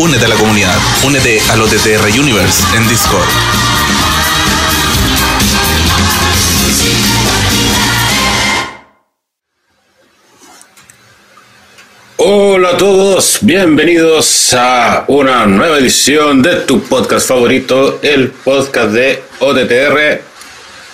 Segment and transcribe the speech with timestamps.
[0.00, 0.76] Únete a la comunidad.
[1.02, 3.26] Únete al OTTR Universe en Discord.
[12.18, 19.24] Hola a todos, bienvenidos a una nueva edición de tu podcast favorito, el podcast de
[19.40, 20.22] OTTR,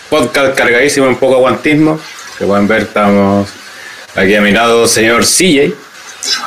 [0.09, 2.01] podcast cargadísimo en poco aguantismo,
[2.39, 3.51] que pueden ver, estamos
[4.15, 5.75] aquí a mi lado, señor CJ.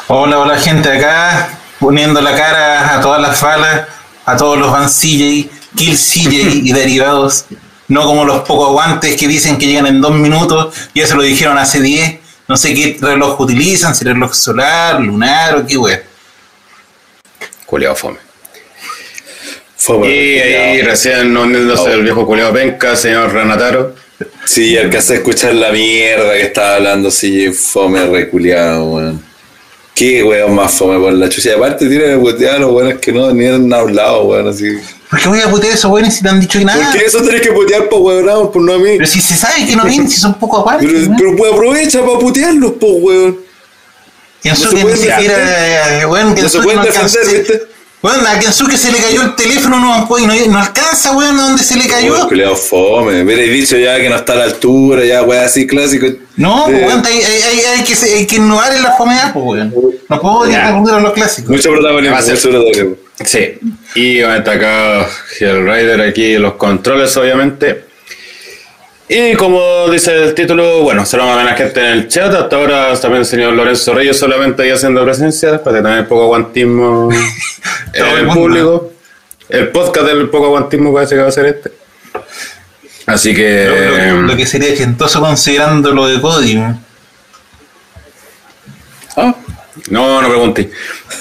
[0.08, 3.88] Hola, hola gente acá, poniendo la cara a todas las falas,
[4.26, 6.32] a todos los van CJ, kill CJ
[6.64, 7.46] y derivados,
[7.88, 11.22] no como los poco aguantes que dicen que llegan en dos minutos, ya se lo
[11.22, 16.02] dijeron hace diez no sé qué reloj utilizan, si reloj solar, lunar o qué wea.
[17.66, 18.20] Culeado fome.
[20.08, 23.96] y ahí recién uniéndose el viejo culeado penca, señor Renataro.
[24.46, 29.27] Sí, alcancé a escuchar la mierda que estaba hablando, sí, fome reculeado, weón.
[29.98, 31.50] Qué weón más fome por la chucha.
[31.50, 34.78] Y aparte tiene que putear a los weones que no ni han hablado, weón, así.
[35.10, 36.92] ¿Por qué voy a putear a esos weones si no han dicho nada?
[36.92, 38.92] ¿Por qué eso tenés que putear por weón, por no a mí?
[38.98, 40.86] Pero si se sabe que no vienen, si son poco aparte.
[40.86, 43.40] Pero, pero pues aprovecha para putearlos, po, weón.
[44.44, 47.77] Kensuke no se ni pueden siquiera, eh, weón, No se pueden defender, ¿viste?
[48.04, 51.44] Weón, a Kensuke se le cayó el teléfono no, y no, no alcanza, weón, a
[51.44, 52.28] dónde se le cayó.
[52.28, 53.14] Culiao fome.
[53.14, 56.06] Me hubierais dicho ya que no está a la altura, ya weón así clásico.
[56.36, 59.34] No, Eh, pues, weón, hay, hay, hay, hay que, hay que innovar en la fomedad,
[59.34, 59.74] pues, weón.
[60.10, 60.68] No puedo Ya.
[60.72, 61.50] recurrir a los clásicos.
[61.50, 62.96] Mucho protagonismo, a mucho protagonismo.
[63.26, 63.60] Sí,
[63.96, 65.08] y está acá
[65.40, 67.87] el Rider aquí los controles, obviamente.
[69.10, 72.34] Y como dice el título, bueno, saludamos a la gente en el chat.
[72.34, 76.24] Hasta ahora también el señor Lorenzo Reyes solamente ahí haciendo presencia, después de tener poco
[76.24, 77.10] aguantismo
[77.94, 78.92] en el público.
[79.48, 81.72] El podcast del poco aguantismo parece que va a ser este.
[83.06, 83.66] Así que.
[83.66, 86.58] Lo, lo- lo que sería gentoso considerando lo de Cody.
[89.16, 89.34] Ah,
[89.90, 90.70] No, no pregunté.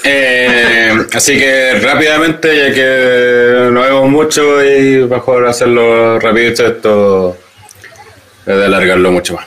[0.02, 7.45] Eh, así que rápidamente, ya que no vemos mucho y mejor hacerlo rapidito esto es
[8.46, 9.46] de alargarlo mucho más.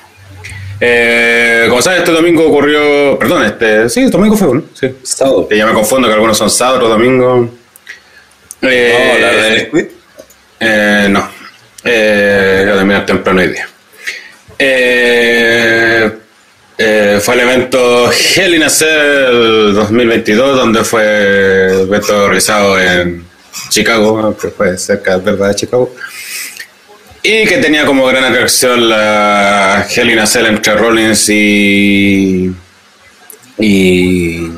[0.81, 4.63] Eh, como sabes, este domingo ocurrió, perdón, este, sí, domingo fue, ¿no?
[4.73, 4.89] Sí.
[5.03, 5.47] Sábado.
[5.51, 7.49] Ya me confundo que algunos son sábado, otros domingo.
[8.61, 9.85] Eh, Vamos a hablar de Squid.
[10.59, 11.29] eh, no.
[11.83, 13.67] Eh, voy a terminar temprano hoy día.
[14.57, 16.11] Eh,
[16.77, 21.03] eh, fue el evento Hell in a Cell 2022, donde fue
[21.71, 23.25] el evento realizado en
[23.69, 25.49] Chicago, que fue cerca ¿verdad?
[25.49, 25.93] de Chicago.
[27.21, 32.51] Y que tenía como gran atracción la Hell in a Cell entre Rollins y.
[33.57, 34.49] y.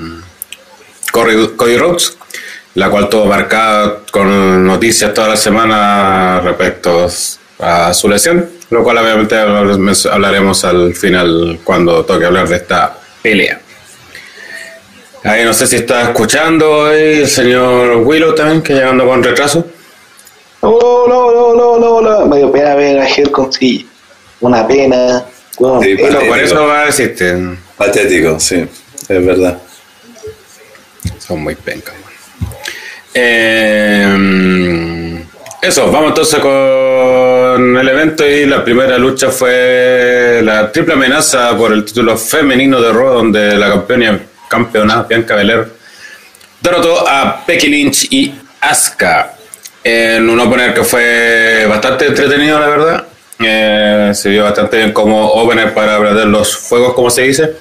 [1.11, 2.17] Cody, Rhodes,
[2.75, 7.07] la cual tuvo marcada con noticias toda la semana respecto
[7.59, 13.59] a su lesión, lo cual obviamente hablaremos al final cuando toque hablar de esta pelea.
[15.23, 19.67] Ahí no sé si está escuchando el señor Willow también, que llegando con retraso.
[20.63, 22.25] Hola, hola, hola, hola, hola.
[22.25, 23.87] Me dio pena ver a Helcom, sí.
[24.41, 25.25] Una pena.
[25.57, 25.95] Bueno, Sí.
[25.95, 27.35] Bueno, por eso va a decirte,
[27.77, 28.65] Patético, sí,
[29.09, 29.57] es verdad.
[31.19, 31.95] son muy pencas.
[33.13, 35.23] Eh,
[35.61, 41.73] eso, vamos entonces con el evento y la primera lucha fue la triple amenaza por
[41.73, 45.67] el título femenino de Raw, donde la campeona, campeona Bianca Belair
[46.61, 49.33] derrotó a Becky Lynch y Asuka
[49.83, 53.05] en un opener que fue bastante entretenido, la verdad.
[53.39, 57.55] Eh, se vio bastante bien como opener para prender los fuegos, como se dice.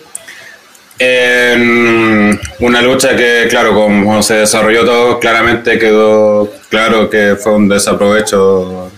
[0.98, 7.68] En una lucha que, claro, como se desarrolló todo, claramente quedó claro que fue un
[7.70, 8.90] desaprovecho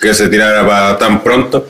[0.00, 1.68] que se tirara para tan pronto.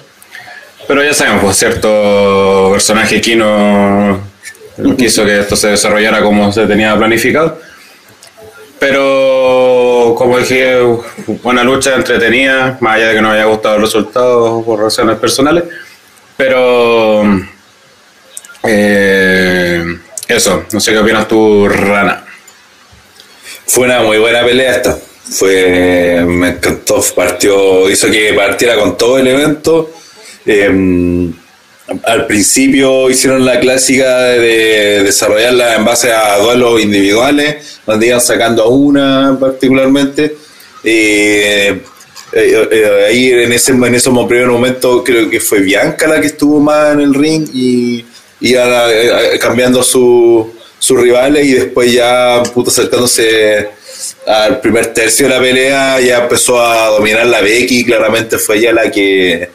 [0.86, 4.20] Pero ya sabemos, pues cierto personaje aquí no
[4.96, 7.60] quiso que esto se desarrollara como se tenía planificado.
[8.78, 10.80] Pero, como dije,
[11.42, 15.64] buena lucha, entretenida, más allá de que no haya gustado el resultado por razones personales.
[16.36, 17.24] Pero,
[18.62, 19.84] eh,
[20.28, 22.24] eso, no sé qué opinas tú, Rana.
[23.66, 24.96] Fue una muy buena pelea esta.
[25.30, 29.90] Fue, me encantó, partió, hizo que partiera con todo el evento.
[30.46, 31.32] Eh,
[32.04, 38.62] al principio hicieron la clásica de desarrollarla en base a duelos individuales, donde iban sacando
[38.64, 40.36] a una particularmente.
[40.84, 41.80] Eh,
[42.32, 46.26] eh, eh, ahí en ese en esos primeros momentos creo que fue Bianca la que
[46.26, 48.04] estuvo más en el ring y
[48.40, 53.70] iba eh, cambiando su- sus rivales y después ya puto acercándose
[54.26, 58.72] al primer tercio de la pelea ya empezó a dominar la Becky claramente fue ella
[58.74, 59.48] la que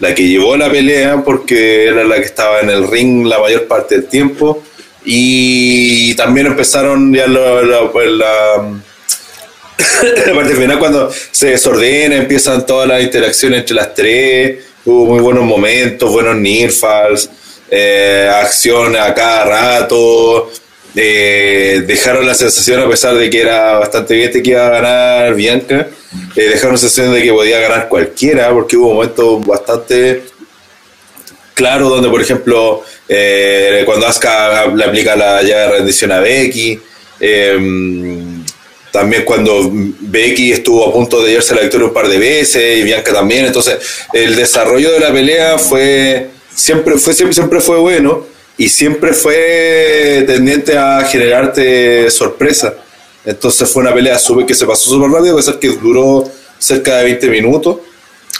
[0.00, 3.66] la que llevó la pelea porque era la que estaba en el ring la mayor
[3.66, 4.62] parte del tiempo.
[5.04, 8.56] Y también empezaron ya lo- lo- pues, la,
[10.26, 15.20] la parte final cuando se desordena, empiezan todas las interacciones entre las tres, hubo muy
[15.20, 17.30] buenos momentos, buenos nearfalls,
[17.70, 20.50] eh, acción a cada rato,
[20.98, 25.34] eh, dejaron la sensación a pesar de que era bastante evidente que iba a ganar
[25.34, 25.88] Bianca,
[26.34, 30.22] eh, dejaron la sensación de que podía ganar cualquiera, porque hubo momentos bastante
[31.52, 36.80] claro, donde por ejemplo, eh, cuando Asuka le aplica la llave de rendición a Becky,
[37.20, 37.58] eh,
[38.90, 42.82] también cuando Becky estuvo a punto de llevarse la victoria un par de veces y
[42.82, 43.76] Bianca también, entonces
[44.14, 50.24] el desarrollo de la pelea fue siempre fue siempre, siempre fue bueno y siempre fue
[50.26, 52.74] tendiente a generarte sorpresa.
[53.24, 56.24] Entonces fue una pelea súper que se pasó súper rápido, a pesar que duró
[56.58, 57.76] cerca de 20 minutos.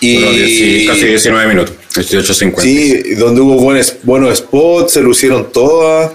[0.00, 2.60] Y dieci- casi 19 minutos, 18.50.
[2.60, 6.12] Sí, donde hubo buenos, buenos spots, se lucieron todas.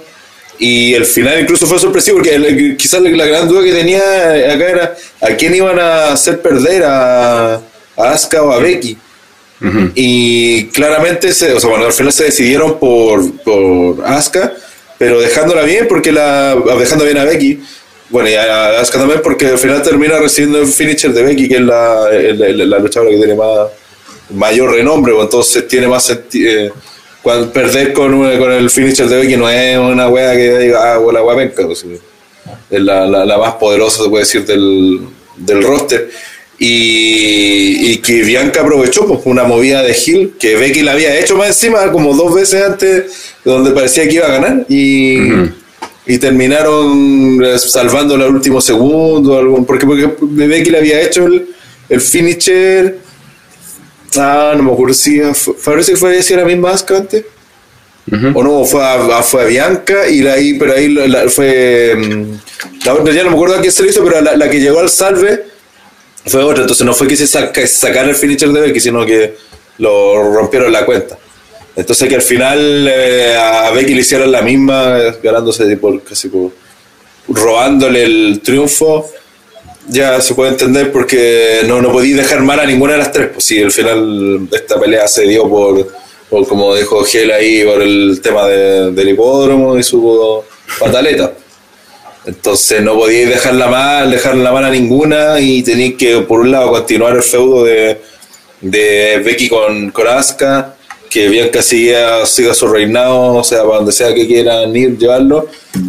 [0.60, 4.00] Y el final incluso fue sorpresivo, porque el- quizás la, la gran duda que tenía
[4.00, 7.62] acá era a quién iban a hacer perder, a, a
[8.12, 8.96] Asuka o a Becky.
[9.96, 14.54] Y claramente, se, o sea, bueno, al final se decidieron por, por Asuka,
[14.98, 17.60] pero dejándola bien, porque la, dejando bien a Becky.
[18.10, 21.56] Bueno, y a Asuka también, porque al final termina recibiendo el finisher de Becky, que
[21.56, 23.68] es la, la luchadora que tiene más,
[24.32, 26.74] mayor renombre, pues, entonces tiene más sentido.
[27.22, 30.96] cuando perder con, una- con el finisher de Becky no es una wea que diga,
[30.96, 31.86] ah, la wea penca, pues,
[32.70, 35.02] es la, la, la más poderosa, se puede decir, del,
[35.38, 36.10] del roster.
[36.64, 41.36] Y, y que Bianca aprovechó pues, una movida de Hill que Becky la había hecho
[41.36, 43.06] más encima, como dos veces antes,
[43.44, 44.66] donde parecía que iba a ganar.
[44.70, 45.18] Y,
[46.06, 51.48] y terminaron eh, salvando el último segundo, algo, porque, porque Becky le había hecho el,
[51.90, 53.00] el finisher.
[54.18, 57.26] Ah, no me acuerdo si fue- parece que fue si era la misma Asuka antes.
[58.36, 61.28] O no, fue a, a- fue a Bianca y la, ahí, pero ahí la- la-
[61.30, 61.96] fue.
[61.98, 64.60] mm, La ya no me acuerdo a quién se lo hizo, pero la, la que
[64.60, 65.50] llegó al salve
[66.26, 66.62] fue otra.
[66.64, 69.36] Entonces no fue que se saca, sacara el finisher de Becky, sino que
[69.80, 71.18] lo rompieron la cuenta.
[71.76, 76.52] Entonces que al final eh, a Becky le hicieron la misma, ganándose por casi por.
[77.28, 79.10] robándole el triunfo.
[79.88, 83.30] Ya se puede entender porque no, no podía dejar mal a ninguna de las tres.
[83.34, 85.92] Pues sí, al final esta pelea se dio por,
[86.30, 90.44] por como dijo Gel ahí, por el tema de- del hipódromo y su
[90.80, 91.32] pataleta.
[92.26, 96.70] Entonces no podíais dejarla mal, dejarla mal a ninguna y tenéis que, por un lado,
[96.72, 98.00] continuar el feudo de,
[98.62, 100.76] de Becky con, con Asuka,
[101.10, 105.48] que Bianca siga, siga su reinado, o sea, para donde sea que quieran ir, llevarlo.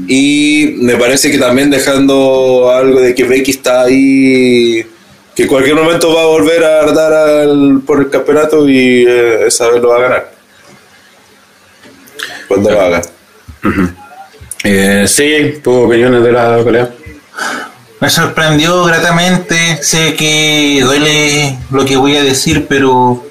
[0.08, 4.84] Y me parece que también dejando algo de que Becky está ahí,
[5.37, 9.46] que en cualquier momento va a volver a dar al- por el campeonato y eh,
[9.49, 10.32] esa vez lo va a ganar.
[12.49, 13.02] Cuando lo haga.
[14.64, 16.91] Eh, sí, tus opiniones de la pelea.
[18.00, 23.25] Me sorprendió gratamente, sé que duele lo que voy a decir, pero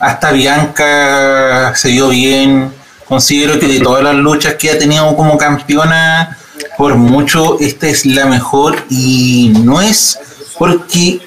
[0.00, 2.72] hasta Bianca se dio bien.
[3.04, 6.36] Considero que de todas las luchas que ha tenido como campeona,
[6.76, 10.18] por mucho esta es la mejor y no es
[10.58, 11.20] porque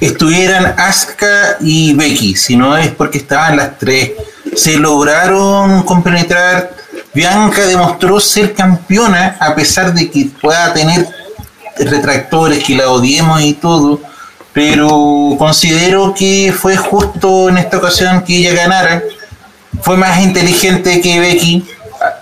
[0.00, 4.12] estuvieran Asuka y Becky, sino es porque estaban las tres.
[4.54, 6.79] Se lograron compenetrar.
[7.12, 11.06] Bianca demostró ser campeona a pesar de que pueda tener
[11.78, 14.00] retractores, que la odiemos y todo,
[14.52, 19.02] pero considero que fue justo en esta ocasión que ella ganara.
[19.82, 21.64] Fue más inteligente que Becky,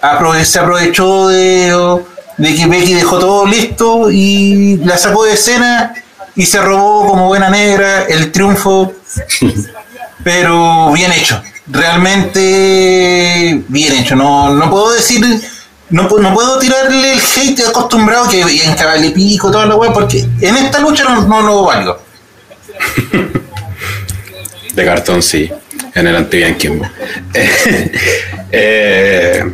[0.02, 2.00] aprove- se aprovechó de,
[2.36, 5.92] de que Becky dejó todo listo y la sacó de escena
[6.36, 8.92] y se robó como buena negra el triunfo,
[10.22, 14.16] pero bien hecho, realmente bien hecho.
[14.16, 15.20] No, no puedo decir,
[15.90, 20.24] no, no puedo tirarle el hate acostumbrado que en cabale pico, toda la weá, porque
[20.40, 21.98] en esta lucha no, no lo valgo.
[24.74, 25.50] De cartón, sí.
[25.94, 26.88] En el anti-Bianquismo.
[28.50, 29.44] Eh,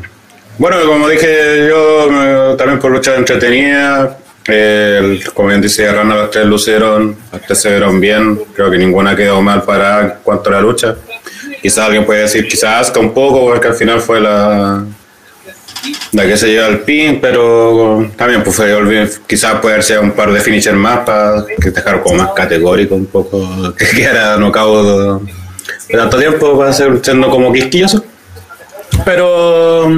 [0.57, 4.19] bueno, como dije yo, también por lucha entretenida.
[4.47, 8.41] El, como bien dice Rana, las tres lucieron, las tres se vieron bien.
[8.55, 10.95] Creo que ninguna quedó mal para cuanto a la lucha.
[11.65, 14.85] Quizás alguien puede decir, quizás Asuka un poco, porque al final fue la,
[16.13, 18.61] la que se lleva el pin, pero también pues
[19.27, 23.07] quizás puede ser un par de finishers más para que dejar como más categórico un
[23.07, 25.23] poco, que quedara no cabo
[25.89, 28.05] de tanto tiempo para ser siendo como quisquilloso.
[29.03, 29.91] Pero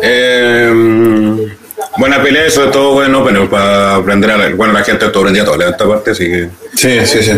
[0.00, 1.56] eh,
[1.98, 5.28] buena pelea y sobre todo buen opener para aprender a la, bueno, la gente todo
[5.28, 6.48] el día toda esta parte, así que...
[6.74, 7.32] Sí, sí, sí.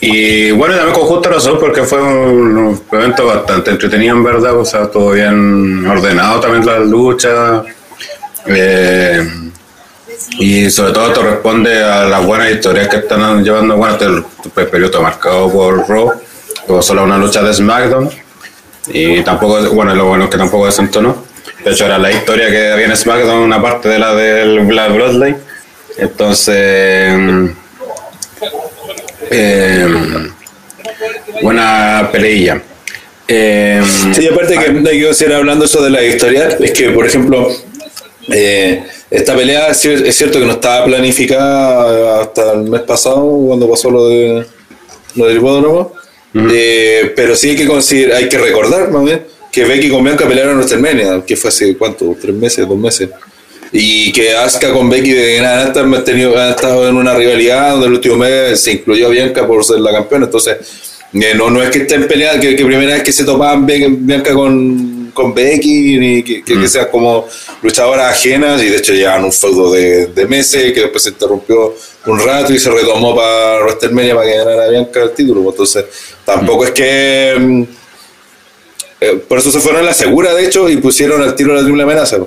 [0.00, 4.64] Y bueno, también con justa razón porque fue un, evento bastante entretenido en verdad, o
[4.64, 7.62] sea, todo bien ordenado también la lucha.
[8.46, 9.26] Eh,
[10.38, 15.02] y sobre todo esto responde a las buenas historias que están llevando, bueno, este periodo
[15.02, 16.12] marcado por Raw,
[16.66, 18.10] tuvo solo una lucha de SmackDown,
[18.88, 21.24] y tampoco, bueno, lo bueno es que tampoco desentonó.
[21.66, 24.94] De hecho, era la historia que había en SmackDown, una parte de la del Black
[24.94, 25.36] Bloodline.
[25.98, 26.54] Entonces,
[29.32, 29.88] eh,
[31.42, 32.62] buena peleilla.
[33.26, 33.82] Eh,
[34.12, 37.50] Sí, aparte que hay que seguir hablando eso de la historia, es que, por ejemplo,
[38.28, 43.90] eh, esta pelea es cierto que no estaba planificada hasta el mes pasado, cuando pasó
[43.90, 44.46] lo, de,
[45.16, 45.94] lo del hipódromo,
[46.48, 50.28] eh, pero sí hay que, considerar, hay que recordar más bien que Becky con Bianca
[50.28, 52.14] pelearon en WrestleMania, que fue hace, ¿cuánto?
[52.20, 52.68] ¿Tres meses?
[52.68, 53.08] ¿Dos meses?
[53.72, 57.86] Y que Asuka con Becky de adelante han, tenido, han estado en una rivalidad donde
[57.86, 60.58] el último mes se incluyó a Bianca por ser la campeona, entonces
[61.14, 64.34] eh, no, no es que estén peleando, que, que primera vez que se topaban Bianca
[64.34, 67.26] con, con Becky, ni que, que, que sean como
[67.62, 71.74] luchadoras ajenas, y de hecho llevan un feudo de, de meses que después se interrumpió
[72.04, 75.86] un rato y se retomó para WrestleMania para que ganara Bianca el título, entonces
[76.26, 77.66] tampoco es que...
[79.00, 81.62] eh, por eso se fueron a la segura, de hecho, y pusieron al tiro la
[81.62, 82.18] triple amenaza.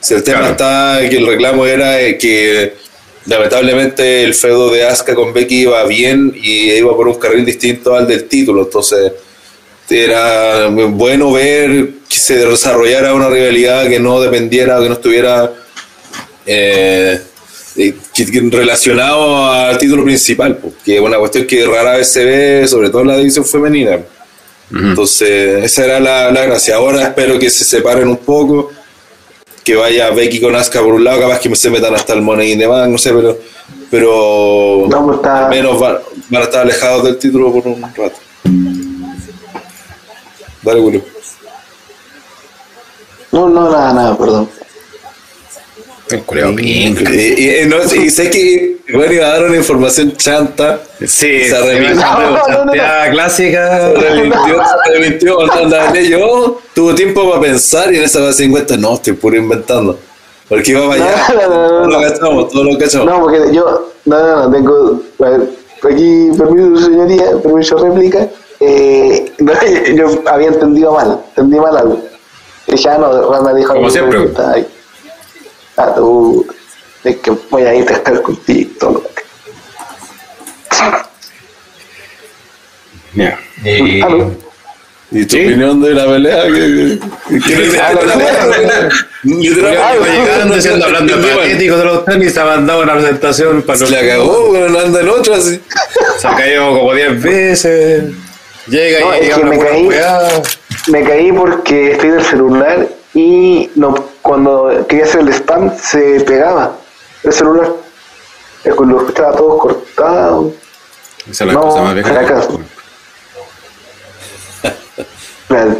[0.00, 0.52] Si el tema Claro.
[0.52, 2.74] está que el reclamo era eh, que
[3.26, 7.94] lamentablemente el feudo de Asuka con Becky iba bien y iba por un carril distinto
[7.94, 9.12] al del título, entonces
[9.90, 15.50] era bueno ver que se desarrollara una rivalidad que no dependiera, que no estuviera
[16.46, 17.20] eh,
[17.74, 22.68] que- que relacionado al título principal, porque es una cuestión que rara vez se ve,
[22.68, 23.98] sobre todo en la división femenina.
[24.70, 26.76] Entonces, esa era la, la gracia.
[26.76, 28.70] Ahora espero que se separen un poco,
[29.64, 32.52] que vaya Becky con Asuka por un lado, capaz que se metan hasta el Money
[32.52, 33.38] in the Bank, no sé, pero,
[33.90, 35.98] pero No, pues está- al menos van,
[36.28, 38.12] van a estar alejados del título por un rato.
[40.62, 41.02] Dale, Julio.
[43.32, 44.48] No, no, nada, nada, perdón.
[46.10, 50.80] Y, y- y no, y sé que bueno, iba a dar una información chanta.
[51.06, 51.94] Sí, se arrepintió.
[51.96, 52.46] No, no, no, no.
[52.46, 53.78] Chanteada clásica.
[54.00, 55.38] Se arrepintió,
[55.68, 59.36] se hablé yo tuvo tiempo para pensar y en esa base 50 no, estoy puro
[59.36, 59.98] inventando.
[60.48, 61.26] Porque iba para allá.
[61.34, 62.00] No, no, no, no, Todos no.
[62.00, 63.06] lo cachamos, todos lo cachamos.
[63.06, 65.40] No, porque yo, no, no, no, tengo, a ver,
[65.92, 68.26] aquí, permiso, señoría, permiso, réplica.
[68.60, 69.52] Eh, no,
[69.94, 72.00] yo había entendido mal, entendí mal algo.
[72.66, 74.18] Y ya no, Randa dijo Como siempre.
[74.20, 74.66] que está ahí.
[75.78, 76.46] Ah, tú,
[77.04, 78.70] es que voy a ir a estar contigo.
[78.80, 79.22] todo lo que-
[83.14, 83.38] Ya.
[83.64, 84.30] Eh, Aló.
[85.10, 85.46] ¿Y tu Sí.
[85.46, 86.42] opinión de la pelea?
[86.44, 86.98] ¿Qué,
[87.30, 88.88] qué, qué- qué- Ah, no, no, no, Julián
[89.22, 93.62] Literalmente, iba llegando diciendo, hablando de patético de los tenis, se ha mandado una presentación
[93.62, 95.60] para Se la cagó, bueno, anda en otra así.
[96.20, 98.04] Se ha caído como 10 veces.
[98.66, 99.88] Llega No, y es llega que me caí.
[100.88, 106.72] Me caí porque estoy del celular y no, cuando quería hacer el spam se pegaba
[107.22, 107.72] el celular.
[108.64, 110.52] Lo escuchaba todo cortado.
[111.30, 112.42] Esa es la No, cosa más vieja.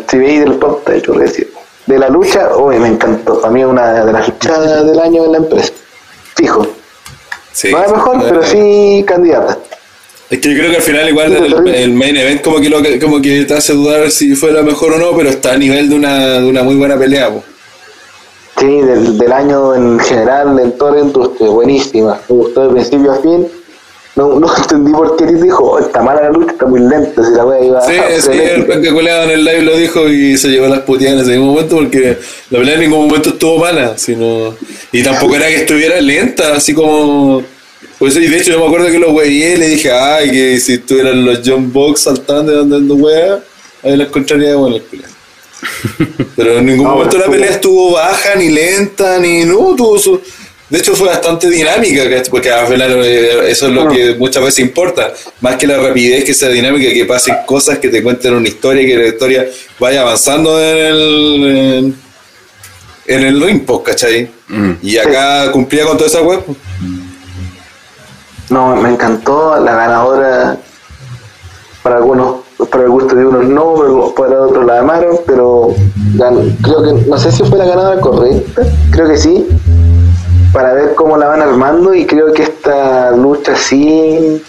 [0.09, 1.53] Si veis del he hecho decir.
[1.87, 3.45] De la lucha, hoy me encantó.
[3.45, 5.73] A mí es una de las luchas del año en la empresa.
[6.35, 6.67] Fijo.
[7.53, 9.59] Sí, no es mejor, pero sí candidata.
[10.31, 12.83] Es que yo creo que al final igual el, el main event como que, lo,
[13.01, 15.95] como que te hace dudar si fuera mejor o no, pero está a nivel de
[15.97, 17.31] una, de una muy buena pelea.
[17.31, 17.43] po.
[18.61, 22.21] Sí, del, del año en general, en toda la industria, buenísima.
[22.29, 23.47] Me gustó de principio a fin.
[24.17, 27.35] No, no entendí por qué dijo, "Oh, está mala la lucha, está muy lenta, si
[27.37, 28.67] la wea iba Sí, sí, el frenética".
[28.73, 31.53] Franco Coleado en el live lo dijo y se llevó las puteadas en ese mismo
[31.53, 32.19] momento porque
[32.51, 34.55] la pelea en ningún momento estuvo mala, sino
[34.91, 37.43] y tampoco era que estuviera lenta, así como
[37.99, 40.61] pues y de hecho yo me acuerdo que lo weé y le dije, ay, que
[40.61, 43.41] si estuvieran los John Box saltando y andando wea,
[43.83, 45.09] ahí la encontraría buena la pelea.
[46.37, 50.21] Pero en ningún No, momento la pelea estuvo baja, ni lenta, ni no, tuvo su...
[50.71, 53.89] De hecho fue bastante dinámica, porque al final eh, eso es lo Ah.
[53.93, 57.89] que muchas veces importa, más que la rapidez, que sea dinámica, que pasen cosas, que
[57.89, 61.97] te cuenten una historia, que la historia vaya avanzando en el, en,
[63.07, 64.29] en el ring, pues, ¿cachai?
[64.49, 64.73] Mm.
[64.83, 66.41] Y acá cumplía con toda esa web.
[68.51, 70.57] No, me encantó la ganadora.
[71.83, 72.37] Para algunos,
[72.71, 75.75] para el gusto de unos no, pero para otros la amaron, pero
[76.63, 79.47] creo que, no sé si fue la ganadora correcta, creo que sí,
[80.53, 84.43] para ver cómo la van armando y creo que esta lucha sí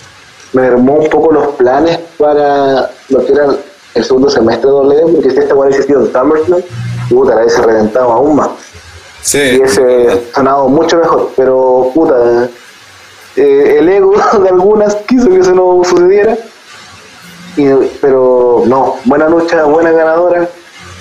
[0.53, 3.48] mermó un poco los planes para lo que era
[3.94, 6.62] el segundo semestre de W, porque si esta hubiese sido en SummerSlam,
[7.10, 8.50] puta, la hubiese reventado aún más.
[9.22, 9.58] Sí.
[9.58, 12.50] hubiese sonado mucho mejor, pero puta,
[13.36, 16.38] eh, el ego de algunas quiso que eso no sucediera,
[17.57, 17.67] y,
[18.01, 20.48] pero no, buena lucha, buena ganadora,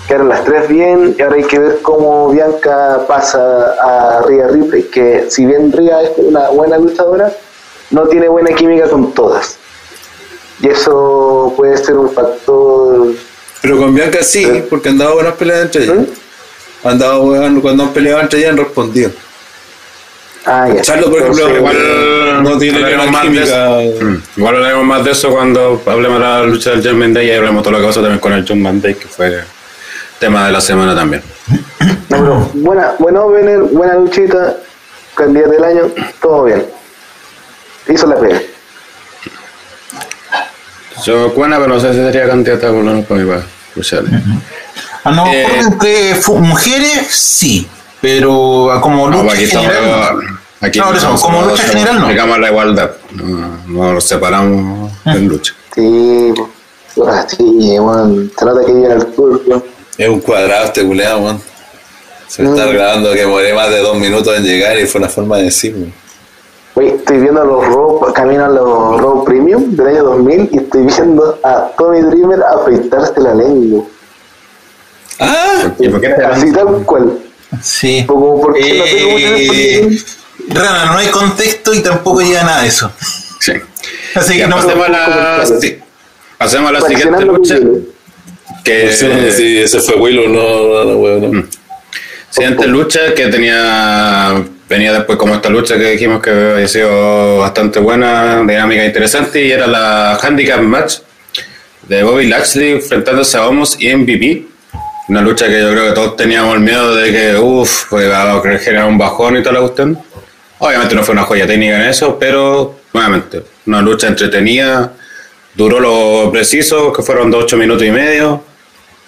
[0.06, 4.85] quedaron las tres bien, y ahora hay que ver cómo Bianca pasa a Rhea Ripley,
[4.85, 7.32] que si bien Rhea es una buena luchadora,
[7.90, 9.56] no tiene buena química con todas.
[10.61, 13.14] Y eso puede ser un factor
[13.62, 15.97] Pero con Bianca sí, porque han dado buenas peleas entre ellas.
[15.97, 16.88] ¿Mm?
[16.88, 19.11] Han dado, cuando han peleado entre ellas han respondido.
[20.47, 20.80] Ah, ya.
[20.83, 23.83] Charlo, por ejemplo, Entonces, Igual no tiene hablaremos más de química.
[23.83, 24.04] eso.
[24.04, 24.23] Mm.
[24.37, 27.62] Igual hablaremos más de eso cuando hablemos de la lucha del John Day y hablemos
[27.62, 29.42] todo lo que pasó también con el John Day, que fue
[30.18, 31.23] tema de la semana también.
[32.11, 34.57] No, pero buena, buen opener, buena luchita,
[35.14, 35.83] candidato del año,
[36.23, 36.64] todo bien.
[37.87, 38.40] Hizo la pega.
[41.04, 43.42] Yo, buena, pero no sé si sería candidata por lo menos para mí para
[43.76, 44.02] luchar.
[45.04, 47.68] A lo Eh, mejor entre mujeres, sí.
[48.00, 49.67] Pero como No, lucha aquí estamos.
[49.73, 50.17] general.
[50.17, 50.38] no.
[50.61, 52.05] Aquí No, eso, como lucha general, no.
[52.07, 52.90] Aplicamos la igualdad.
[53.14, 55.52] No, no nos separamos en lucha.
[55.75, 56.33] Sí,
[56.95, 59.62] pues, ah, sí, bueno, nota que viene el turco.
[59.97, 61.40] Es un cuadrado este culeado, man.
[62.28, 62.73] Se me está Mm.
[62.73, 65.87] grabando que moré más de dos minutos en llegar y fue una forma de decirlo.
[66.75, 70.85] Oye, estoy viendo los Raw, camino a los Raw Premium del año 2000 y estoy
[70.87, 73.85] viendo a Tommy Dreamer afeitarse la lengua.
[75.19, 75.73] ¡Ah!
[75.78, 77.19] ¿Y por qué te Así tal cual.
[77.62, 78.05] Sí.
[78.07, 79.99] Como porque Eh.
[80.50, 82.90] Rana, no hay contexto y tampoco lleva nada de eso.
[83.40, 83.52] Sí.
[84.14, 84.57] Así que Ya, no.
[84.57, 85.78] pasemos a la, sí.
[86.38, 87.57] pasemos a la siguiente lucha.
[88.64, 91.45] Que, Sí, sí, ese fue Willow, no, no, no, no.
[92.31, 97.81] Siguiente lucha que tenía venía después como esta lucha que dijimos que había sido bastante
[97.81, 100.97] buena, dinámica e interesante y era la handicap match
[101.88, 104.47] de Bobby Lashley enfrentándose a Homos y MVP.
[105.08, 108.58] Una lucha que yo creo que todos teníamos el miedo de que uff, iba a
[108.58, 109.98] generar un bajón y toda la cuestión.
[110.58, 114.92] Obviamente no fue una joya técnica en eso, pero nuevamente, una lucha entretenida,
[115.54, 118.44] duró lo preciso, que fueron de ocho minutos y medio.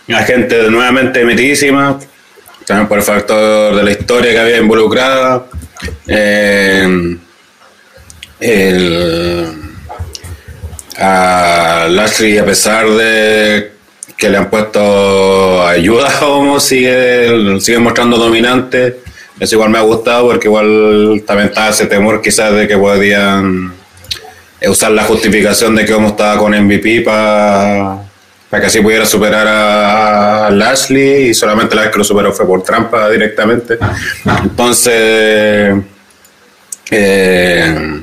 [0.07, 1.99] La gente nuevamente metidísima,
[2.67, 5.45] también por el factor de la historia que había involucrada.
[6.07, 7.19] Eh,
[8.41, 9.53] el,
[10.97, 13.73] a Lashley, a pesar de
[14.21, 19.01] que le han puesto ayuda a Homo, sigue, sigue mostrando dominante.
[19.41, 23.73] Eso igual me ha gustado porque igual también estaba ese temor quizás de que podían
[24.61, 28.05] eh, usar la justificación de que Homo estaba con MVP para
[28.51, 32.63] que así pudiera superar a Lashley y solamente la vez que lo superó fue por
[32.63, 33.79] trampa directamente.
[34.43, 35.77] Entonces,
[36.91, 38.03] eh,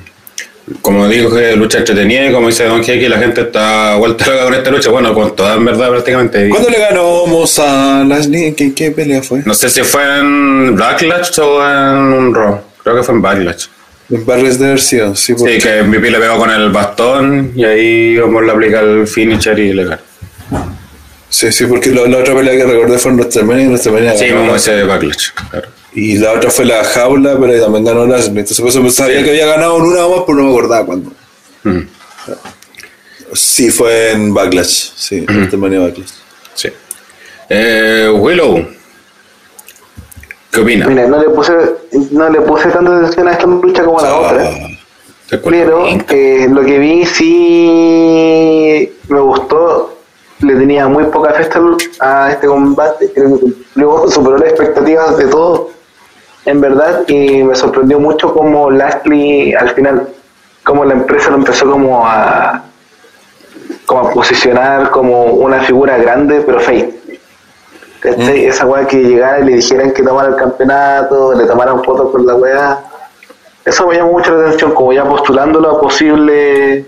[0.82, 4.43] como digo, que lucha entretenida y como dice Don Jeque, la gente está vuelta loca
[4.43, 4.89] con esta lucha.
[4.89, 6.49] Bueno, con toda en verdad prácticamente.
[6.49, 8.53] ¿Cuándo le ganó Homos a Lashley?
[8.53, 9.41] ¿Qué, qué pelea fue?
[9.45, 12.62] No sé si fue en Backlash o en Raw.
[12.84, 13.65] Creo que fue en Backlash.
[14.10, 17.51] En Barres de haber sido, sí, porque Sí, que MVP le pegó con el bastón
[17.56, 19.99] y ahí Homos le aplica el finisher y le gana.
[21.30, 24.30] sí, sí, porque la, la otra pelea que recordé fue en WrestleMania y WrestleMania Sí,
[24.32, 25.30] como ese Backlash.
[25.49, 25.67] Claro.
[25.99, 28.29] Y la otra fue la jaula, pero ahí también ganó Lashley.
[28.39, 29.23] Entonces por eso sabía Sí.
[29.23, 31.12] que había ganado en una más, pero no me acordaba cuándo.
[31.63, 31.79] Mm,
[33.33, 34.91] Sí, fue en Backlash.
[34.95, 36.10] Sí, en WrestleMania Backlash.
[36.53, 36.69] sí.
[37.49, 38.65] Eh, Willow.
[40.51, 40.88] ¿Qué opina?
[40.88, 41.51] Mira, no le puse,
[42.12, 44.43] no le puse tanta atención a esta lucha como a la otra.
[45.29, 45.49] Te escucho.
[45.49, 49.93] Pero eh, lo que vi sí me gustó.
[50.39, 51.49] Le tenía muy poca fe
[51.99, 53.12] a este combate.
[53.13, 55.67] Creo que cumplió, superó las expectativas de todos.
[56.47, 60.07] En verdad, y me sorprendió mucho como Lashley al final,
[60.63, 62.63] como la empresa lo empezó como a,
[63.86, 67.19] como a posicionar como una figura grande pero fake.
[67.99, 68.45] ¿Cachai?
[68.45, 72.25] Esa weá que llegara y le dijeran que tomara el campeonato, le tomaran fotos con
[72.25, 72.79] la weá.
[73.65, 76.86] Eso me llamó mucho la atención, como ya postulándolo a posible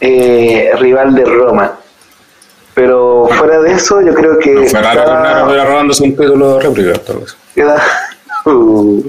[0.00, 1.78] eh, rival de Roma.
[2.74, 4.50] Pero fuera de eso, yo creo que.
[4.54, 6.98] No fue raro que cada- estuviera robándose un título de réplica.
[7.00, 7.36] tal vez.
[7.54, 7.82] queda-
[8.44, 9.04] Uh,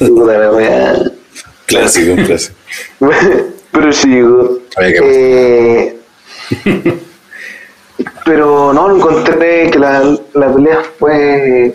[0.00, 0.94] weá.
[1.66, 2.54] Clásico, un clásico.
[3.70, 4.58] pero sigo.
[4.76, 5.96] Había que
[6.64, 6.96] Eh,
[8.24, 11.74] pero no, encontré que la, la pelea fue,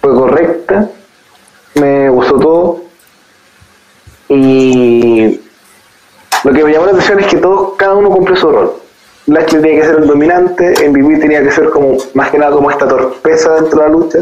[0.00, 0.90] fue correcta.
[1.74, 2.80] Me gustó todo.
[4.30, 5.40] Y
[6.44, 8.72] lo que me llamó la atención es que todos, cada uno cumplió su rol.
[9.28, 12.70] Lashley tenía que ser el dominante, MVP tenía que ser como, más que nada como
[12.70, 14.18] esta torpeza dentro de la lucha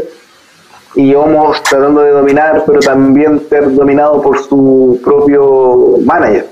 [0.96, 6.46] y Homos tratando de dominar, pero también ser dominado por su propio manager,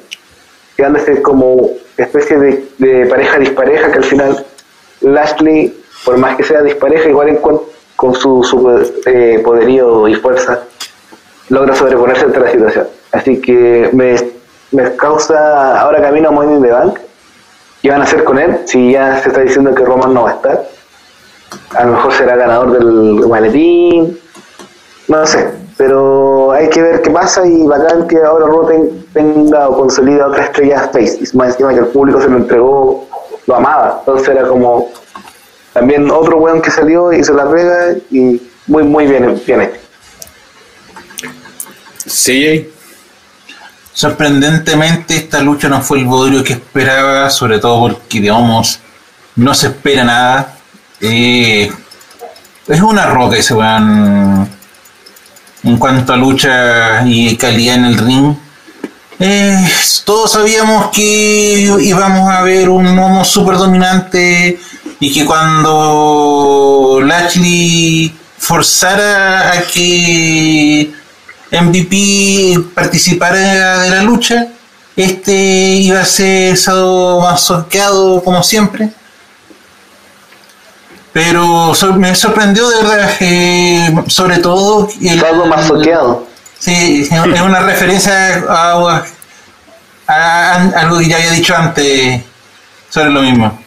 [0.77, 2.39] quedándose como especie
[2.79, 4.47] de, pareja dispareja que al final
[5.01, 7.63] Lashley, por más que sea dispareja, igual encuent-
[7.97, 10.61] con su super eh, poderío y fuerza,
[11.49, 12.89] logra sobreponerse ante la situación.
[13.13, 14.17] Así que me,
[14.73, 16.99] me causa ahora camino a Money in the Bank.
[17.85, 18.61] ¿Qué van a hacer con él?
[18.65, 20.67] Si ya se está diciendo que Roman no va a estar.
[21.77, 24.19] A lo mejor será ganador del maletín.
[25.07, 25.51] No sé.
[25.77, 30.45] Pero hay que ver qué pasa y bacán que ahora ten- tenga o consolida otra
[30.45, 31.19] estrella face.
[31.31, 33.07] Y más encima que el público se lo entregó,
[33.47, 33.97] lo amaba.
[33.99, 34.89] Entonces era como
[35.75, 39.73] también otro weón que salió y se la pega y muy, muy bien, bien.
[42.07, 42.74] CJ.
[43.95, 48.81] Sorprendentemente esta lucha no fue el bodrio que esperaba, sobre todo porque de Homos
[49.37, 50.57] no se espera nada.
[51.01, 51.71] Eh,
[52.67, 54.49] es una roca ese weón
[55.63, 58.35] en cuanto a lucha y calidad en el ring.
[59.21, 59.65] Eh,
[60.05, 64.59] todos sabíamos que íbamos a ver un Momo super dominante
[64.99, 70.93] y que cuando Lashley forzara a que
[71.63, 74.49] MVP participara de la lucha,
[74.97, 76.57] este iba a ser
[77.21, 78.91] masoqueado como siempre.
[81.13, 86.27] Pero me sorprendió de verdad, eh, sobre todo el, Todo masoqueado.
[86.59, 89.05] Sí, es una referencia a,
[90.09, 92.21] a algo que ya había dicho antes
[92.91, 93.61] sobre lo mismo.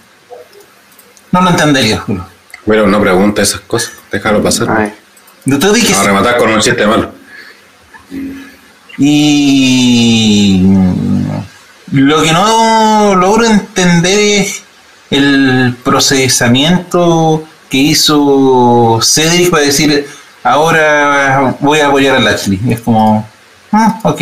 [1.32, 2.26] No lo entendería, juro.
[2.66, 3.94] Pero no pregunta esas cosas.
[4.12, 4.68] Déjalo pasar.
[4.70, 4.94] Ay.
[5.46, 7.12] Yo te dije No, rematar con un chiste malo.
[8.98, 10.64] Y
[11.92, 14.64] lo que no logro entender es
[15.12, 20.08] el procesamiento que hizo Cedric para decir
[20.44, 22.60] ahora voy a apoyar a Lashley.
[22.70, 23.28] Es como,
[23.72, 24.22] ah, ok.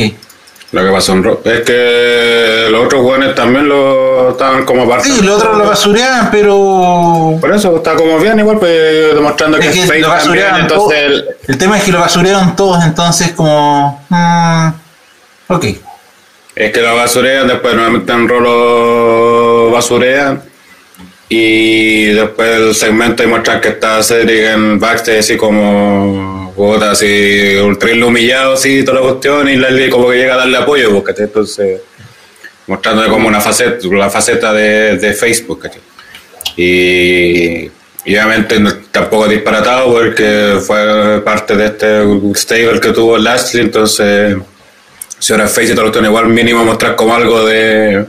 [0.75, 5.07] Lo que pasó en es que los otros jóvenes también lo estaban como parte.
[5.07, 9.69] Sí, los otros lo basureaban, pero Por eso está como bien, igual, pues demostrando que
[9.69, 10.55] Es lo también.
[10.59, 14.03] Entonces, el- El tema es que lo basurearon todos, entonces como...
[14.09, 14.67] mm,
[15.47, 15.65] ok.
[16.57, 20.41] es que lo basurean, después nuevamente en Raw lo basurean.
[21.29, 27.55] Y después el segmento y muestran que está Cedric en backstage así como puta, así
[27.57, 31.25] ultra humillado así toda la cuestión y Leslie como que llega a darle apoyo ¿cachai?
[31.25, 31.81] entonces
[32.67, 35.81] mostrando como una faceta la faceta de, Facebook ¿cachai?
[36.57, 37.67] y,
[38.05, 38.59] obviamente
[38.91, 44.37] tampoco disparatado porque fue parte de este stable que tuvo Lashley entonces
[45.19, 48.05] si ahora face y todo lo igual mínimo mostrar como algo de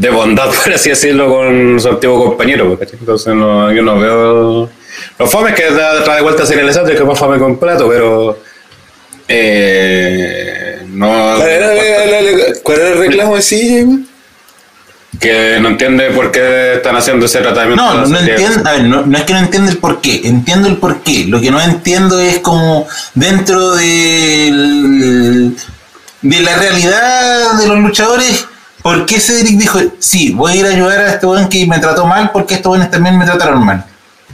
[0.00, 2.68] de bondad, por así decirlo, con su antiguo compañero.
[2.68, 2.98] pues, ¿cachai?
[3.00, 4.70] Entonces no, yo no veo...
[5.20, 7.86] Los fomes que da, trae de vuelta a ser el que es más fome completo,
[7.88, 8.38] pero...
[9.28, 11.34] Eh, no...
[11.36, 11.72] ¿Cuál era,
[12.20, 14.08] el- cuál era el reclamo de CJ?
[15.20, 17.82] Que no entiende por qué están haciendo ese tratamiento.
[17.84, 20.68] No, no entiendo, a ver, no, no es que no entiendo el por qué, entiendo
[20.68, 21.26] el por qué.
[21.26, 25.54] Lo que no entiendo es como dentro del,
[26.22, 28.46] de la realidad de los luchadores,
[28.82, 31.78] ¿por qué Cedric dijo, sí, voy a ir a ayudar a este buen que me
[31.78, 33.84] trató mal porque estos buenos también me trataron mal?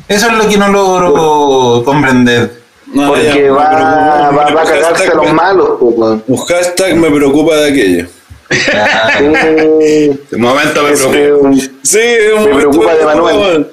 [0.09, 2.65] Eso es lo que no logro comprender.
[2.87, 6.21] No, Porque ya, va, me preocupa- va, va a cagarse a los me- malos, pues.
[6.29, 8.07] Un hashtag me preocupa de aquello.
[8.49, 9.25] Sí,
[10.31, 11.51] De momento me preocupa.
[11.83, 13.67] Sí, es un Me momento preocupa de Manuel.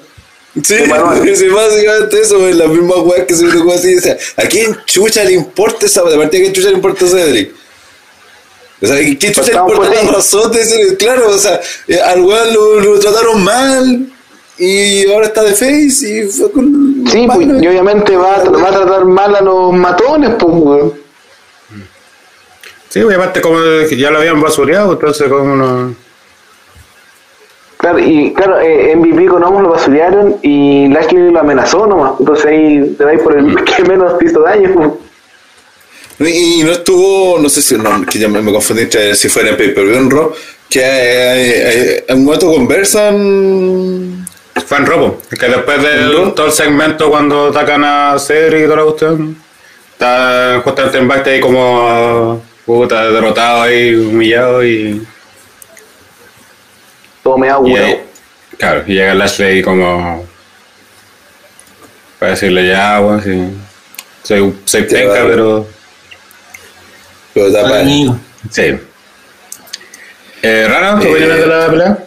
[0.62, 0.76] Sí,
[1.36, 3.96] sí, básicamente eso, es la misma weá que se preocupa así.
[3.96, 7.04] O sea, ¿a quién chucha le importa esa De partida, ¿a quién chucha le importa
[7.04, 7.52] a Cedric?
[8.82, 10.96] O sea, ¿a quién chucha le Estamos importa la razón de ser?
[10.98, 14.06] Claro, o sea, eh, al weón lo, lo trataron mal
[14.58, 17.04] y ahora está de face y fue con.
[17.10, 20.94] Sí, pues, y obviamente va, a- va a tratar mal a los matones, pues, weón.
[22.88, 23.58] Sí, y aparte como
[23.90, 25.94] ya lo habían basureado, entonces como no...
[27.76, 32.12] Claro, y claro, eh, MVP con Homos lo basurearon y Lashley lo amenazó nomás.
[32.20, 34.70] Entonces ahí te vais por el que menos te hizo daño.
[34.72, 34.90] pues.
[36.32, 39.50] Y no estuvo, no sé si, no, que ya me, me confundí entre si fuera
[39.50, 40.32] en en Raw,
[40.70, 44.24] que eh, eh, en un momento conversan.
[44.66, 45.20] Fue en robo.
[45.28, 49.36] Que después ¿En de todo el segmento cuando atacan a Cedric y toda la cuestión,
[49.92, 55.06] está justamente en backstage como puta, derrotado ahí, humillado y,
[57.22, 60.24] Todo me y claro, y llega Lashley como
[62.18, 63.50] para decirle ya, bueno, sí,
[64.22, 65.66] soy, soy penca, pero
[67.34, 68.18] Pero amigo.
[68.50, 68.78] sí.
[70.42, 72.03] Eh, Rana, ¿qué Eh, opinas de la pelea?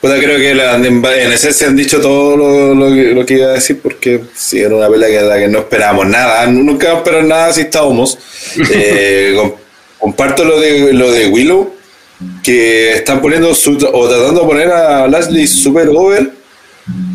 [0.00, 3.34] Puta, creo que la- en, en esencia han dicho todo lo, lo que, lo que
[3.34, 6.94] iba a decir porque sí, era una pelea que, la que no esperábamos nada, nunca
[6.98, 8.18] esperamos nada si estábamos.
[8.72, 9.52] Eh, com-
[9.98, 11.74] comparto lo de, lo de Willow,
[12.42, 16.30] que están poniendo su- o tratando de poner a Lashley super over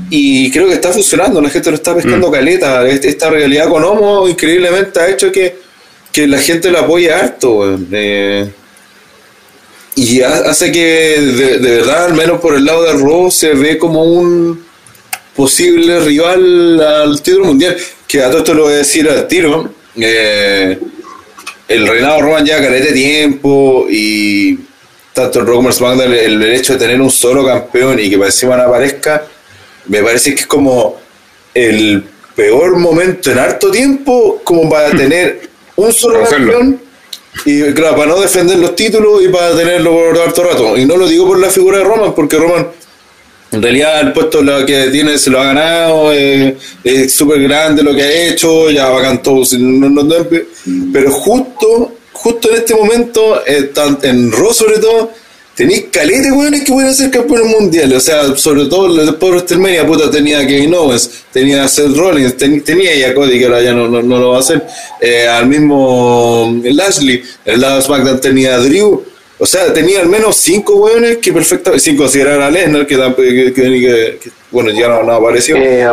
[0.09, 2.85] y creo que está funcionando, la gente lo está pescando caleta.
[2.87, 5.55] Este- Esta realidad con Homo increíblemente ha hecho que,
[6.11, 7.79] que la gente lo apoye harto.
[7.91, 8.49] Eh,
[9.95, 10.79] y ha- hace que
[11.19, 14.63] de, de verdad, al menos por el lado de Raw, se ve como un
[15.35, 17.77] posible rival al título mundial.
[18.07, 19.73] Que a todo esto lo voy a decir al tiro.
[19.95, 20.79] Eh,
[21.67, 24.59] el reinado Roman ya carete de tiempo y
[25.13, 25.69] tanto el Raw como
[26.01, 29.25] el el, hecho de tener un solo campeón y que para encima no aparezca,
[29.87, 30.99] me parece que es como
[31.53, 32.03] el
[32.35, 36.81] peor momento en harto tiempo como para tener un solo campeón
[37.45, 40.77] y claro, para no defender los títulos y para tenerlo por harto rato.
[40.77, 42.67] Y no lo digo por la figura de Roman, porque Roman
[43.51, 47.83] en realidad el puesto lo que tiene se lo ha ganado, eh, es súper grande
[47.83, 50.07] lo que ha hecho, ya bacán todo, no-
[50.91, 53.71] pero justo, justo en este momento, eh,
[54.03, 55.11] en Raw sobre todo,
[55.55, 59.85] tenéis caletes weones que pueden ser campeones mundiales, o sea, sobre todo después de WrestleMania,
[59.85, 63.45] puta, tenía a Kevin Owens, tenía a Seth Rollins, ten- tenía ya a Cody, que
[63.45, 64.65] ahora ya no, no, no lo va a hacer,
[64.99, 69.03] eh, al mismo Lashley, el lado de SmackDown tenía a Drew,
[69.39, 73.53] o sea, tenía al menos cinco hueones que perfectamente, sin considerar a Lesnar, que, que,
[73.53, 75.55] que- que- que, bueno, ya no, no apareció.
[75.57, 75.85] Eh,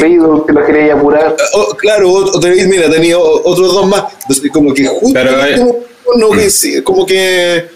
[0.00, 1.36] Riddle, que lo quería apurar.
[1.54, 4.04] Oh, claro, o- o tenéis, mira, tenía otros dos más.
[4.22, 5.72] Entonces, como que justo Pero, en eh,
[6.16, 7.66] no que sí, como que.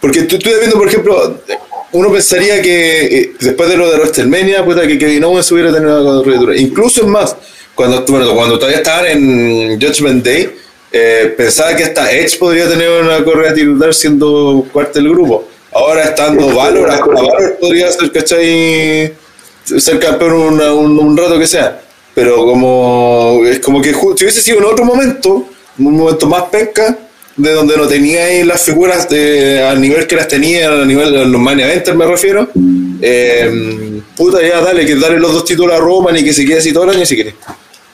[0.00, 1.40] Porque tú estuve viendo, por ejemplo,
[1.92, 6.00] uno pensaría que eh, después de lo de WrestleMania, puta, que Kevin Owens hubiera tenido
[6.02, 6.56] una candidatura.
[6.56, 7.36] Incluso es más,
[7.74, 10.50] cuando, bueno, cuando todavía estaban en Judgment Day,
[10.92, 15.48] eh, pensaba que hasta Edge podría tener una correa titular siendo parte del grupo.
[15.72, 19.12] Ahora estando Valor, hasta Valor podría ser, ¿cachai?
[19.64, 21.80] Ser campeón una- un, un rato que sea.
[22.14, 26.96] Pero como es como que si hubiese sido en otro momento, un momento más penca,
[27.36, 31.12] de donde no tenía ahí las figuras de, al nivel que las tenía, a nivel
[31.12, 32.48] de los Mania Eventers me refiero,
[33.02, 36.58] eh, puta ya dale, que dale los dos títulos a Roman y que se quede
[36.58, 37.34] así todo el año si quiere.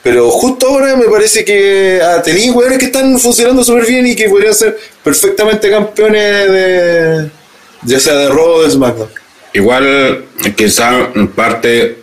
[0.03, 4.17] Pero justo ahora me parece que ah, tenéis jugadores que están funcionando súper bien y
[4.17, 7.31] que podrían ser perfectamente campeones de
[7.85, 9.09] ya sea de Raw o de SmackDown.
[9.55, 10.25] Igual,
[10.57, 11.99] quizá en parte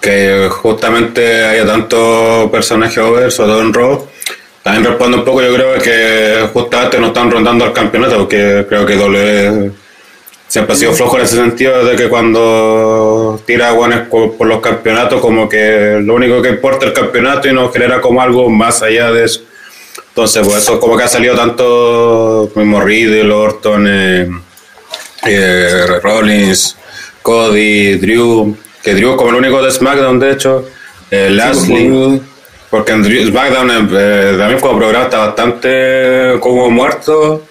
[0.00, 4.06] que justamente haya tantos personajes over, sobre todo en Raw,
[4.66, 8.84] también responde un poco, yo creo que justamente no están rondando al campeonato, porque creo
[8.84, 9.70] que W
[10.48, 15.20] siempre ha sido flojo en ese sentido de que cuando tira guanes por los campeonatos,
[15.20, 18.82] como que lo único que importa es el campeonato y no genera como algo más
[18.82, 19.42] allá de eso.
[20.08, 24.28] Entonces, pues eso como que ha salido tanto mismo Riddle, Orton, eh,
[25.26, 26.76] eh, Rollins,
[27.22, 30.64] Cody, Drew, que Drew es como el único de SmackDown, de hecho,
[31.12, 32.20] eh, Lashley,
[32.70, 37.44] porque en Drew- SmackDown eh, también como programa está bastante como muerto,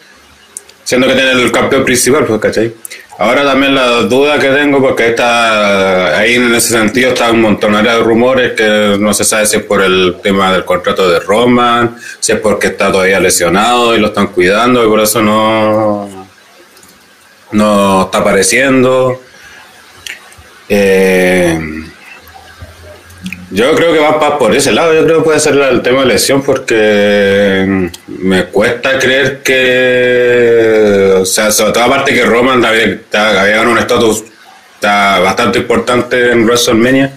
[0.83, 2.73] siendo que tiene el campeón principal, pues, ¿cachai?
[3.17, 7.81] Ahora también la duda que tengo, porque está ahí en ese sentido está un montón
[7.81, 11.95] de rumores que no se sabe si es por el tema del contrato de Roman,
[12.19, 16.27] si es porque está todavía lesionado y lo están cuidando y por eso no,
[17.53, 19.21] no está apareciendo.
[20.67, 21.57] Eh,
[23.51, 26.07] yo creo que va por ese lado, yo creo que puede ser el tema de
[26.07, 33.71] lesión porque me cuesta creer que, o sea, sobre todo aparte que Roman había, ganado
[33.71, 34.23] un estatus
[34.81, 37.13] bastante importante en WrestleMania,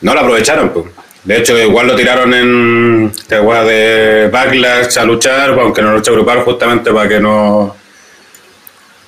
[0.00, 0.70] no lo aprovecharon.
[0.70, 0.86] Pues.
[1.24, 6.12] De hecho, igual lo tiraron en esta weá de Backlash a luchar, aunque no lucha
[6.12, 7.74] grupal justamente para que no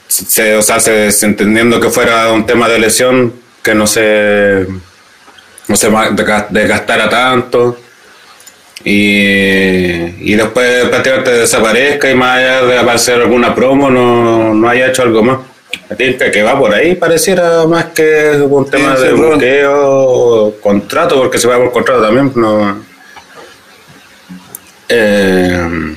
[0.09, 4.66] se, o sea, se, se entendiendo que fuera un tema de lesión, que no se
[5.68, 5.88] no se
[6.50, 7.79] desgastara tanto
[8.85, 14.88] y, y después prácticamente desaparezca y más allá de aparecer alguna promo no, no haya
[14.88, 15.38] hecho algo más.
[15.90, 20.55] Así que, que va por ahí pareciera más que un tema Sí, de bloqueo o
[20.61, 22.33] contrato, porque se va por contrato también.
[22.37, 22.83] No.
[24.88, 25.96] Eh,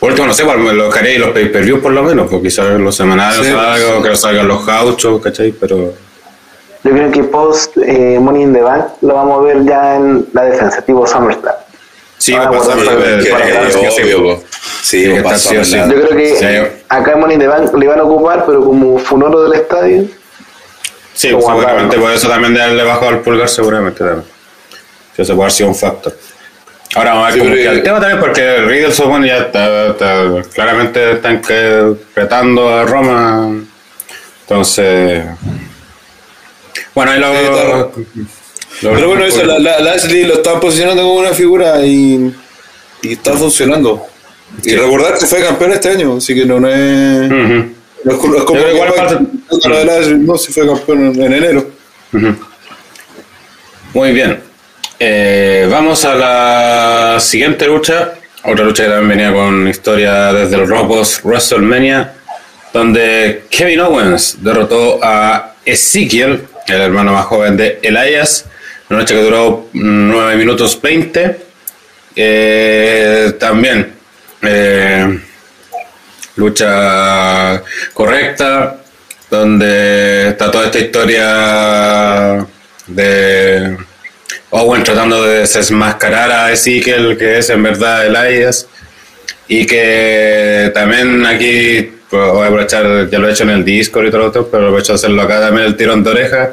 [0.00, 3.44] por último, no sé, los haréis los pay-per-view por lo menos, porque quizás los semanales
[3.46, 4.08] Sí, salgan, sí.
[4.08, 5.52] que salgan los gauchos, ¿cachai?
[5.52, 5.94] Pero
[6.88, 10.26] Yo creo que post eh, Money in the Bank lo vamos a ver ya en
[10.32, 11.54] la defensa, tipo SummerSlam.
[12.16, 12.78] sí, va a pasar.
[14.82, 16.46] Sí, Yo creo que Sí.
[16.88, 20.04] acá en Money in the Bank le van a ocupar, pero como funoro del estadio.
[21.12, 24.24] Sí, seguramente por eso también de haberle bajado el pulgar, seguramente también.
[25.14, 26.14] Que eso puede haber sido un factor.
[26.94, 29.36] Ahora vamos a ver Sí, cómo pero- queda el tema también, porque Riddle bueno, ya
[29.38, 33.50] está, está- claramente están que, retando a Roma.
[34.42, 35.24] Entonces.
[36.98, 37.92] Bueno, ahí lo.
[38.82, 42.34] Lo- Pero bueno, eso, la, la, Lashley lo están posicionando como una figura y,
[43.02, 44.04] y está funcionando.
[44.64, 47.28] Y recordar que fue campeón este año, así que no, no es.
[48.02, 48.92] No es como, no es como igual
[49.86, 51.70] la de no, si fue campeón en, en enero.
[53.94, 54.40] Muy bien.
[54.98, 58.14] Eh, vamos a la siguiente lucha.
[58.42, 62.12] Otra lucha que también venía con historia desde los Robos WrestleMania,
[62.72, 68.46] donde Kevin Owens derrotó a Ezekiel, el hermano más joven de Elias,
[68.90, 71.40] una lucha que duró 9 minutos 20.
[72.16, 73.92] Eh, también
[74.42, 75.20] eh,
[76.36, 78.78] lucha correcta,
[79.30, 82.46] donde está toda esta historia
[82.86, 83.76] de
[84.50, 88.66] Owen tratando de desmascarar a Ezekiel, que es en verdad Elias,
[89.46, 94.06] y que también aquí pues, voy a aprovechar, ya lo he hecho en el Discord
[94.06, 96.50] y todo lo otro, pero aprovecho de hacerlo acá también el tirón de oreja.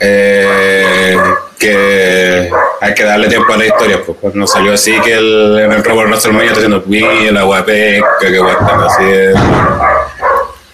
[0.00, 1.16] eh,
[1.58, 2.50] que
[2.82, 6.48] hay que darle tiempo a la historia, pues cuando salió Ezekiel en el Robot WrestleMania
[6.52, 9.34] está haciendo Wii, la guapeca, que guapan así es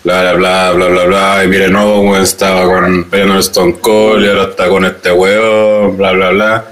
[0.03, 4.25] bla bla bla bla bla bla y miren Owens estaba con peleando en Stone Cold
[4.25, 6.65] y ahora está con este huevo bla bla bla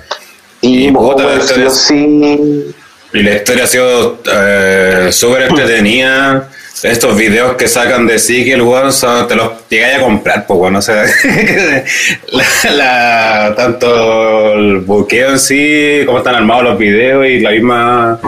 [0.60, 2.74] Y Y puta, o es- sí.
[3.12, 6.48] y la historia ha sido eh, súper entretenida
[6.82, 8.90] estos videos que sacan de sí que el weón
[9.28, 11.04] te los llegáis a comprar pues bueno o sea
[12.32, 18.20] la, la- tanto el buqueo en sí cómo están armados los videos y la misma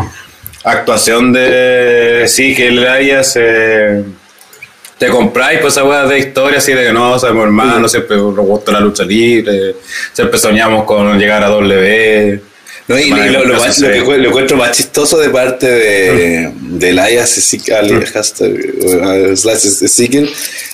[0.64, 2.86] actuación de sí que el
[3.36, 4.04] eh,
[4.98, 8.36] te compráis pues esa weá de historia así de que no, somos hermanos, siempre nos
[8.36, 9.74] gusta la lucha libre,
[10.12, 12.40] siempre soñamos con llegar a W.
[12.88, 16.92] No, y, lo, lo más- lo que lo encuentro más chistoso de parte de, de
[17.20, 20.28] Ezekiel, hashtag, uh, slash Ezekiel,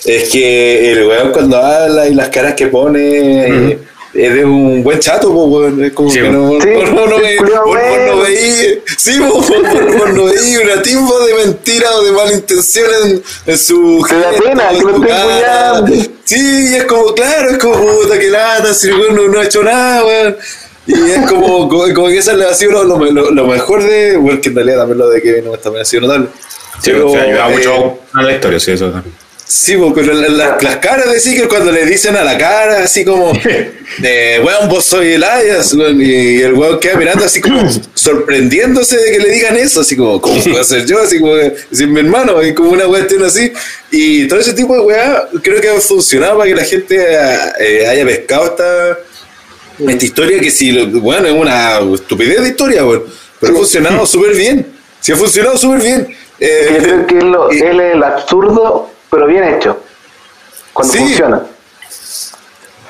[0.05, 3.73] es que el weón cuando habla y las caras que pone
[4.15, 5.85] es de un buen chato, po, weón.
[5.85, 12.13] Es como Sí, que no, veí, sí, no veí una timba de mentira o de
[12.13, 14.03] mala intención en, en su.
[16.25, 19.45] Sí, es como, claro, es como, puta, que lata, si el weón no, no ha
[19.45, 20.37] hecho nada, weón.
[20.89, 24.41] Y es como, como, como que esa ha sido lo, lo, lo mejor de, bueno,
[24.41, 26.29] que en realidad también lo de Kevin Owens también ha sido notable.
[26.83, 29.15] Sí, Pero, o sea, ayuda eh, mucho a la historia, sí, eso también.
[29.51, 32.81] Sí, po, pero la- la- las caras de Seeker cuando le dicen a la cara,
[32.85, 33.33] así como,
[33.99, 37.63] de, weón, vos soy Elias, weón, y el weón queda mirando así como
[37.95, 41.01] sorprendiéndose de que le digan eso, así como, ¿cómo puedo ser yo?
[41.01, 43.53] Así como, decir mi hermano, y como una cuestión así.
[43.91, 46.97] Y todo ese tipo de weá creo que ha funcionado para que la gente
[47.61, 48.99] eh, haya pescado esta,
[49.87, 52.83] esta historia que si, bueno, es una estupidez de historia,
[53.41, 54.67] pero ha funcionado súper bien.
[55.01, 56.09] Sí, ha funcionado súper bien.
[56.41, 59.81] Eh, Yo creo que es lo- y- él es el absurdo, pero bien hecho.
[60.73, 60.99] Cuando Sí.
[61.01, 61.43] funciona.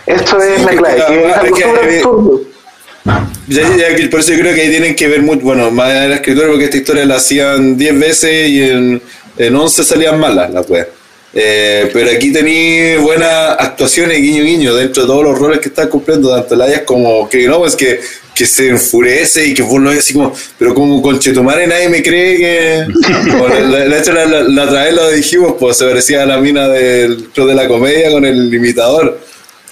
[0.06, 2.40] Eso es Sí, la que- clave, que es algo es que- súper absurdo.
[3.48, 5.90] Ya, ya, que por eso yo creo que ahí tienen que ver mucho, bueno, más
[5.94, 9.02] en la escritura, porque esta historia la hacían 10 veces y en,
[9.38, 10.88] en 11 salían malas las weas.
[11.34, 15.88] Eh, pero aquí tenéis buenas actuaciones, guiño guiño, dentro de todos los roles que están
[15.88, 18.00] cumpliendo, tanto Elias como Kevin Owens, que,
[18.34, 21.88] que se enfurece y que vos lo ves así como, pero como con Chetumare nadie
[21.90, 22.86] me cree que.
[23.38, 26.38] Bueno, la, la, la, la- la otra vez lo dijimos, pues se parecía a la
[26.38, 29.20] mina del club de la comedia con el imitador.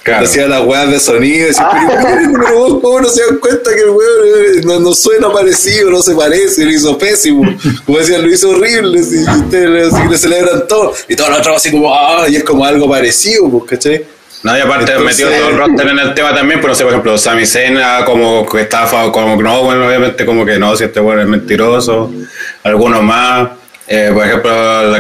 [0.07, 0.25] Claro.
[0.25, 3.81] Hacía las weas de sonido decía, pero, pero vos cómo no se dan cuenta que
[3.81, 7.43] el weón eh, no, no suena parecido, no se parece, lo hizo pésimo.
[7.85, 10.95] Como decían, lo hizo horrible, y ustedes así le celebran todo.
[11.09, 14.05] Y todos los otros así como, ah, y es como algo parecido, pues, ¿cachai?
[14.45, 16.85] No, y aparte Entonces- metió todo el roster en el tema también, pero no sé,
[16.85, 20.77] por ejemplo, Sami Zayn ah, como que estaba como no, bueno, obviamente como que no,
[20.77, 22.13] si este bueno es mentiroso,
[22.63, 23.49] algunos más.
[23.89, 24.53] Eh, por ejemplo,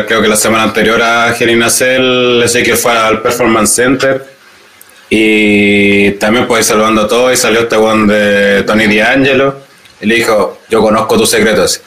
[0.09, 3.73] creo que la semana anterior a Hell in a Cell, sé que fue al Performance
[3.73, 4.36] Center
[5.09, 9.57] y también pues saludando a todos y salió este one de Tony D'Angelo
[10.01, 11.81] y le dijo, yo conozco tus secretos.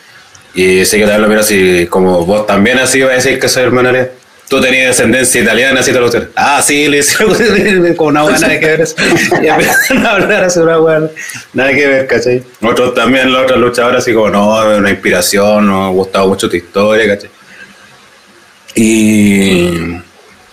[0.55, 3.47] Y sí que también lo mira así, como vos también así vas a decir que
[3.49, 4.17] soy hermano de-
[4.49, 6.29] Tú tenías descendencia italiana, así te lo dice.
[6.35, 7.15] Ah, sí, le dice
[7.95, 8.81] como una buena nada que ver.
[8.81, 8.95] eso.
[9.43, 11.07] Y empezaron a hablar así una buena,
[11.53, 12.41] nada que ver, ¿cachai?
[12.63, 16.55] Otros también, los otros luchadores, así como, no, una inspiración, nos ha gustado mucho tu
[16.55, 17.29] historia, ¿cachai?
[18.73, 19.99] Y,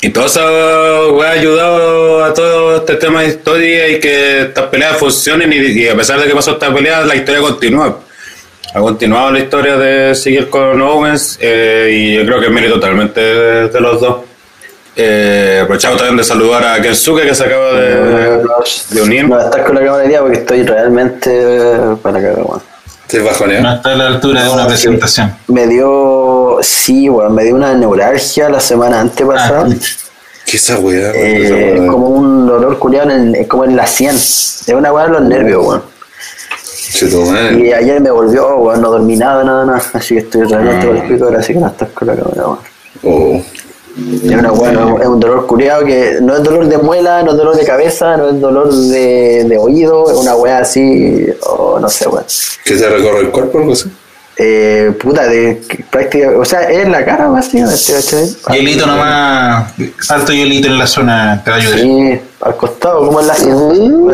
[0.01, 4.97] y todo eso ha ayudado a todo este tema de historia y que estas peleas
[4.99, 8.01] funcionen y, y a pesar de que pasó esta pelea, la historia continúa.
[8.75, 12.75] Ha continuado la historia de seguir con Owens eh, y yo creo que es mérito
[12.75, 14.17] totalmente de, de los dos.
[14.99, 18.43] Eh, aprovechamos también de saludar a Kensuke que se acaba de,
[18.91, 19.29] de unir.
[19.29, 22.45] No, estás con la cámara de día porque estoy realmente eh, para cagar,
[23.25, 23.61] bajonea.
[23.61, 25.37] No está a la altura de una presentación.
[25.49, 29.67] Me dio, sí, weón, me dio una neuralgia la semana antepasada.
[29.71, 29.75] Ah,
[30.47, 31.11] ¿Qué esa weá?
[31.15, 34.15] Eh, como un dolor culiado en, como en la sien.
[34.15, 35.83] Es una weá en los nervios, weón.
[37.59, 39.83] Y ayer me volvió, weón, no dormí nada, nada, nada.
[39.93, 40.89] Así que estoy realmente Ah.
[40.89, 42.59] con el pico ahora, así que no estás con la cámara, weón.
[43.03, 43.43] Oh.
[44.25, 47.31] Es una weá, no- es un dolor culiado que no es dolor de muela, no
[47.33, 51.79] es dolor de cabeza, no es dolor de, de oído, es una weá así, o
[51.81, 52.25] no sé, weón.
[52.65, 53.91] Que se recorre el cuerpo o algo así.
[54.39, 58.37] Eh, puta, de que prácticamente, o sea, es en la cara básicamente, ¿cachai?
[58.59, 59.73] Hielito nomás,
[60.11, 61.79] alto hielito en la zona te va a ayudar.
[61.81, 64.11] Sí, al costado, como en la Mm.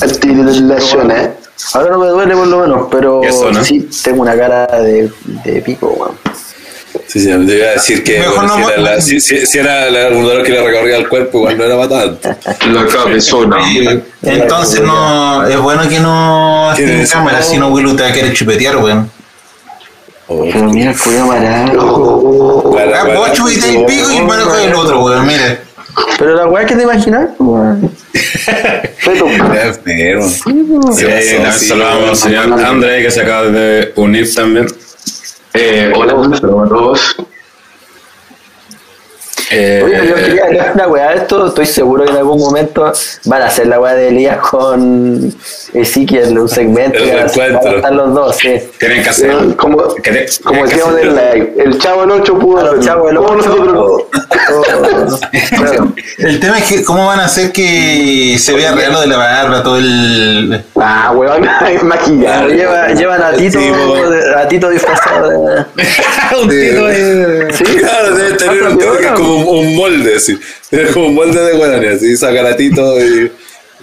[0.00, 1.30] Articulación, ¿eh?
[1.74, 3.62] Ahora no me duele por lo menos, pero ¿Qué zona?
[3.64, 5.08] sí tengo una cara de,
[5.44, 6.16] de pico, weón.
[7.06, 9.46] Sí, sí, te iba a decir que Mejor bueno, no si, era la- si- si-
[9.46, 10.08] si era la-
[10.42, 12.28] que le recorría el cuerpo, igual no era para tanto.
[12.72, 13.56] La cabezona.
[14.22, 17.12] Entonces no, es bueno que no esté en ¿Quieres?
[17.12, 19.10] cámara, si no Willow te va a querer chupetear, weón.
[20.26, 22.62] Oh, Pero mira el culiao marado.
[22.62, 25.58] guarda, Ah, vos el pico y el mano con el otro, weón, mira.
[26.18, 27.90] Pero la weá que te imaginas, weón.
[28.12, 29.26] Feto.
[29.26, 30.28] Está enfermo.
[30.28, 30.40] Sí,
[30.96, 31.06] Sí,
[31.60, 34.66] sí, saludamos al señor André que se acaba de unir también.
[35.56, 37.16] Eh, hola, saludos a todos.
[39.56, 42.92] Eh, Oye, yo quería una weá de esto, estoy seguro que en algún momento
[43.26, 45.32] van a hacer la weá de Elías con
[45.72, 48.54] Ezequiel, un segmento, El que van a- estar los dos, sí.
[48.78, 49.30] tienen que hacer.
[49.30, 50.30] Eh, Como, como tienen que
[50.64, 52.82] decíamos en el live, el chavo del 8 pudo hacerlo.
[52.82, 53.98] chavos del ¿Cómo ocho, nosotros no?
[56.18, 59.16] El tema es que cómo van a hacer que se vea real lo de la
[59.16, 60.62] barba, todo el...
[60.76, 62.48] Ah, weón, hay maquillaje.
[62.56, 63.58] Lleva- llevan a Tito,
[64.38, 65.36] a Tito disfrazado de...
[66.42, 67.52] un tito ahí.
[67.52, 69.14] Sí, Claro, debe tener un, Otra que es piola.
[69.14, 70.38] como un, un molde, así.
[70.70, 73.30] Tiene como un molde de hueones, así, sacan a Tito y,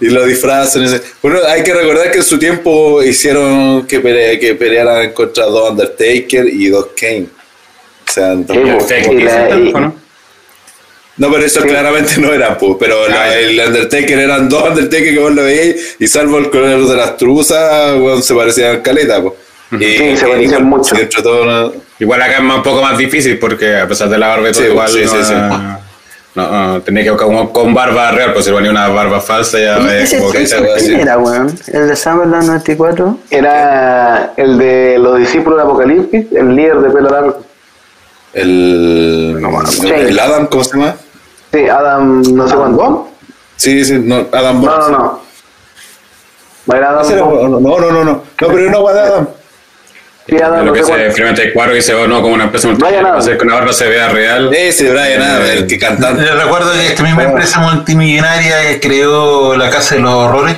[0.00, 1.00] y lo disfrazan.
[1.22, 5.70] Bueno, hay que recordar que en su tiempo hicieron que, pele- que pelearan contra dos
[5.70, 7.26] Undertaker y dos Kane.
[8.08, 8.44] O sea, ¿no?
[11.18, 12.76] no, pero eso claramente no eran, pues.
[12.80, 16.50] Pero la- Ah, el Undertaker eran dos Undertaker que vos lo veíais y salvo el
[16.50, 19.34] color de las truzas, weón, se parecían al caleta, pues.
[19.72, 20.94] Y- Sí, se parecían y- mucho.
[21.22, 24.48] todo, no- Igual acá es un poco más difícil porque a pesar de la barba
[24.48, 25.34] y todo, Sí, igual sí, no, sí, sí.
[26.34, 29.58] no, no, tenía que buscar como con barba real, pues si ponía una barba falsa
[29.58, 30.44] ya ¿Y ves ese como que
[30.78, 31.54] quién era, weón?
[31.68, 33.18] ¿El de Summerland 94?
[33.30, 37.40] Era el de los discípulos de Apocalipsis, el líder de pelo largo.
[38.34, 39.38] el,
[39.96, 40.96] el Adam, ¿cómo se llama?
[41.52, 43.08] Sí, Adam, no sé cuánto.
[43.56, 44.88] Sí, sí, no, Adam No, Bones.
[44.88, 45.20] no, no.
[46.66, 47.02] No era Adam.
[47.04, 47.60] Ese era- Bomb.
[47.60, 48.12] No, no, no, no.
[48.12, 48.56] No, pero
[48.92, 49.28] de Adam.
[50.28, 52.34] Sí, Adam, lo no que sé se experimenta el cuadro y se ve no como
[52.34, 53.18] una empresa Adams.
[53.24, 54.54] hacer que una barba se vea real.
[54.54, 56.22] Ese Brian Adam, el que cantante.
[56.22, 60.56] Les recuerdo que esta misma empresa multimillonaria creó la Casa de los Horrores.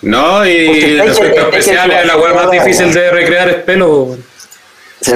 [0.00, 3.54] No, y Porque los que- efectos que especiales, la hueá más difícil de recrear es
[3.56, 4.16] pelo.
[5.00, 5.12] Sí.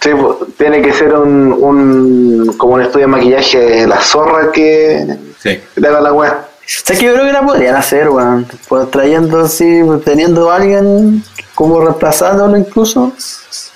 [0.00, 0.10] Sí,
[0.58, 5.06] tiene que ser un, un como un estudio de maquillaje de la zorra que
[5.40, 5.60] Sí.
[5.74, 6.44] que te haga la weá.
[6.74, 8.46] O sea, que yo creo que la podrían hacer, weón.
[8.68, 11.22] Pues trayendo así, pues, teniendo a alguien
[11.54, 13.12] como reemplazándolo incluso,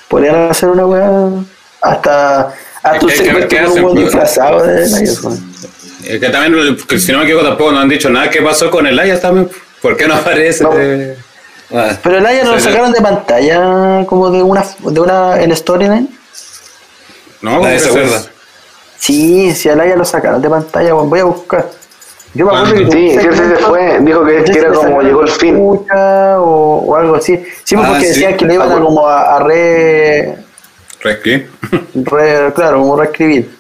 [0.09, 1.29] podrían hacer una weá
[1.83, 4.05] hasta hasta un Es que- segmento ¿qué con un pues?
[4.05, 5.53] disfrazado de ellos, weón.
[6.05, 8.71] Es que también, que si no me equivoco, tampoco no han dicho nada que pasó
[8.71, 9.51] con el Ayas también.
[9.83, 10.63] ¿Por qué no aparece?
[10.65, 10.71] No.
[11.75, 15.55] Ah, Pero el Aya no lo sacaron de pantalla como de una de una en
[15.57, 16.09] Storyline.
[17.43, 18.27] No, nadie se porque acuerda.
[18.99, 21.69] Sí, si al Aya lo sacaron de pantalla, weón, voy a buscar.
[22.37, 23.99] Yo me acuerdo que Sí, sí, sí, se fue.
[24.01, 25.55] Dijo que, era como llegó el fin.
[25.57, 27.43] escucha O, o algo así.
[27.65, 28.09] Sí, pues, Ah, porque sí.
[28.09, 28.87] decían que le iban Ah, a bueno.
[28.87, 30.37] como a, a re,
[31.01, 31.47] Rescri.
[31.95, 33.57] re- claro, como reescribir.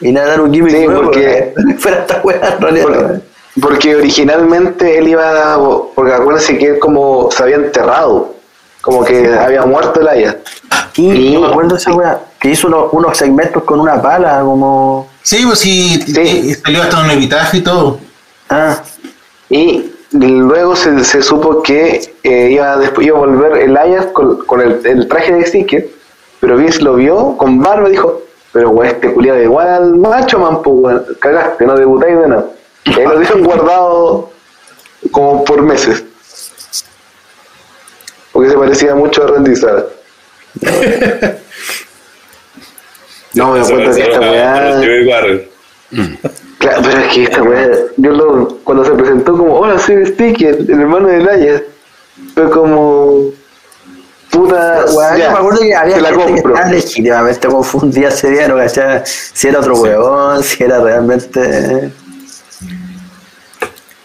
[0.00, 3.22] Y nada, dar un gimmick Sí, nuevo, porque- fuera esta weá en realidad.
[3.60, 5.58] Porque, originalmente él iba,
[5.94, 8.34] porque acuérdense que él como se había enterrado,
[8.80, 10.38] como que había muerto el Aya.
[10.96, 12.18] Y- yo me acuerdo de esa weá.
[12.40, 15.11] Que hizo unos, unos segmentos con una pala, como.
[15.22, 16.50] Sí, pues sí, Sí.
[16.52, 17.98] eh, salió hasta un epitafio y todo.
[18.50, 18.82] Ah,
[19.48, 24.44] Y luego se, se supo que eh, iba, después iba a volver el Aya con,
[24.46, 25.88] con el, el traje de Sticker,
[26.40, 30.38] pero Vince lo vio con barba y dijo, pero weón, este culiado igual al macho
[30.38, 32.46] man, pues weón, cagaste, no debutáis de nada.
[32.84, 34.30] Y ahí lo dejan guardado
[35.10, 36.04] como por meses.
[38.32, 39.86] Porque se parecía mucho a Randy Savage.
[43.34, 44.80] No, me Eso acuerdo que esta weá.
[45.08, 45.48] Warren.
[46.58, 50.46] Claro, pero es que esta weá, yo lo, cuando se presentó como, hola, soy Sticky,
[50.46, 51.62] el, el hermano de Naya,
[52.34, 53.30] fue como,
[54.30, 56.54] puta, ya, yo me acuerdo que había la gente que compro.
[56.54, 61.90] estaba legítimamente confundida ese día, no cachaba si era otro weón, si era realmente.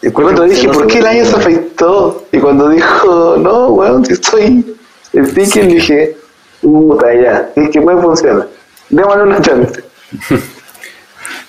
[0.01, 2.25] Y Cuando dije, ¿por qué el año se afeitó?
[2.31, 4.77] Y cuando dijo, no, weón, si estoy
[5.13, 6.17] Sticky, dije,
[6.61, 8.56] puta, ya, es que puede funcionar.
[8.89, 9.83] Démosle una chance.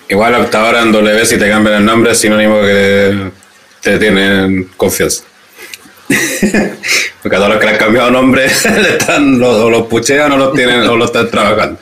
[0.09, 3.31] Igual hasta ahora en W si te cambian el nombre es sinónimo que
[3.83, 5.25] te tienen confianza.
[7.23, 8.47] Porque a todos los que le han cambiado nombre
[8.83, 11.79] le están, los, o los puchean o los tienen o los están trabajando.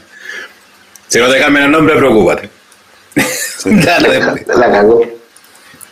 [1.06, 2.50] Si no te cambian el nombre, preocúpate.
[3.80, 4.46] Claro, después.
[4.48, 5.15] La cagó.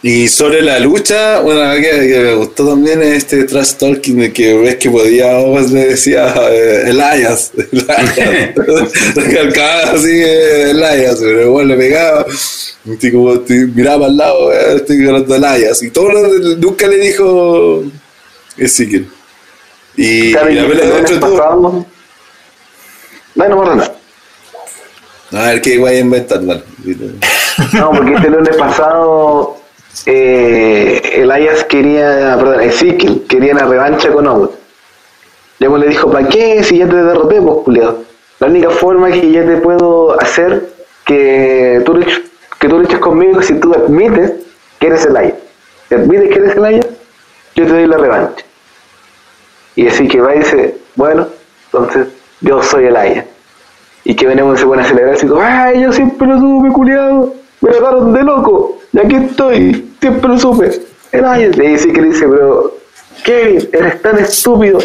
[0.06, 4.52] Y sobre la lucha, bueno, que, que me gustó también este trash talking de que
[4.52, 8.54] ves que podía, pues le decía eh, Elias, Elias.
[9.14, 12.26] recalcaba así eh, Elias, pero igual le pegaba,
[12.84, 16.86] y como te miraba el lado, eh, estoy hablando de Elias, y todo lo- nunca
[16.86, 17.82] le dijo
[18.58, 19.08] Ezequiel.
[19.96, 21.86] Y, ¿Sabes y la pelea de todo?
[23.36, 23.94] No, no borra nada.
[25.32, 26.62] a ver qué voy a inventar, dale.
[27.72, 29.63] No, porque este lunes pasado
[30.06, 34.50] eh, Elias quería, perdón, Ezekiel quería una revancha con Owen.
[35.58, 36.62] Y Owen le dijo, ¿para qué?
[36.62, 37.98] Si ya te derroté, pues, culiao.
[38.40, 40.68] La única forma que ya te puedo hacer
[41.04, 42.00] que tú,
[42.58, 44.32] que tú luches conmigo es si tú admites
[44.78, 45.34] que eres Elias.
[45.88, 46.86] Si admites que eres Elias,
[47.54, 48.44] yo te doy la revancha.
[49.76, 51.28] Y así que va y dice, bueno,
[51.66, 52.08] entonces
[52.40, 53.24] yo soy Elias.
[54.04, 57.43] Y que venimos a celebrar así como, ¡ay, yo siempre lo supe, culiado!
[57.60, 60.70] Me agarraron de loco, y aquí estoy, siempre lo supe.
[61.12, 62.76] El Elias le dice que le dice, pero
[63.24, 64.78] Kevin, eres tan estúpido,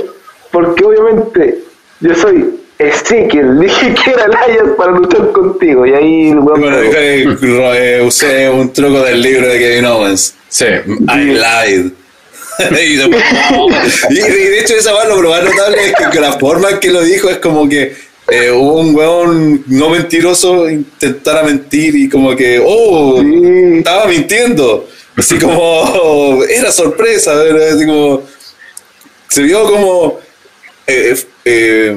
[0.52, 1.60] porque obviamente
[2.00, 6.78] yo soy Ezequiel, dije que era Elias para luchar contigo, y ahí el weón- Bueno,
[7.74, 10.36] eh, usé un truco del libro de Kevin Owens.
[10.48, 10.66] Sí.
[10.66, 11.92] I lied.
[12.70, 16.72] y, de, y de hecho esa va lo más notable es que, que la forma
[16.72, 17.96] en que lo dijo es como que
[18.32, 23.78] eh, hubo un weón no mentiroso intentara mentir y como que, oh, Sí.
[23.80, 24.88] estaba mintiendo.
[25.16, 28.24] Así como, era sorpresa, era así como,
[29.28, 30.20] se vio como
[30.88, 31.16] eh,
[31.46, 31.96] eh,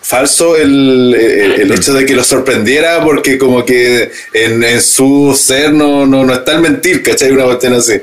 [0.00, 5.34] falso el, el- el hecho de que lo sorprendiera porque como que en, en su
[5.38, 7.30] ser no, no, no está el mentir, ¿cachai?
[7.30, 7.94] Una cuestión así.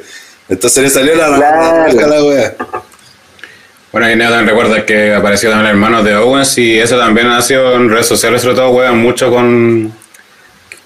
[0.49, 1.93] Entonces le salió la Claro.
[1.93, 2.55] raja la wea.
[3.91, 7.41] Bueno, y también recuerda que apareció también el hermano de Owens y eso también ha
[7.41, 9.91] sido en redes sociales, sobre todo, juegan mucho con.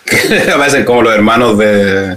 [0.54, 2.16] aparecen como los hermanos de.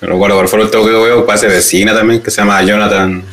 [0.00, 3.24] No recuerdo fue el último que veo, parece vecina también, que se llama Jonathan.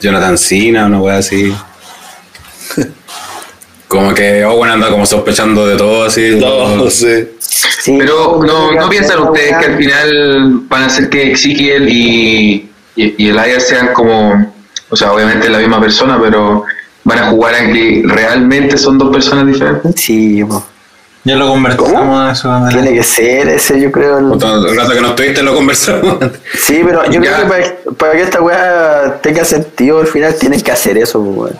[0.00, 1.52] Jonathan Cena, una wea así.
[3.88, 6.36] Como que Owen anda como sospechando de todo así.
[6.36, 7.32] No, no sé.
[7.38, 12.70] Sí, Pero no, no piensan ustedes que al final van a hacer que Ezekiel y,
[12.96, 14.54] y, y Elias sean como,
[14.92, 16.64] o sea, obviamente la misma persona, pero
[17.04, 19.94] van a jugar a que realmente son dos personas diferentes.
[19.96, 20.64] Sí, po.
[21.24, 22.48] Ya lo conversamos eso.
[22.48, 24.18] con el- tiene que ser ese, yo creo.
[24.18, 24.40] el-
[24.76, 26.16] rato que no estuviste lo conversamos.
[26.54, 27.36] Sí, pero yo Ya.
[27.36, 31.20] creo que para, para que esta weá tenga sentido al final tienen que hacer eso,
[31.20, 31.56] weón.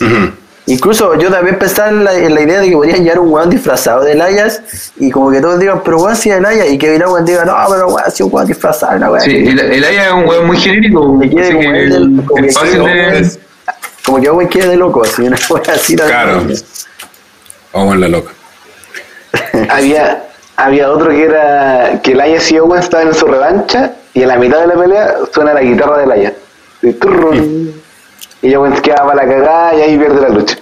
[0.00, 0.32] Ujú.
[0.70, 3.48] Incluso yo también pensaba en la, en la idea de que podrían llevar un weón
[3.50, 4.60] disfrazado de Elias
[4.96, 7.56] y como que todos digan, pero weón si es Elias y que Owen diga, no,
[7.70, 9.20] pero weón si es un weón disfrazado, la weá.
[9.22, 13.30] Sí, el- es un huevo muy genérico, Que como que del- como que de...
[14.04, 15.96] Como que Owen quiere de loco, así una weá así.
[15.96, 16.42] la- Claro.
[17.72, 18.32] Owen la loca.
[19.70, 20.24] había,
[20.56, 24.36] había otro que era que Elias y Owen estaban en su revancha y en la
[24.36, 26.32] mitad de la pelea suena la guitarra de Elias.
[28.42, 28.52] Y, turrun.
[28.52, 30.58] y Owen queda para la cagada y ahí pierde la lucha.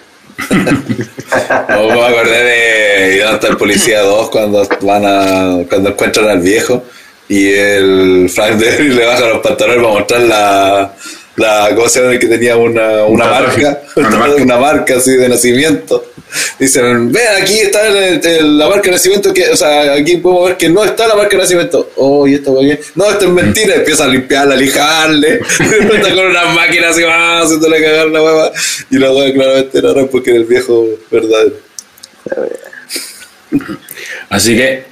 [1.69, 6.41] No, me acordé de ¿dónde está el policía 2 cuando van a cuando encuentran al
[6.41, 6.85] viejo
[7.29, 10.93] y el Frank Derry le baja los pantalones para mostrar la
[11.37, 14.43] la cosa de que tenía una, una marca, Una marca.
[14.43, 16.13] una así de nacimiento.
[16.59, 20.49] Dicen, ven aquí está el- el- la marca de nacimiento que, o sea, aquí podemos
[20.49, 21.91] ver que no está la marca de nacimiento.
[21.97, 22.79] Oh, y esto va bien.
[22.95, 23.77] No, esto es mentira.
[23.77, 25.41] Empieza a limpiarla, a lijarle.
[25.61, 28.53] está con unas máquinas así, ah, haciéndole cagar la hueva.
[28.91, 31.53] Y la hueva claramente era porque era el viejo verdadero.
[34.29, 34.85] Así que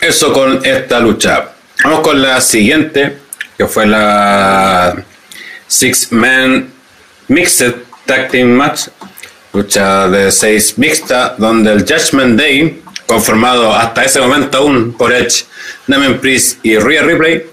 [0.00, 1.50] eso con esta lucha.
[1.84, 3.12] Vamos con la siguiente,
[3.56, 5.04] que fue la
[5.68, 6.72] Six Man
[7.28, 8.88] Mixed Tag Team Match.
[9.52, 15.44] Lucha de seis mixta, donde el Judgment Day, conformado hasta ese momento aún por Edge,
[15.86, 17.44] Damien Priest y Rhea Ripley,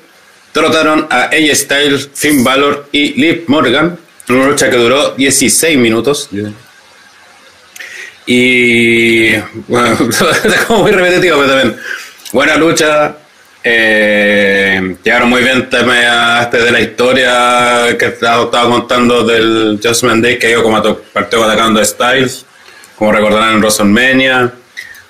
[0.53, 3.97] derrotaron a AJ Styles, Finn Balor y Liv Morgan
[4.33, 6.29] una lucha que duró 16 minutos.
[8.25, 9.35] Y
[9.67, 11.77] bueno, es como muy repetitivo, pero también
[12.31, 13.17] buena lucha.
[13.63, 14.54] Eh,
[15.03, 20.39] llegaron muy bien tema este de la historia que estaba, estaba contando del Judgment Day,
[20.39, 20.81] que yo como
[21.13, 22.45] partió atacando a Styles,
[22.95, 24.51] como recordarán en WrestleMania.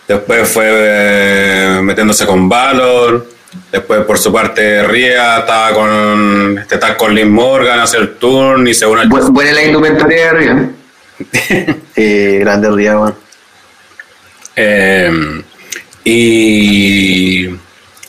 [0.08, 3.28] Después fue eh, metiéndose con Valor.
[3.72, 8.68] Después, por su parte, Ria estaba con este tag con Liv Morgan, hace el turn
[8.68, 10.70] y se une al Bu- Buena la indumentaria de.
[11.96, 13.16] Eh, grande Ría, weón.
[14.58, 15.42] Eh,
[16.04, 17.15] y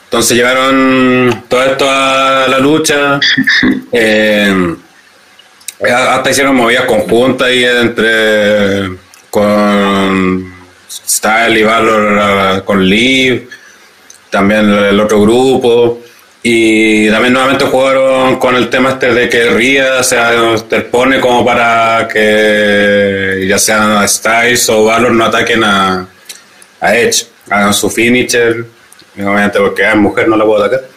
[0.06, 3.20] entonces llevaron todo esto a la lucha.
[3.92, 4.76] Eh,
[5.80, 8.90] hasta hicieron movidas conjuntas ahí entre
[9.30, 10.54] con
[10.88, 13.48] Style y Valor ah, con Liv,
[14.30, 16.00] también el otro grupo.
[16.42, 20.16] Y también nuevamente jugaron con el tema este de que Ria se
[20.56, 26.06] interpone como para que ya sean Styles o Valor no ataquen a,
[26.80, 28.64] a Edge, hagan su finisher,
[29.22, 30.88] obviamente porque es mujer no la puedo atacar.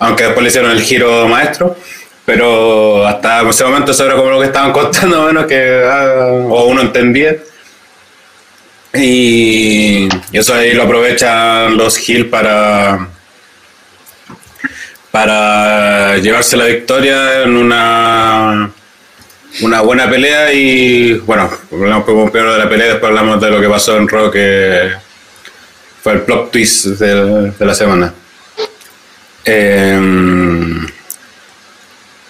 [0.00, 1.76] Aunque después le hicieron el giro maestro,
[2.24, 6.66] pero hasta ese momento eso era como lo que estaban contando, menos que ah, o
[6.66, 7.36] uno entendía.
[8.94, 13.08] Y, eso ahí lo aprovechan los Hill para
[15.10, 18.70] para llevarse la victoria en una
[19.62, 23.68] una buena pelea y bueno, hablamos primero de la pelea, después hablamos de lo que
[23.68, 24.92] pasó en que
[26.08, 28.14] fue el plot twist de, de la semana.
[29.44, 30.00] Eh,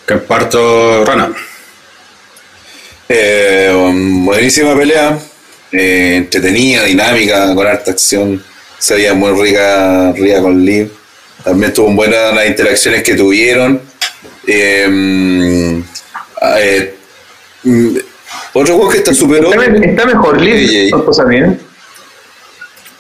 [0.05, 1.31] que parto Rana.
[3.09, 3.71] Eh,
[4.25, 5.17] buenísima pelea,
[5.71, 8.43] eh, entretenida, dinámica, con harta acción.
[8.81, 10.91] Se veía muy rica, rica con Liv.
[11.45, 13.81] También tuvo buenas las interacciones que tuvieron.
[14.45, 15.83] Eh,
[16.59, 16.95] eh,
[17.63, 17.97] mm,
[18.55, 20.41] otro juego que está super Está, me- está mejor.
[20.41, 20.69] Liv,
[21.29, 21.68] bien.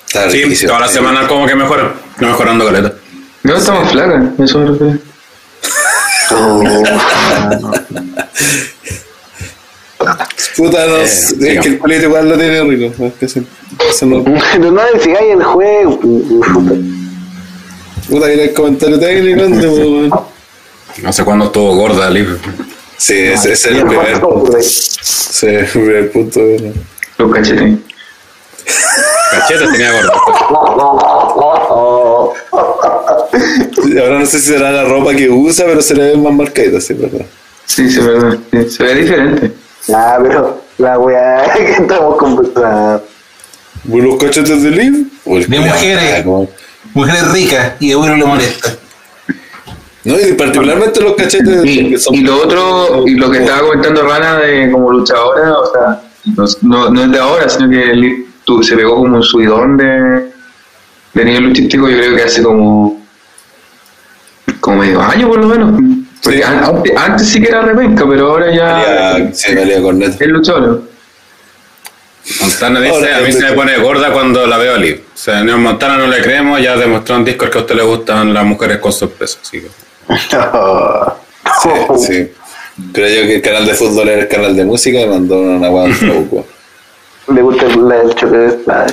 [0.08, 0.68] Está Sí, riquísimo.
[0.72, 2.94] toda la semana como que mejora, mejorando caleta.
[3.42, 4.98] No, está más flaca, eso me refiero.
[10.56, 11.64] Puta, no, Eh, es digamos.
[11.64, 13.04] que el culete igual lo tiene rico.
[13.04, 13.40] es que eso-
[13.90, 16.00] eso no- Pero no sigáis el juego.
[18.08, 20.26] Puta, que el comentario técnico.
[21.02, 22.38] No sé cuándo estuvo gorda Liv.
[22.96, 24.20] Sí, ese, ese es el primer,
[24.62, 26.40] sí, el primer punto.
[26.40, 26.72] ¿no?
[27.18, 27.78] Los cachetes.
[29.30, 30.12] Cachete tenía gorda.
[34.00, 36.80] Ahora no sé si será la ropa que usa, pero se le ve más marcadita,
[36.80, 37.24] sí, ¿verdad?
[37.64, 38.38] Sí, sí, verdad.
[38.50, 39.52] Sí, se ve diferente.
[39.94, 43.02] Ah, pero la weá que estamos conversando.
[43.84, 45.06] ¿Los cachetes de Liv?
[45.24, 46.14] De mujeres.
[46.14, 46.48] flaco.
[46.94, 48.70] Mujeres ricas y de uno le molesta.
[50.04, 52.14] No, y particularmente los cachetes Y, que son.
[52.14, 56.00] y lo otro, y lo que estaba comentando Rana de como luchadora, o sea,
[56.36, 59.76] no, no, no es de ahora, sino que Liv tu- se pegó como un subidón
[59.76, 60.30] de,
[61.12, 62.98] de nivel luchístico, yo creo que hace como
[64.60, 65.80] como medio año por lo menos.
[66.22, 66.42] Porque Sí.
[66.44, 70.82] an- antes, antes sí que era repenca, pero ahora ya Pelea- pelea con es luchador.
[72.40, 75.02] Montana dice, a mí se me pone gorda cuando la veo a Liv.
[75.14, 77.82] O sea, a Montana no le creemos, ya demostró en Discord que a usted le
[77.82, 79.38] gustan las mujeres con sorpresa.
[79.42, 79.68] Así que
[81.62, 81.70] Sí,
[82.06, 82.30] sí.
[82.92, 85.68] Creo yo que el canal de fútbol era el canal de música y mandó una
[85.68, 85.88] guada.
[87.34, 88.86] Le gusta el, choque de espada.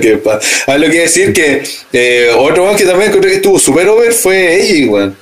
[0.00, 1.62] que pa- Ah, lo que iba a decir que
[1.92, 5.16] eh, otro weón que también encontré que estuvo super over fue ella, weón.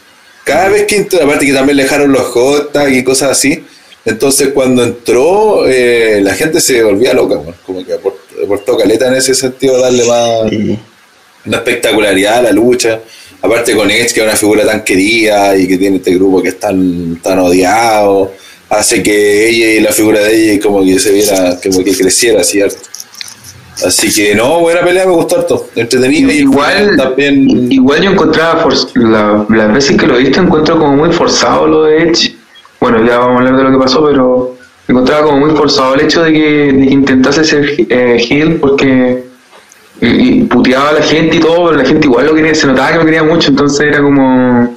[0.44, 3.64] Cada vez que entró, aparte que también le dejaron los hot y cosas así.
[4.04, 7.54] Entonces cuando entró, eh, la gente se volvía loca, weón.
[7.64, 10.52] Como que aport- aportó caleta en ese sentido, darle más
[11.46, 13.00] una espectacularidad a la lucha.
[13.40, 16.48] Aparte con Edge, que es una figura tan querida y que tiene este grupo que
[16.48, 18.32] es tan, tan odiado,
[18.70, 22.44] hace que ella y la figura de ella como que se viera, como que creciera,
[22.44, 22.76] ¿cierto?
[23.84, 25.68] Así que no, buena pelea, me gustó harto.
[25.76, 27.70] Entretenida y Igual, también.
[27.70, 31.66] igual yo encontraba, for- la- las veces que lo he visto, encuentro como muy forzado
[31.68, 32.34] lo de Edge.
[32.80, 34.56] Bueno, ya vamos a hablar de lo que pasó, pero
[34.88, 39.22] encontraba como muy forzado el hecho de que, de que intentase ser eh, heel porque
[40.00, 42.66] y, y puteaba a la gente y todo, pero la gente igual lo quería, se
[42.66, 44.76] notaba que lo quería mucho, entonces era como.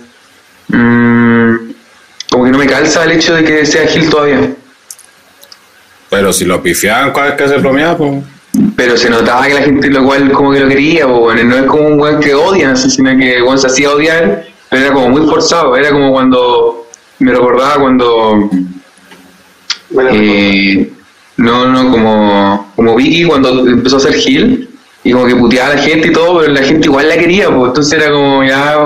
[0.68, 1.71] mm,
[2.42, 4.52] como que no me calza el hecho de que sea heel todavía.
[6.10, 7.96] Pero si lo pifiaban, ¿cuál es que se bromeaba?
[7.96, 8.24] Pues?
[8.76, 11.66] Pero se notaba que la gente lo cual como que lo quería, bueno, no es
[11.66, 15.10] como un weón que odian, sino que el weón se hacía odiar, pero era como
[15.10, 16.88] muy forzado, era como cuando,
[17.20, 18.50] me recordaba cuando,
[20.12, 20.92] eh,
[21.38, 24.68] no, no, como, como Vicky cuando empezó a ser Gil,
[25.04, 27.50] y como que puteaba a la gente y todo, pero la gente igual la quería,
[27.56, 28.80] pues entonces era como, ya,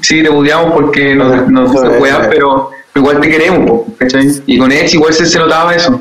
[0.00, 4.28] sí, te puteamos porque nos, nos nos weas, pero igual te queremos, po, ¿cachai?
[4.46, 6.00] Y con Edge igual se, se notaba eso.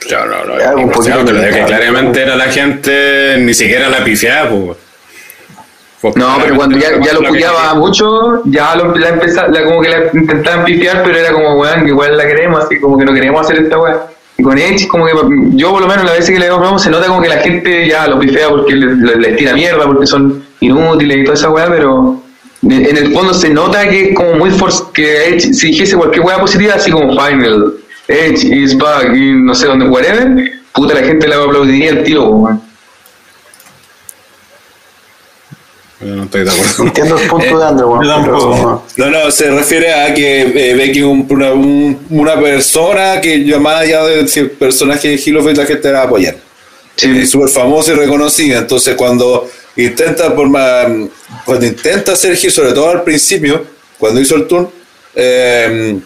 [0.00, 0.58] Claro, no, no.
[0.60, 4.04] Ya, un o sea, poquito pero de que claramente era la gente, ni siquiera la
[4.04, 4.78] pifiaba, pues.
[6.14, 9.88] No, pero cuando ya, ya lo puteaba mucho, ya lo, la empezaba, la, como que
[9.88, 13.12] la intentaban pifiar, pero era como, weón, que igual la queremos, así como que no
[13.12, 14.06] queremos hacer esta weá.
[14.36, 15.12] Y con Edge, como que
[15.56, 17.88] yo por lo menos la veces que le vemos se nota como que la gente
[17.88, 21.50] ya lo pifea porque le- le- les tira mierda, porque son inútiles y toda esa
[21.50, 22.17] weá, pero
[22.62, 26.24] en el fondo se nota que es como muy force, que Edge, si dijese cualquier
[26.24, 27.74] weá positiva, así como Final,
[28.08, 32.24] Edge is back, y no sé dónde, whatever, puta la gente le aplaudiría el tiro,
[32.30, 32.62] weón.
[36.00, 36.84] Yo no estoy de acuerdo.
[36.84, 38.84] Entiendo el punto de Andrew, tampoco.
[38.96, 43.20] pero- No, no, se refiere a que eh, ve que un- una, un- una persona
[43.20, 46.36] que yo más allá de personaje de Hilo la gente la va a apoyar.
[46.94, 47.16] Sí.
[47.20, 48.58] es súper famosa y reconocida.
[48.58, 49.48] Entonces, cuando
[49.84, 50.86] intenta, por más,
[51.44, 53.64] cuando intenta hacer Gil, sobre todo al principio,
[53.98, 54.70] cuando hizo el tour,
[55.14, 55.98] eh,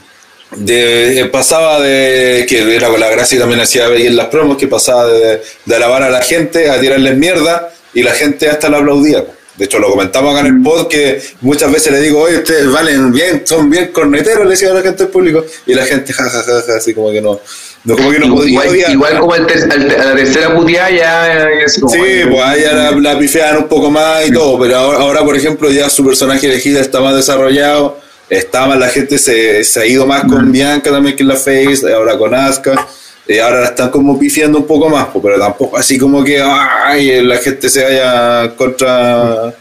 [0.56, 4.26] de, eh, pasaba de que era con la gracia y también hacía ahí en las
[4.26, 8.48] promos, que pasaba de, de alabar a la gente a tirarles mierda y la gente
[8.48, 9.24] hasta la aplaudía.
[9.56, 12.70] De hecho, lo comentamos acá en el pod que muchas veces le digo, oye, ustedes
[12.70, 16.12] valen bien, son bien corneteros, le decía a la gente del público, y la gente,
[16.12, 17.38] jajajaja, así como que no,
[17.84, 18.90] no como que no podía igual, odiar.
[18.92, 21.48] igual como al ter- al- a la tercera puteada ya,
[21.80, 24.98] como, Sí, pues ahí ya la, la pifean un poco más y todo, pero ahora,
[24.98, 27.98] ahora, por ejemplo, ya su personaje elegido está más desarrollado,
[28.30, 31.36] está más, la gente se, se ha ido más con Bianca también que en la
[31.36, 32.86] Face, ahora con Asuka,
[33.28, 36.40] y ahora la están como pifiando un poco más, pues, pero tampoco así como que
[36.42, 39.52] ay, la gente se vaya contra,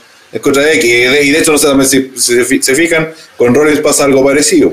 [0.42, 3.54] contra X, y de, hecho, no sé, también si, si se fi- se fijan, con
[3.54, 4.72] Rollins pasa algo parecido.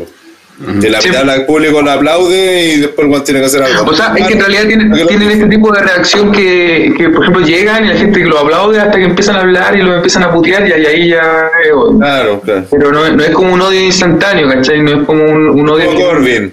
[0.61, 1.11] La Sí.
[1.11, 3.91] del público la aplaude y después el tiene que hacer algo.
[3.91, 7.23] O sea, es que en realidad tienen, tienen este tipo de reacción que, que, por
[7.23, 9.95] ejemplo, llegan y la gente que lo aplaude hasta que empiezan a hablar y lo
[9.95, 11.49] empiezan a putear y ahí, ahí ya...
[11.65, 11.99] eh, bueno.
[12.01, 12.65] Claro, claro.
[12.71, 14.83] Pero no, no es como un odio instantáneo, ¿cachai?
[14.83, 15.87] No es como un, un odio...
[15.87, 16.53] Como Corbin.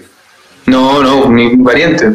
[0.66, 2.10] No, no, ni variante.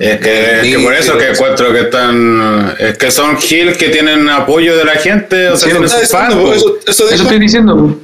[0.00, 2.74] Es que, es que por eso que encuentro que están.
[2.78, 6.02] Es que son Gil que tienen apoyo de la gente, o sea, Sí, tienen sus
[6.02, 6.52] eso, fans, no, po.
[6.52, 7.96] eso, eso Eso estoy diciendo.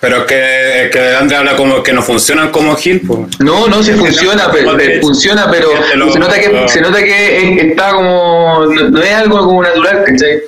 [0.00, 3.38] Pero es que, es que André habla como que no funcionan como Gil, pues.
[3.40, 4.70] No, no, sí funciona, pero,
[5.02, 8.64] funciona, pero lo- se nota que, lo- se nota que es- está como...
[8.66, 10.40] No, no es algo como natural, ¿cachai?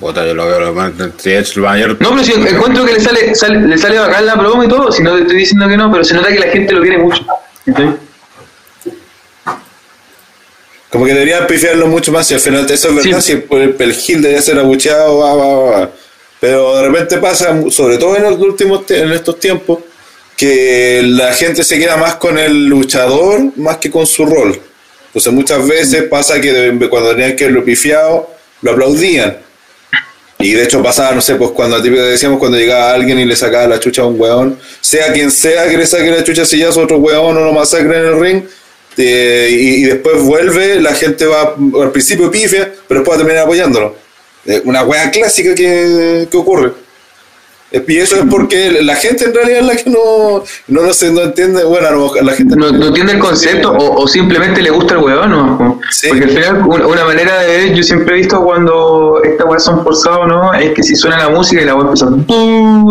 [0.00, 0.92] Puta, yo lo veo lo más.
[0.98, 1.96] de hecho, el mayor.
[2.00, 4.90] No, pero si encuentro que le sale, sale, le sale bacán la promo y todo,
[4.90, 6.98] si no te estoy diciendo que no, pero se nota que la gente lo quiere
[6.98, 7.24] mucho.
[7.66, 7.94] ¿cachai?
[10.90, 13.32] Como que deberían pifiarlo mucho más y al final eso es verdad, Sí.
[13.48, 15.90] si el, el Gil debería ser abucheado, va, va, va.
[16.40, 19.78] Pero de repente pasa, sobre todo en los últimos en estos tiempos,
[20.36, 24.60] que la gente se queda más con el luchador más que con su rol.
[25.06, 28.30] Entonces muchas veces pasa que cuando tenían que lo pifiado,
[28.60, 29.38] lo aplaudían.
[30.38, 33.66] Y de hecho pasaba, no sé, pues cuando decíamos cuando llegaba alguien y le sacaba
[33.66, 36.68] la chucha a un weón, sea quien sea que le saque la chucha si ya
[36.68, 38.42] es otro weón o lo masacre en el ring,
[38.98, 43.24] eh, y, y después vuelve, la gente va al principio pifia, pero después va a
[43.24, 44.05] terminar apoyándolo.
[44.46, 46.72] Eh, una wea clásica que, que ocurre.
[47.72, 50.94] Eh, Y eso es porque la gente en realidad es la que no, no, lo
[50.94, 54.62] sé, no entiende, bueno, mejor la gente No, no entiende el concepto o, o simplemente
[54.62, 55.80] le gusta el huevón, ¿no?
[55.90, 56.08] Sí.
[56.08, 59.82] Porque al final, una, manera de ver, yo siempre he visto cuando estas weas son
[59.82, 60.54] forzadas, ¿no?
[60.54, 62.06] Es que si suena la música y la wea empieza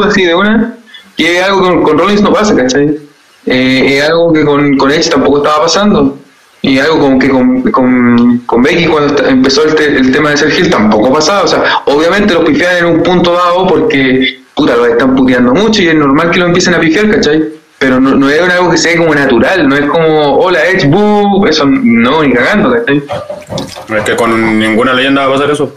[0.07, 0.77] así de una,
[1.15, 2.97] que es algo con, con Rollins no pasa, ¿cachai?
[3.45, 6.17] Eh, es algo que con, con Edge tampoco estaba pasando.
[6.67, 10.37] Y algo como que con, con, con Becky cuando empezó el, te- el tema de
[10.37, 11.43] ser Hill tampoco pasaba.
[11.43, 15.81] O sea, obviamente los pifian en un punto dado porque, puta, los están puteando mucho
[15.83, 17.43] y es normal que lo empiecen a pifiar, ¿cachai?
[17.77, 21.45] Pero no, no es algo que sea como natural, no es como, hola Edge, boo,
[21.45, 23.03] eso no, ni cagando, ¿cachai?
[23.97, 25.75] Es que con ninguna leyenda va a pasar eso.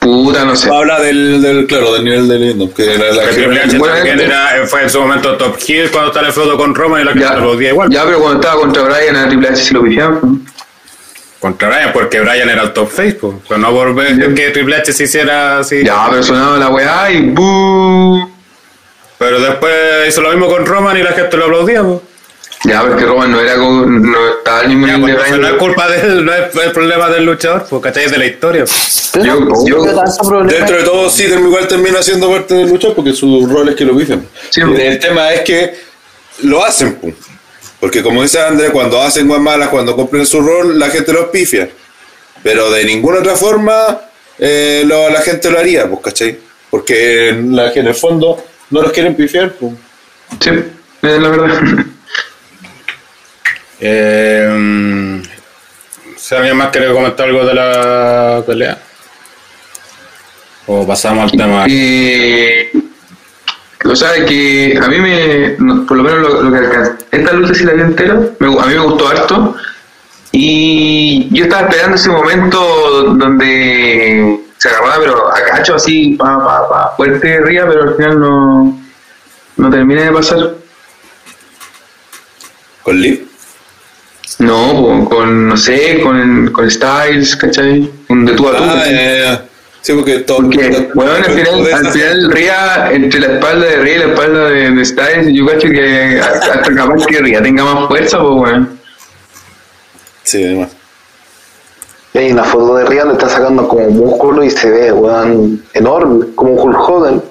[0.00, 0.68] Puta, no sé.
[0.74, 3.94] habla del, del claro, del nivel de leyenda, que la, la Que Triple H Bueno,
[3.94, 6.74] también eh, era, fue en su momento top heel cuando estaba en el feudo con
[6.74, 7.90] Roman y la gente Ya, lo odia igual.
[7.90, 10.46] ya, pero cuando estaba contra Brian a Triple H sí lo pifiaban.
[11.38, 13.34] Contra Bryan, porque Bryan era el top face, pues.
[13.46, 15.84] Pero no por ver que Triple H se hiciera así.
[15.84, 18.30] Ya, pero sonaba la weá y boo.
[19.18, 19.72] Pero después
[20.08, 22.00] hizo lo mismo con Roman y la gente lo aplaudía, pues.
[22.64, 25.30] Ya, pero es que Roman no era como, no estaba al mismo Ya, nivel pues,
[25.30, 28.04] de entonces no es culpa de él, no es el problema del luchador, pues, ¿cachai?
[28.04, 28.64] Es de la historia.
[29.24, 30.44] Yo-.
[30.44, 33.76] Dentro de todo, sí, term- igual termina siendo parte del luchador porque su rol es
[33.76, 34.26] que lo pifian.
[34.50, 34.60] Sí.
[34.60, 35.74] el tema es que
[36.42, 37.12] lo hacen, pu.
[37.80, 41.26] porque como dice Andrés, cuando hacen guas malas, cuando cumplen su rol, la gente los
[41.26, 41.68] pifia.
[42.42, 44.00] Pero de ninguna otra forma
[44.38, 46.38] eh, lo- la gente lo haría, pues, ¿cachai?
[46.70, 49.72] Porque en, la- en el fondo no los quieren pifiar, pues.
[50.40, 50.50] Sí,
[51.02, 51.60] es la verdad.
[53.80, 55.22] Eh,
[56.16, 58.78] si alguien más quiere comentar algo de la pelea.
[60.66, 61.64] O pasamos al tema.
[61.68, 62.70] Eh,
[63.84, 67.32] o sea, que a mí me, no, por lo menos lo, lo que alcanza, esta
[67.32, 69.56] lucha sí la vi entera, me a mí me gustó harto.
[70.32, 76.68] Y yo estaba esperando ese momento donde se agarraba, pero a cacho así, pa, pa,
[76.68, 78.80] pa, fuerte arriba, pero al final no,
[79.56, 80.54] no termina de pasar.
[82.82, 83.29] Con Lee.
[84.38, 87.90] No, con, no sé, con, con Styles, ¿cachai?
[88.08, 88.62] Un de tú a tú.
[88.64, 88.94] Ah, ¿cachai?
[88.94, 89.44] ya, ya.
[89.82, 90.38] Sí, porque todo.
[90.38, 94.50] Porque, bueno, al final, al final Ría, entre la espalda de Ría y la espalda
[94.50, 98.80] de, de Styles, yo cacho que hasta capaz que Ría tenga más fuerza, pues, weón.
[100.22, 100.70] Sí, además.
[102.12, 106.26] Y hay una foto de Rihanna, está sacando como músculo y se ve, weón, enorme,
[106.34, 107.22] como un Hulk Hogan.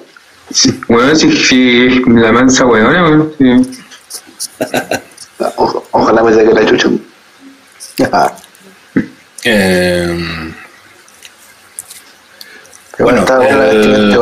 [0.88, 3.32] Weón, si, si la mansa weona, weón.
[3.38, 3.80] sí.
[5.56, 6.88] O- ojalá me saque la chucha.
[9.44, 10.52] Eh,
[12.96, 13.24] Pero Bueno,
[13.70, 14.16] el-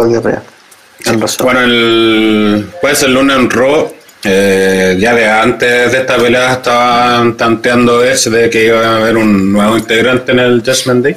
[1.43, 3.93] bueno, el, pues el lunes en Raw,
[4.25, 9.17] eh, ya de antes de esta pelea estaban tanteando eso de que iba a haber
[9.17, 11.17] un nuevo integrante en el Judgment Day.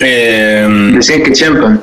[0.00, 1.82] Eh, Decían que Champion.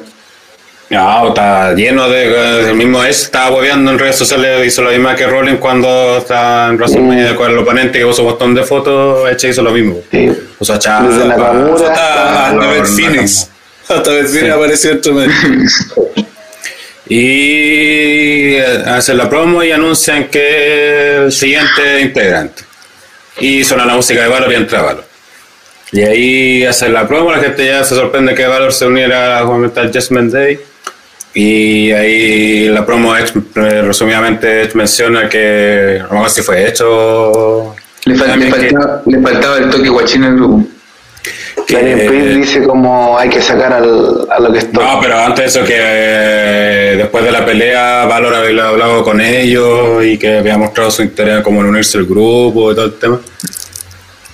[0.90, 2.70] No, está lleno de.
[2.70, 6.70] El mismo es, estaba hueveando en redes sociales, hizo lo mismo que Rollins cuando estaba
[6.70, 10.02] en WrestleMania con el oponente que puso un montón de fotos, Eche hizo lo mismo.
[10.12, 10.32] Sí.
[10.60, 13.50] Puso a Desde Nakamura Hasta, hasta no, Phoenix.
[13.88, 15.28] Hasta Beth Phoenix apareció dentro de
[17.08, 22.64] Y eh, hacen la promo y anuncian que el siguiente integrante.
[23.40, 25.06] Y suena la música de Valor y entra Valor.
[25.92, 29.46] Y ahí hacen la promo, la gente ya se sorprende que Valor se uniera a
[29.46, 30.60] comentar Judgment Day.
[31.38, 37.76] Y ahí la promo ex- eh, resumidamente menciona que no sé si fue hecho.
[38.06, 40.66] Le, fal- le que- faltaba, le faltaba el toque guachín al grupo.
[41.68, 44.82] Que- Priest dice como hay que sacar al, a lo que estoy.
[44.84, 49.20] No, pero antes de eso que eh, después de la pelea Valor había hablado con
[49.20, 52.94] ellos y que había mostrado su interés como en unirse al grupo y todo el
[52.94, 53.20] tema.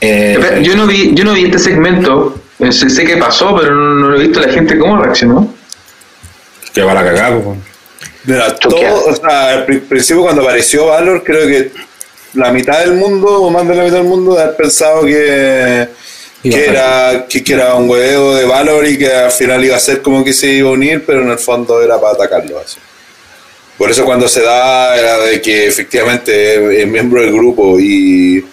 [0.02, 2.36] Eh, Yo no vi, yo no vi este segmento.
[2.70, 5.52] Sé, sé que pasó, pero no, no lo he visto la gente cómo reaccionó.
[6.74, 7.58] Que va a la cagada, pues.
[8.60, 11.72] Todo, o sea, al pri- principio cuando apareció Valor, creo que
[12.34, 15.88] la mitad del mundo, o más de la mitad del mundo, de haber pensado que,
[16.44, 19.80] que, era, que, que era un huevo de Valor y que al final iba a
[19.80, 22.60] ser como que se iba a unir, pero en el fondo era para atacarlo.
[22.60, 22.78] Así.
[23.78, 28.46] Por eso cuando se da era de que efectivamente es miembro del grupo y,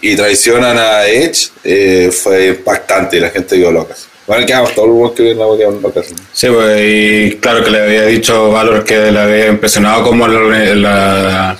[0.00, 3.94] y traicionan a Edge, eh, fue impactante y la gente quedó loca.
[4.26, 6.06] Bueno, quedamos todos los que vieron la quedaron locas.
[6.32, 10.74] Sí, pues, y claro que le había dicho Valor que le había impresionado como la,
[10.74, 11.58] la,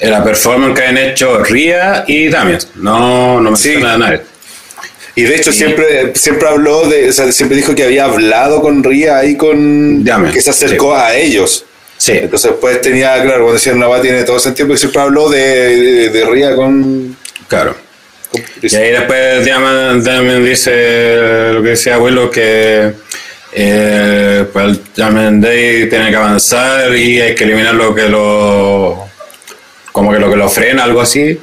[0.00, 2.58] la performance que habían hecho Ria y Damian.
[2.76, 3.68] No, no Sí.
[3.70, 4.20] menciona a nadie.
[5.14, 8.82] Y de hecho siempre, siempre habló de, o sea, siempre dijo que había hablado con
[8.82, 11.66] Ria ahí con Llame, que se acercó a ellos.
[11.98, 15.28] Sí, Entonces pues tenía, claro, cuando decían la va tiene todo sentido, porque siempre habló
[15.28, 15.38] de,
[15.76, 17.76] de, de Ria con, claro.
[18.62, 22.92] Y ahí después Diamond, Diamond dice lo que decía abuelo que
[23.54, 29.06] eh, pues el Diamond Day tiene que avanzar y hay que eliminar lo que lo
[29.92, 31.38] como que lo que lo frena, algo así.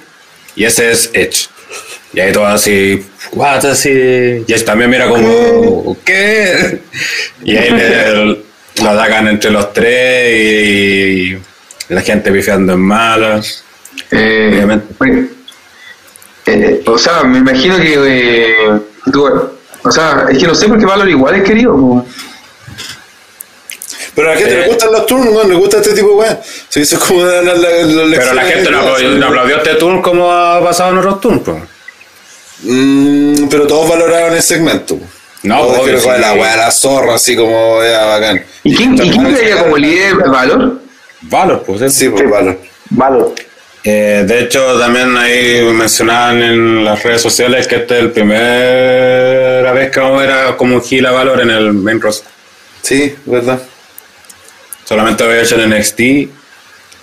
[0.56, 1.48] Y ese es Edge.
[2.14, 4.44] Y ahí todo así, what así.
[4.48, 6.80] Y Edge también mira como, ¿qué?
[7.44, 11.38] Y ahí le, lo atacan entre los tres y,
[11.90, 13.64] la gente pifiando en malas.
[14.12, 15.39] Eh, Obviamente.
[16.54, 18.80] Eh, o sea, me imagino que eh,
[19.12, 19.28] tú-
[19.84, 21.74] o sea, es que no sé por qué Valor igual es querido.
[21.78, 22.06] po.
[24.16, 24.62] Pero a la gente Eh.
[24.62, 25.44] le gustan los turnos, ¿no?
[25.44, 26.42] le gusta este tipo de weá.
[26.68, 29.76] Sí, eso es como la, la, la- la Pero la gente no aplaudió, aplaudió este
[29.76, 31.42] turno como ha pasado en otros turnos.
[31.44, 31.58] pues.
[32.64, 34.98] Mm, pero todos valoraron el segmento.
[35.44, 36.10] No, Todos obvio, sí.
[36.20, 38.44] la weá, la zorra, así como era bacán.
[38.64, 40.82] ¿Y quién, ¿y quién creía como líder Valor?
[41.22, 41.82] Valor, pues.
[41.82, 41.90] ¿eh?
[41.90, 42.60] Sí, pues valor.
[42.90, 43.34] Malo.
[43.84, 49.72] Eh, de hecho, también ahí mencionaban en las redes sociales que esta es la primera
[49.72, 52.30] vez que vamos a ver a- como un Gila Valor en el main roster.
[52.82, 53.62] Sí, verdad.
[54.84, 56.00] Solamente había hecho en NXT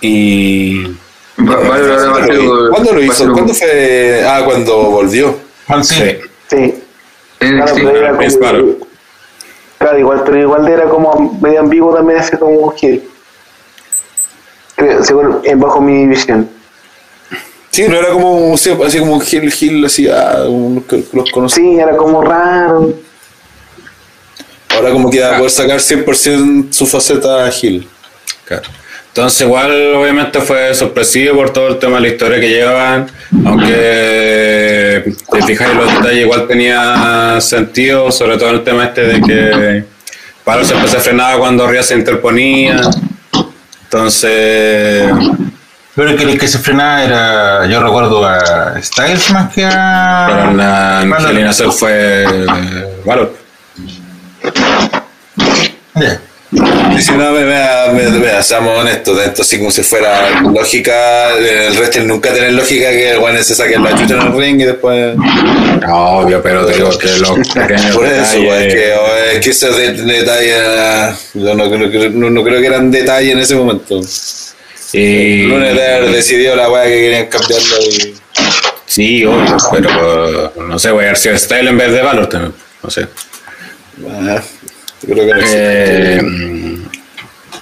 [0.01, 0.83] y.
[1.35, 3.31] ¿Cuándo lo hizo?
[3.31, 4.23] ¿Cuándo fue?
[4.27, 5.35] Ah, cuando volvió.
[5.67, 6.17] Juan, sí.
[6.49, 6.83] Sí.
[7.39, 7.75] Claro, NXT.
[7.75, 8.77] pero era Vince como, Balor.
[9.79, 13.03] claro, igual, pero igual era como medio ambiguo también ese como un Gil.
[15.03, 16.49] Según, bajo mi visión.
[17.71, 21.61] Sí, no era como sí, así como un Gil Gil, así, ah, un- los conocí.
[21.61, 22.93] Sí, era como raro.
[24.69, 27.87] Ahora como que va a poder sacar 100% su faceta Gil.
[28.45, 28.63] Claro.
[29.09, 33.07] Entonces igual obviamente fue sorpresivo por todo el tema de la historia que llevan,
[33.45, 39.21] aunque te fijas en los detalles igual tenía sentido, sobre todo el tema este de
[39.21, 39.83] que
[40.43, 42.79] Palo siempre se frenaba cuando Ria se interponía,
[43.85, 45.11] entonces
[45.97, 50.27] Pero el que, el que se frenaba era, yo recuerdo a Styles más que a...
[50.29, 50.99] para la.
[51.01, 52.23] Angelina Cell fue
[53.03, 53.35] Valor.
[55.95, 56.21] Ya.
[56.97, 57.59] Y si no, me, me,
[57.93, 62.89] me, me- seamos honestos, esto así como si fuera lógica, el wrestling nunca tiene lógica
[62.89, 65.15] que el guane se saque la chucha en el ring y después...
[65.17, 68.93] No, obvio, pero te digo que los pequeños Por eso, detalles- pues, es que,
[69.33, 72.91] es que esos de- detalles, ah, yo no, creo que- no, no creo que eran
[72.91, 73.99] detalles en ese momento.
[74.93, 78.15] Y El lunes de haber decidido la weá que querían cambiarlo y...
[78.85, 82.53] Sí, obvio, pero no sé, voy a ver si Style en vez de Valor también,
[82.81, 83.07] no sé.
[84.09, 84.41] ah,
[85.01, 86.21] yo creo que no Eh,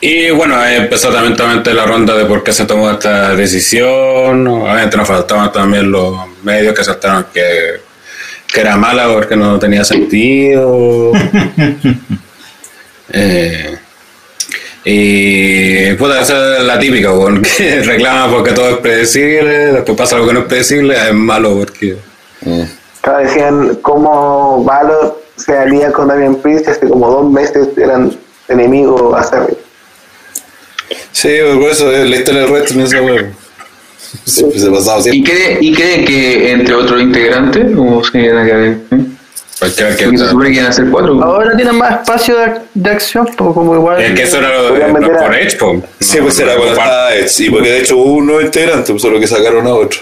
[0.01, 4.47] y bueno, ahí empezó también, también la ronda de por qué se tomó esta decisión.
[4.47, 7.85] Obviamente nos faltaban también los medios que saltaron que
[8.55, 11.11] que era mala porque no tenía sentido.
[13.17, 13.77] Eh,
[14.85, 17.09] y puta, esa es la típica,
[17.57, 21.57] que reclama porque todo es predecible, después pasa algo que no es predecible, es malo
[21.57, 21.97] porque...
[23.01, 28.15] Claro, decían cómo Valor se alía con Damian Priest hace como dos meses eran
[28.47, 29.57] enemigos acérrimos.
[31.11, 31.29] Sí,
[31.59, 33.33] por eso eh, la historia del resto no esa.
[34.25, 35.33] Siempre se ha pasado ¿Y siempre.
[35.33, 37.65] cree, ¿Y cree que entre otros integrantes?
[37.77, 38.77] ¿O se viene a ver?
[38.91, 39.05] ¿eh?
[39.59, 40.03] Cualquiera que...
[40.05, 41.23] Porque se supone que iban a ser cuatro.
[41.23, 44.01] Ahora tienen más espacio de, de acción, pues, como igual.
[44.01, 45.81] Es que eso era lo meter a- por Edge, po.
[45.99, 47.39] Sí, No, pues era no, estaba Edge.
[47.45, 49.99] Y porque de hecho hubo un nuevo integrante, pues solo que sacaron a otro.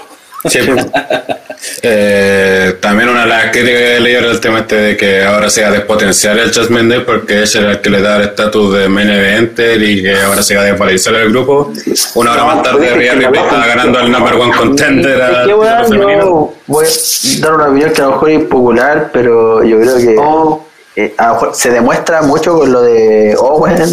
[0.50, 0.86] Sí, pues.
[1.82, 5.50] Eh, también una de las críticas que leí era el tema este de que ahora
[5.50, 8.24] se va a despotenciar el Jasmine Day porque ese era el que le da el
[8.24, 11.72] estatus de main eventer y que ahora se va a desvalorizar el grupo.
[12.16, 15.50] Una hora más tarde Rhea Ripley estaba ganando el number one contender Es al que,
[15.50, 15.74] yo voy a
[17.42, 20.66] dar una opinión que a lo mejor es impopular, pero yo creo que Oh.
[20.96, 23.84] eh, a lo mejor se demuestra mucho con lo de Owen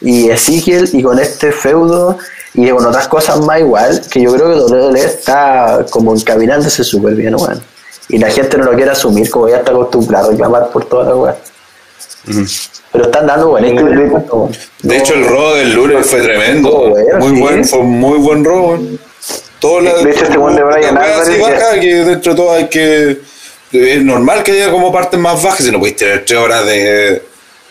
[0.00, 2.18] y Ezekiel y con este feudo
[2.54, 7.14] y con otras cosas más igual, que yo creo que WWE está como encaminándose súper
[7.14, 7.62] bien, weón.
[8.08, 11.04] Y la gente no lo quiere asumir, como ya está acostumbrado a reclamar por toda
[11.04, 11.34] la weón.
[12.92, 14.56] Pero están dando buen.
[14.82, 16.70] De hecho, el robo del lunes fue tremendo.
[16.70, 17.40] Oh, bueno, muy sí.
[17.40, 18.68] buen, fue un muy buen robo.
[18.70, 18.98] weón.
[19.60, 22.68] Todo la, De hecho, este weón de Brian Álvarez baja, que dentro de todo hay
[22.68, 23.20] que.
[23.72, 27.22] Es normal que haya como partes más bajas, si no podéis tener tres horas de,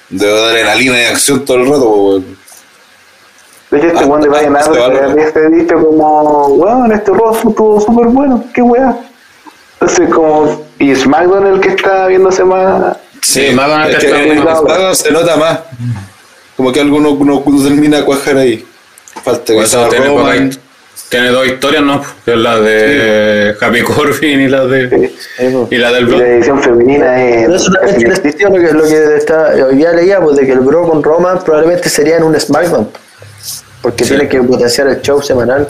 [0.10, 1.90] de adrenalina y acción todo el rato.
[1.90, 2.39] weón.
[3.72, 5.12] De hecho, este one de Brian ah, este Adams valor.
[5.12, 8.98] había este dicho como, weón, este robo estuvo súper bueno, qué weá.
[9.80, 12.98] Entonces, como, y SmackDown el que está viéndose más.
[13.22, 15.60] Sí, a Es que estar en más- SmackDown se nota más.
[16.58, 18.66] Como que algo no, no- no termina de cuajar ahí.
[19.24, 20.52] Falta que sea tiene, Roman.
[21.10, 22.02] tiene dos historias, ¿no?
[22.26, 25.12] Que es la de Happy Corbin y la de
[25.70, 26.26] y la del Y la Bro.
[26.26, 27.50] edición femenina es.
[27.50, 30.52] Eso también tiene sentido lo que, lo que está, hoy día leía, pues de que
[30.54, 32.90] el Bro con Roman probablemente sería en un SmackDown.
[33.82, 35.68] Porque tiene que potenciar el show semanal.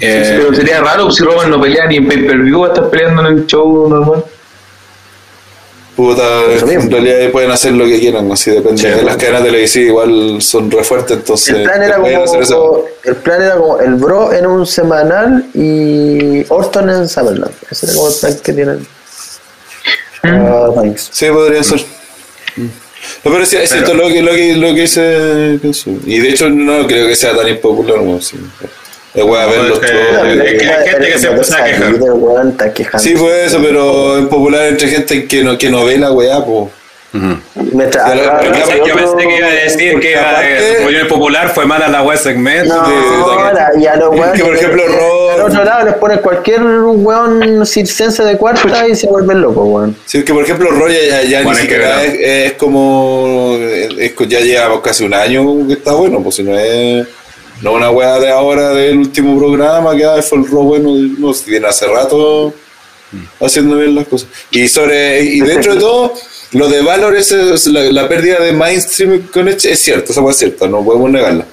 [0.00, 3.26] Eh, Pero sería raro si Roman no pelea ni en pay-per-view, va a estar peleando
[3.26, 4.24] en el show normal.
[5.96, 6.22] Puta,
[6.52, 8.82] en realidad pueden hacer lo que quieran, así depende.
[8.82, 9.18] Sí, de las bueno.
[9.18, 13.78] cadenas televisivas igual son re fuertes, entonces El plan era como, el plan era como
[13.78, 17.54] el Bro en un semanal y Orton en Summerland.
[17.70, 18.86] Ese era como el plan que tienen.
[20.24, 21.10] ah, Banks.
[21.12, 21.84] Sí, podría ser.
[23.24, 25.58] No, pero sí, es cierto lo que, lo que, lo que dice.
[26.06, 28.36] Y de hecho no creo que sea tan impopular como sí.
[29.14, 33.00] Es ver los es es gente que se empieza a quejar.
[33.00, 36.44] Sí, pues eso, pero es popular entre gente que no, que no ve la weá,
[36.44, 36.68] pues.
[37.72, 40.30] Mientras, Pero- pero Yo que- pensé- yo pensé que iba a decir que iba a
[40.32, 42.74] Aparte- opinión popular fue mala la web segmento.
[42.74, 42.92] No, sí,
[43.30, 46.18] ahora, y a los que, weones por ejemplo, que- Ro- Al otro lado les ponen
[46.18, 49.96] cualquier weón circense de cuarta y se vuelven locos, weón.
[50.06, 53.56] Sí, que por ejemplo Roy ya, ya ni Bueno, que siquiera es, es como
[53.98, 57.06] es ya lleva casi un año que está bueno, pues si no es
[57.62, 61.32] no una weá de ahora del último programa que ah, fue el Raw bueno, no,
[61.32, 62.52] si viene hace rato
[63.40, 64.28] haciendo bien las cosas.
[64.50, 66.12] Y sobre y dentro de todo
[66.54, 70.22] lo de Valor es, es la, la pérdida de mainstream con Edge es cierto, esa
[70.28, 71.46] es cierta, no podemos negarla.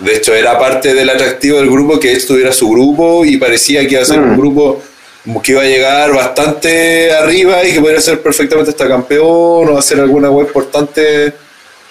[0.00, 3.86] De hecho, era parte del atractivo del grupo que Edge tuviera su grupo y parecía
[3.86, 4.82] que iba a ser un grupo
[5.24, 9.78] como que iba a llegar bastante arriba y que podría ser perfectamente hasta campeón o
[9.78, 11.34] hacer alguna web importante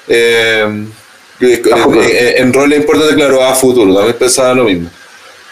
[0.07, 0.85] eh,
[1.41, 3.93] eh, eh, en roles importantes, claro, a futuro.
[3.93, 4.89] También pensaba lo mismo.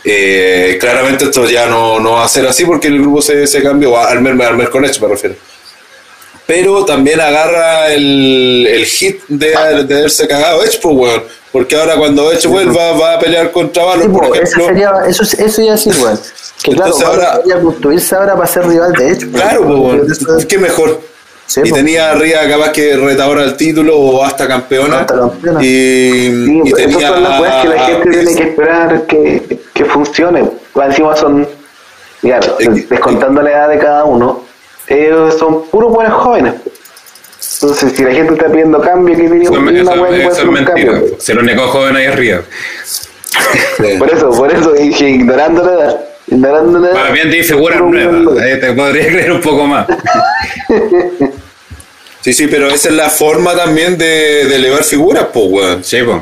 [0.03, 3.61] Eh, claramente esto ya no, no va a ser así porque el grupo se, se
[3.61, 5.35] cambió, al menos al menos con Edge me refiero.
[6.47, 9.49] Pero también agarra el, el hit de,
[9.83, 11.23] de haberse cagado Edge, pues, weón.
[11.51, 14.65] Porque ahora cuando Edge vuelva va a pelear contra Valor, Sí, por po, eso ejemplo.
[14.67, 16.19] sería, eso, eso iba a decir, weón.
[16.63, 19.27] Que claro, Entonces Valor ahora- debería construirse ahora para ser rival de hecho.
[19.31, 20.43] Claro, pues, weón.
[20.47, 21.01] ¿Qué mejor?
[21.47, 24.99] Sí, y tenía arriba capaz que retadora al título o hasta campeona.
[25.01, 25.63] Hasta campeona.
[25.63, 27.07] Y, Sí, y esas tenía.
[27.09, 30.43] son las weas que la gente tiene que esperar que, que funcione.
[30.75, 31.47] Encima son,
[32.21, 34.43] claro, que- descontando la edad de cada uno,
[34.87, 36.53] ellos son puros buenos jóvenes.
[37.61, 40.47] Entonces, si la gente está pidiendo cambio, que tiene una que puede eso ser es
[40.47, 40.91] un mentira.
[40.93, 41.15] cambio.
[41.19, 42.41] Si el único joven ahí arriba.
[43.99, 45.99] Por eso, por eso dije, ignorando la edad.
[46.27, 47.03] Ignorando la edad.
[47.03, 48.41] Más bien di figuras nuevas.
[48.41, 49.87] Ahí te podría creer un poco más.
[52.19, 55.81] Sí, sí, pero esa es la forma también de, de elevar figuras, pues, weón.
[55.83, 56.17] Sí, pues.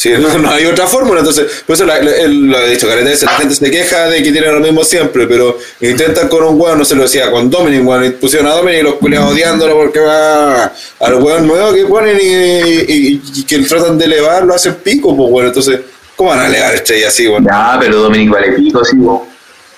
[0.00, 3.32] Sí, no, no hay otra fórmula, entonces, por eso la, lo he dicho, Careta, la
[3.32, 6.86] gente se queja de que tiene lo mismo siempre, pero intentan con un weón, no
[6.86, 10.00] se lo decía, con Dominic, weón, y pusieron a Dominic y los culiados odiándolo porque
[10.00, 14.76] va al weón nuevo que ponen y, y- y que tratan de elevar, lo hacen
[14.76, 15.80] pico, pues, weón, entonces,
[16.16, 17.44] ¿cómo van a elevar estrellas así, weón?
[17.44, 19.26] Ya, pero Dominic vale pico, sí, po.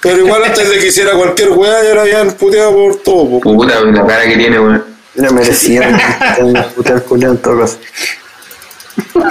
[0.01, 3.41] Pero igual antes de que hiciera cualquier weá ya lo habían puteado por todo.
[3.41, 3.41] po.
[3.41, 4.85] Puta, la cara que tiene, weón.
[5.16, 5.83] Era merecido.
[6.77, 7.79] Puta el culiao en todo caso.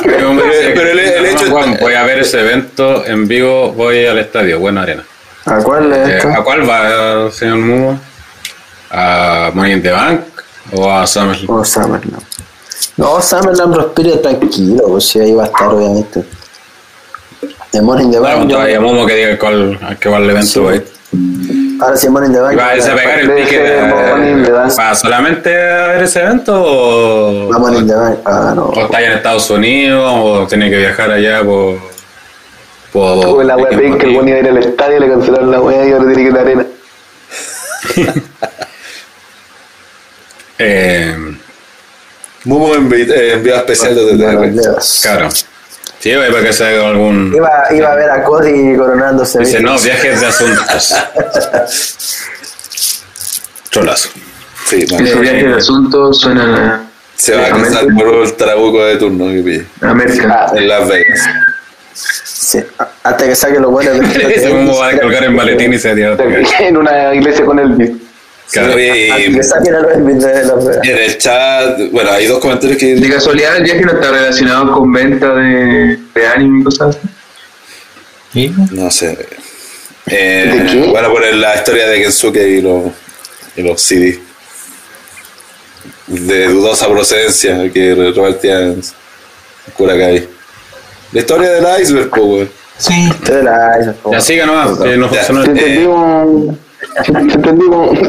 [0.03, 0.35] Pero,
[0.75, 4.59] pero el- el hecho Juan, voy a ver ese evento en vivo, voy al estadio,
[4.59, 5.03] Buena Arena.
[5.45, 6.27] ¿A cuál es Eh?
[6.35, 7.99] ¿A cuál va, eh, señor Mumo?
[8.89, 10.21] ¿A Money in the Bank
[10.73, 11.49] o a SummerSlam?
[11.59, 12.23] O Summerland.
[12.97, 16.23] No, Summerland respire tranquilo, pues si ahí va a estar, obviamente.
[17.71, 18.49] De Morning the Claro, Bank.
[18.49, 20.81] yo- todavía Momo que diga cuál, a qué va el evento, güey.
[21.81, 22.57] Ahora si es Morning the Bank.
[22.57, 24.75] ¿Va a irse a pegar el in eh, Bank.
[24.75, 28.19] para solamente a ver ese evento o, Va Morning the Bank.
[28.25, 28.65] Ah, no.
[28.65, 31.77] o está allá en Estados Unidos o tiene que viajar allá por...
[32.93, 35.59] por Tuve la wea que el buen iba a ir al estadio, le cancelaron la
[35.59, 36.65] wea y ahora tiene que ir a la arena.
[40.59, 41.15] eh,
[42.43, 44.51] Mumo envi- enviado especial de.
[44.51, 44.99] Dios.
[45.03, 45.29] claro.
[46.01, 46.11] Sí,
[46.51, 47.31] se haga algún...
[47.35, 49.39] Iba, iba a ver a Cody coronándose.
[49.39, 49.63] Dice, ¿viste?
[49.63, 50.95] no, viajes de asuntos.
[53.69, 54.09] Cholazo.
[54.65, 55.05] Sí, man.
[55.05, 56.81] Ese viaje de asunto suena a
[57.15, 59.63] Se va a a casar por el trabuco de turno que.
[59.81, 60.47] América.
[60.55, 61.19] En Las Vegas.
[61.93, 65.71] Sí, a- hasta que saque los buenos de Ese Momo va a colgar en maletín
[65.73, 66.49] y se va a tirar otra vez.
[66.59, 67.91] En una iglesia con Elvis.
[68.51, 68.77] Claro.
[68.79, 69.09] Y
[70.89, 74.73] en el chat, bueno, hay dos comentarios que De casualidad, el viaje no está relacionado
[74.73, 76.97] con venta de, de anime y cosas
[78.33, 78.53] así.
[78.71, 79.17] No sé.
[80.07, 80.87] Eh, ¿De qué?
[80.89, 82.83] Bueno, por la historia de Kensuke y los,
[83.55, 84.19] y los CD.
[86.07, 88.81] De dudosa procedencia que repartían
[89.77, 90.27] Curacabi.
[91.13, 92.49] La historia del iceberg, weón.
[92.77, 93.07] Sí.
[93.09, 96.55] Usted de la- esa Ya siga nomás, que no funcionó Te entendimos.
[97.05, 97.99] Te entendimos.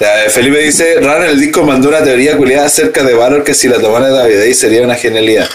[0.00, 3.44] Ya, eh, Felipe dice, Raro en el disco mandó una teoría culiada acerca de Valor
[3.44, 5.46] que si la tomara David ahí sería una genialidad.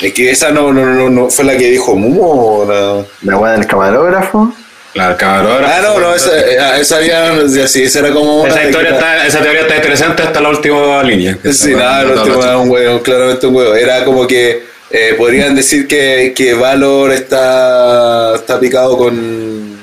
[0.00, 3.36] Es que esa no, no, no, no fue la que dijo Mumo o la- La
[3.38, 4.52] weá del camarógrafo.
[4.94, 5.76] La cabradora.
[5.76, 8.64] Ah, no, no, esa, eh, ah, esa había, ya, sí, esa era como una Esa,
[8.64, 11.36] historia está, esa teoría está interesante hasta la última línea.
[11.52, 13.74] Sí, nada, último toda era la un huevo, claramente un huevo.
[13.74, 19.75] Era como que eh, podrían decir que, que Valor está, está picado con,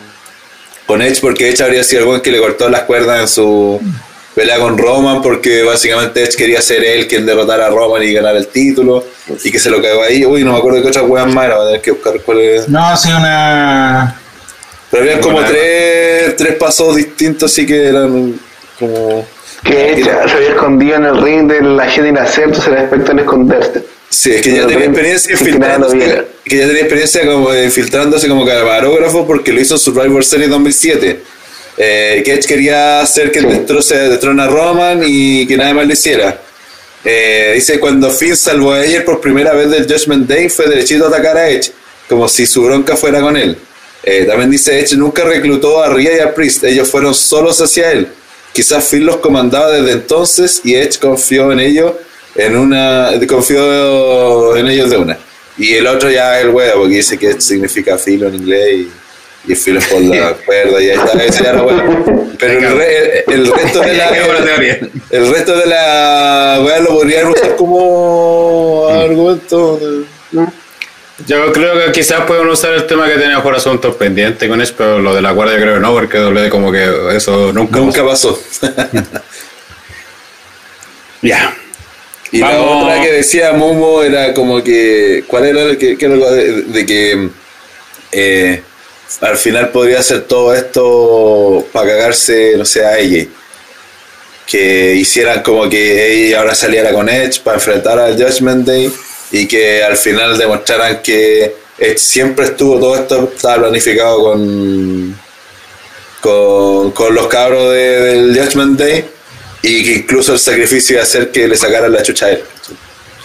[0.85, 3.81] con Edge porque Edge habría sido el buen que le cortó las cuerdas en su
[4.35, 8.35] pelea con Roman porque básicamente Edge quería ser él quien derrotara a Roman y ganar
[8.35, 9.05] el título
[9.43, 10.25] y que se lo cagó ahí.
[10.25, 12.19] Uy, no me acuerdo de qué otras huevas más era, voy a tener que buscar
[12.21, 12.69] cuál es.
[12.69, 14.19] No, ha sido una.
[14.91, 18.39] Pero habían como tres, tres pasos distintos, así que eran
[18.77, 19.25] como...
[19.63, 23.19] Que se había escondido en el ring de la gente inacierto, se era experto en
[23.19, 23.83] esconderse.
[24.13, 28.45] Sí, es que ya tenía experiencia filtrándose, que ya tenía experiencia como eh, filtrándose como
[28.45, 31.19] camarógrafo porque lo hizo en Survivor Series 2007.
[31.75, 33.47] Eh, que Edge quería hacer que Sí.
[33.47, 36.39] destroce, destrone a Roman y que nadie más lo hiciera.
[37.03, 41.05] Eh, dice, cuando Finn salvó a Ayer por primera vez del Judgment Day fue derechito
[41.05, 41.71] a atacar a Edge,
[42.07, 43.57] como si su bronca fuera con él.
[44.03, 47.91] Eh, también dice, Edge nunca reclutó a Rhea y a Priest, ellos fueron solos hacia
[47.91, 48.07] él.
[48.53, 51.93] Quizás Finn los comandaba desde entonces y Edge confió en ellos
[52.35, 55.17] en una confió en ellos de una.
[55.57, 58.87] Y el otro ya el huevo, porque dice que significa filo en inglés
[59.45, 62.31] y, y filo es por la cuerda y ahí está, ya huevo.
[62.39, 64.79] Pero el, re- el resto de la teoría.
[65.11, 69.77] el resto de la weá lo podrían usar como argumento.
[69.77, 70.45] de-
[71.27, 74.73] Yo creo que quizás pueden usar el tema que tenía por asuntos pendientes con eso,
[74.75, 76.83] pero lo de la guardia creo que no, porque doble como que
[77.15, 77.77] eso nunca.
[77.79, 78.37] Nunca pasó.
[81.21, 81.55] Ya.
[82.33, 82.83] Y la Vamos.
[82.83, 85.23] otra que decía Momo era como que.
[85.27, 87.29] ¿Cuál era el que, que era algo de, de que
[88.11, 88.61] eh,
[89.21, 93.25] al final podría hacer todo esto para cagarse, no sé, a ella?
[94.47, 98.91] Que hicieran como que ella ahora saliera con Edge para enfrentar al Judgment Day
[99.31, 105.17] y que al final demostraran que Edge siempre estuvo, todo esto estaba planificado con,
[106.21, 109.05] con, con los cabros de- del Judgment Day
[109.63, 112.43] y que incluso el sacrificio iba a hacer que le sacaran la chucha a él.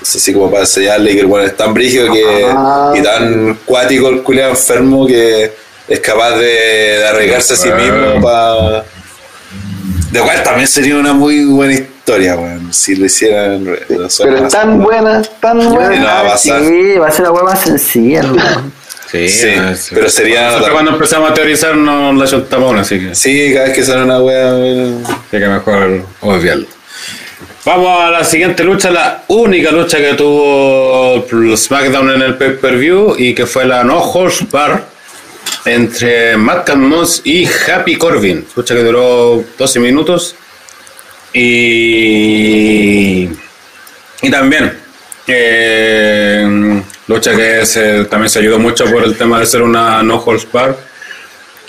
[0.01, 2.94] Es así como para enseñarle que el bueno es tan brígido que, Ah.
[2.97, 5.52] y tan cuático el culiado enfermo que
[5.89, 8.85] es capaz de, de arriesgarse a sí mismo para...
[10.12, 13.69] De cual también sería una muy buena historia, weón, si lo hicieran...
[13.89, 16.05] Pero tan buena, tan no buena.
[16.05, 16.62] va a pasar.
[16.62, 18.23] Sí, va a ser la weá más sencilla.
[19.10, 19.94] Sí, Sí, no, sí.
[19.94, 23.66] pero sería- Nosotros cuando empezamos a teorizar nos la chuntamos una, así que, Sí, cada
[23.66, 24.52] vez que sale una wea...
[25.05, 26.66] así que mejor obviarlo.
[27.64, 31.26] Vamos a la siguiente lucha, la única lucha que tuvo
[31.56, 34.85] SmackDown en el pay-per-view y que fue la No Horse Bar
[35.64, 38.47] entre Matt Moss y Happy Corbin.
[38.56, 40.35] Lucha que duró 12 minutos
[41.32, 43.28] y,
[44.22, 44.72] y también
[45.26, 46.27] eh,
[47.09, 50.47] lucha que se, también se ayudó mucho por el tema de ser una No Holds
[50.52, 50.76] Bar.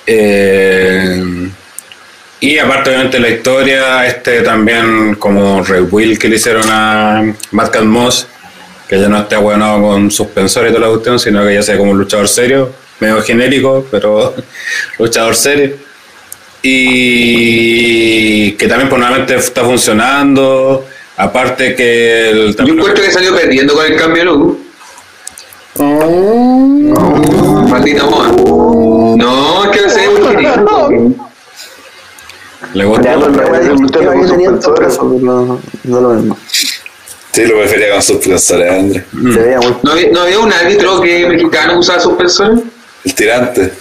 [0.05, 1.49] Eh,
[2.41, 8.27] y aparte, obviamente, la historia, este también como rebuild que le hicieron a Matt Moss,
[8.87, 11.77] que ya no esté ahueonado con suspensor y toda la cuestión, sino que ya sea
[11.77, 14.35] como un luchador serio, medio genérico, pero
[14.99, 15.75] luchador serio.
[16.61, 20.85] Y que también, pues, está funcionando.
[21.17, 24.68] Aparte que el, Yo encuentro que salió perdiendo con el cambio de look.
[27.69, 28.31] Maldita moda.
[29.17, 30.89] No, es que muy genérico.
[32.73, 33.15] le gusta.
[35.21, 36.37] No, no lo mismo.
[37.31, 39.03] Sí, lo prefería con sus profesores, Andrés.
[39.33, 42.59] Se veía muy ¿No había, no había un árbitro que mexicano usaba suspensores?
[43.05, 43.71] El tirante.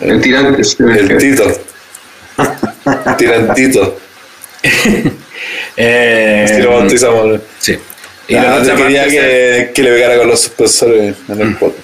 [0.00, 0.62] El tirante.
[0.78, 1.44] El Tito.
[3.18, 3.96] Tirantito.
[5.80, 7.40] Eh, Así lo bautizamos.
[7.60, 7.78] sí.
[8.28, 11.74] Y la, la lucha quería que, que le pegara con los suspensores en el pot.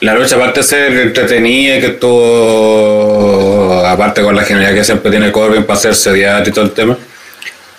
[0.00, 5.30] la lucha, aparte de ser entretenida, que tuvo, aparte con la genialidad que siempre tiene
[5.30, 6.96] Corbin para hacerse diario y todo el tema,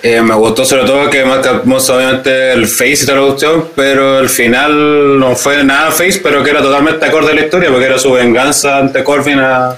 [0.03, 4.19] eh, me gustó sobre todo que más obviamente el face y toda la cuestión, pero
[4.19, 7.85] el final no fue nada face, pero que era totalmente acorde a la historia, porque
[7.85, 9.75] era su venganza ante Corbin a,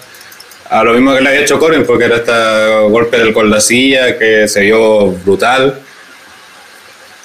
[0.69, 2.31] a lo mismo que le había hecho Corbin, porque era este
[2.89, 5.79] golpe del con la silla que se vio brutal.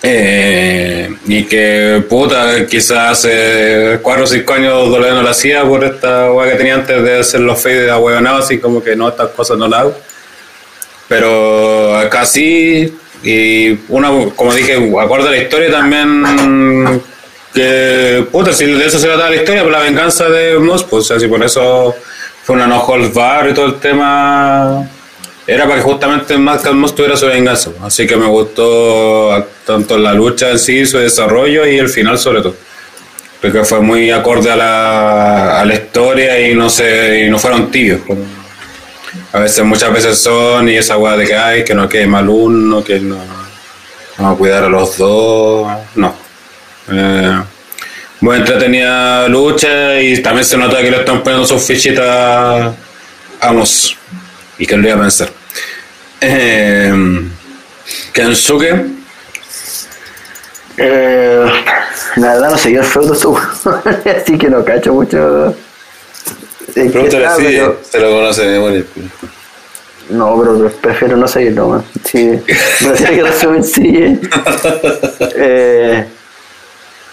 [0.05, 5.85] Eh, y que puta, quizás hace 4 o 5 años Doleno no lo hacía por
[5.85, 9.09] esta weá que tenía antes de hacer los fades de ahueonado, así como que no,
[9.09, 9.97] estas cosas no las hago.
[11.07, 12.93] Pero acá sí,
[13.23, 17.01] y una, como dije, acorde a la historia también,
[17.55, 21.11] que puta, si de eso se trata la historia, por la venganza de Moss, pues
[21.13, 21.95] así por eso
[22.43, 24.89] fue una no hold bar y todo el tema
[25.47, 27.71] era para que justamente Matt Moss tuviera su venganza.
[27.83, 32.43] Así que me gustó tanto la lucha en sí, su desarrollo y el final sobre
[32.43, 32.55] todo.
[33.41, 37.73] Porque fue muy acorde a la, a la historia y no se, y no fueron
[37.73, 38.01] tibios.
[38.07, 38.25] como
[39.33, 42.29] A veces, muchas veces son, y esa weá de que hay, que no quede mal
[42.29, 43.19] uno, que no
[44.19, 45.67] vamos a cuidar a los dos.
[45.97, 46.15] No.
[46.89, 47.41] Eh,
[48.21, 52.73] muy entretenida lucha y también se nota que le están poniendo sus fichitas
[53.41, 53.97] a Moss.
[54.63, 55.29] Y que lo iba a pensar.
[56.21, 56.93] Eh,
[58.13, 58.87] Kensuke,
[60.77, 61.45] Eh,
[62.17, 63.37] la verdad no seguí el feudo tú,
[64.17, 65.53] así que no cacho mucho.
[66.73, 68.85] Pregúntale si pero- se lo conoce de memoria.
[70.11, 71.85] No, pero prefiero no seguirlo, man.
[72.05, 72.41] Sí,
[72.85, 74.21] prefiero que resumen.
[75.37, 76.07] Eh,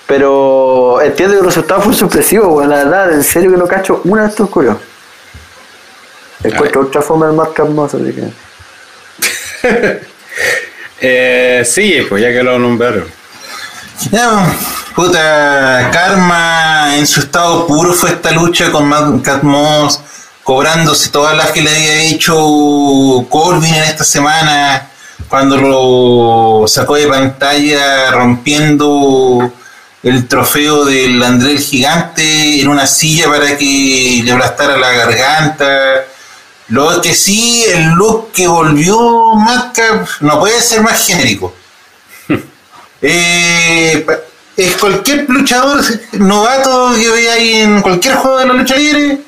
[0.07, 2.69] pero entiendo que el resultado fue sorpresivo, weón.
[2.69, 4.77] La verdad, en serio que no cacho una de estos curios.
[6.43, 8.31] Encuentro otra forma del más hermoso, así que.
[11.01, 13.05] eh, sí, pues ya que lo nombraron.
[14.11, 14.55] Ya,
[14.95, 19.99] puta, Karma en su estado puro fue esta lucha con Matt Cat Moss,
[20.41, 22.33] cobrándose todas las que le había hecho
[23.29, 24.87] Corbin en esta semana,
[25.27, 29.51] cuando lo sacó de pantalla rompiendo
[30.01, 36.05] el trofeo del André el Gigante en una silla para que le aplastara la garganta.
[36.69, 41.53] Lo que sí, el look que volvió Madcap no puede ser más genérico.
[43.01, 44.05] Eh,
[44.57, 45.81] es cualquier luchador
[46.11, 49.21] novato que vea ahí en cualquier juego de la lucha libre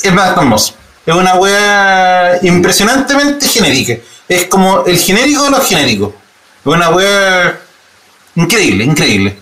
[0.00, 0.74] es más famoso.
[1.04, 3.94] Es una wea impresionantemente genérica.
[4.28, 6.10] Es como el genérico de los genéricos.
[6.10, 7.58] Es una wea
[8.36, 9.36] increíble, increíble.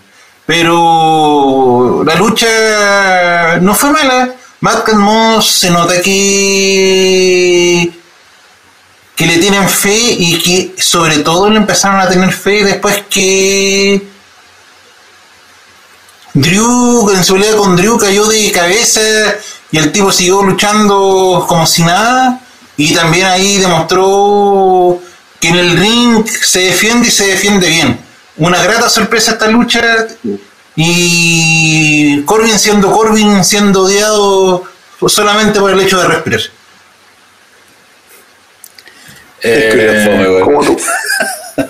[0.47, 4.35] Pero la lucha no fue mala.
[4.63, 7.91] Matt Cat Moss se nota que
[9.17, 14.07] que le tienen fe y que sobre todo le empezaron a tener fe después que
[16.35, 19.01] Drew, en su pelea con Drew cayó de cabeza
[19.73, 22.41] y el tipo siguió luchando como si nada
[22.77, 25.01] y también ahí demostró
[25.41, 28.01] que en el ring se defiende y se defiende bien.
[28.37, 30.07] Una grata sorpresa esta lucha
[30.77, 34.65] y Corbin siendo Corbin, siendo odiado
[35.07, 36.41] solamente por el hecho de respirar.
[39.43, 40.67] Fome, Eh, güey.
[40.67, 40.79] Tú.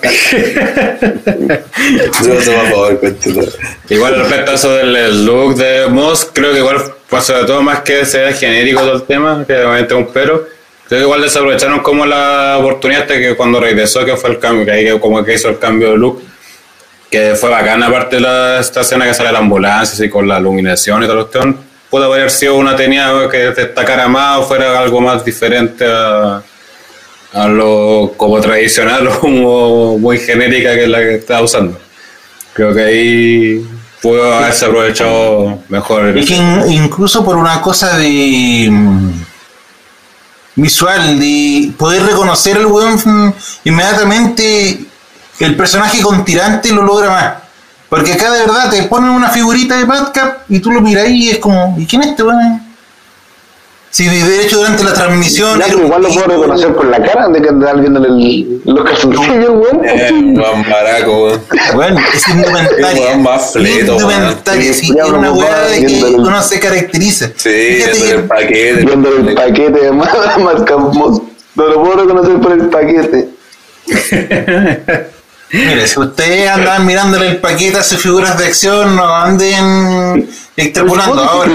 [3.88, 7.62] Igual respecto a eso del el look de Moss, creo que igual pasó de todo
[7.62, 10.46] más que sea genérico todo el tema, que obviamente es un pero.
[10.88, 14.64] Creo que igual desaprovecharon como la oportunidad hasta que cuando regresó, que fue el cambio,
[14.64, 16.22] que ahí como que hizo el cambio de look,
[17.12, 20.40] que fue bacana aparte de la, esta escena que sale la ambulancia, así con la
[20.40, 21.55] iluminación y lo que
[21.90, 26.43] pudo haber sido una tenía que destacara más o fuera algo más diferente a,
[27.48, 31.78] lo como tradicional o como muy genérica que es la que está usando.
[32.55, 33.66] Creo que ahí
[34.01, 36.06] pudo haberse aprovechado mejor.
[36.06, 39.24] el- incluso por una cosa de, mm,
[40.56, 43.32] visual, de poder reconocer al weón mm,
[43.64, 44.86] inmediatamente
[45.44, 47.35] el personaje con tirante lo logra más.
[47.89, 51.31] Porque acá de verdad te ponen una figurita de Madcap y tú lo miras y
[51.31, 52.62] es como, ¿y quién es este weón?
[53.90, 55.60] Si de hecho durante la transmisión.
[55.69, 59.82] Igual lo puedo reconocer por la cara de que andaba viendo el, los calzoncillos, weón.
[59.85, 61.43] Eh, Juan Baraco, weón.
[61.74, 63.02] Bueno, es El indumentaria.
[63.09, 67.27] weón más fleto, indumentaria, sí, es una weá de que viendo el- uno se caracteriza.
[67.36, 68.85] Sí, que- el paquete.
[68.86, 70.78] Viendo el paquete de Madcap.
[71.55, 73.28] No lo puedo reconocer por el paquete.
[75.52, 80.26] Mire, si ustedes andaban mirándole el paquete a sus figuras de acción, no anden
[80.56, 81.22] extrapolando.
[81.22, 81.52] Ahora,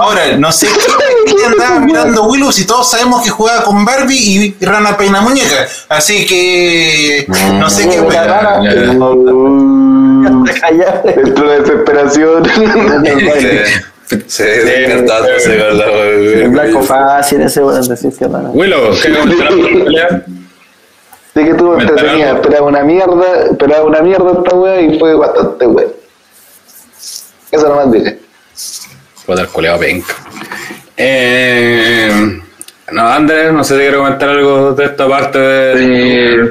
[0.00, 4.54] ahora no sé qué, qué andaba mirando Willow si todos sabemos que juega con Barbie
[4.60, 5.66] y Rana Peina Muñeca.
[5.88, 8.00] Así que no sé qué.
[11.16, 12.42] Dentro de desesperación.
[14.26, 14.62] Se,
[15.04, 18.26] la El blanco fácil ese weón, decir que.
[18.26, 19.08] Willow, ¿qué
[21.46, 22.14] comentar la pelea?
[22.14, 25.66] Sí que estuvo Me esperaba una mierda, esperaba una mierda esta wea y fue bastante
[25.66, 25.86] wea.
[27.50, 28.18] Eso nomás dije.
[29.28, 30.14] El culeado penca.
[30.96, 32.40] Eh,
[32.92, 36.34] no, Andrés, no sé si quiero comentar algo de esta parte de...
[36.34, 36.50] Eh,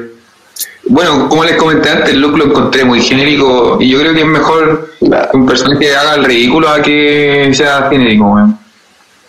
[0.90, 4.20] bueno, como les comenté antes, el look lo encontré muy genérico y yo creo que
[4.20, 4.90] es mejor
[5.34, 8.58] un personaje que haga el ridículo a que sea genérico, weón.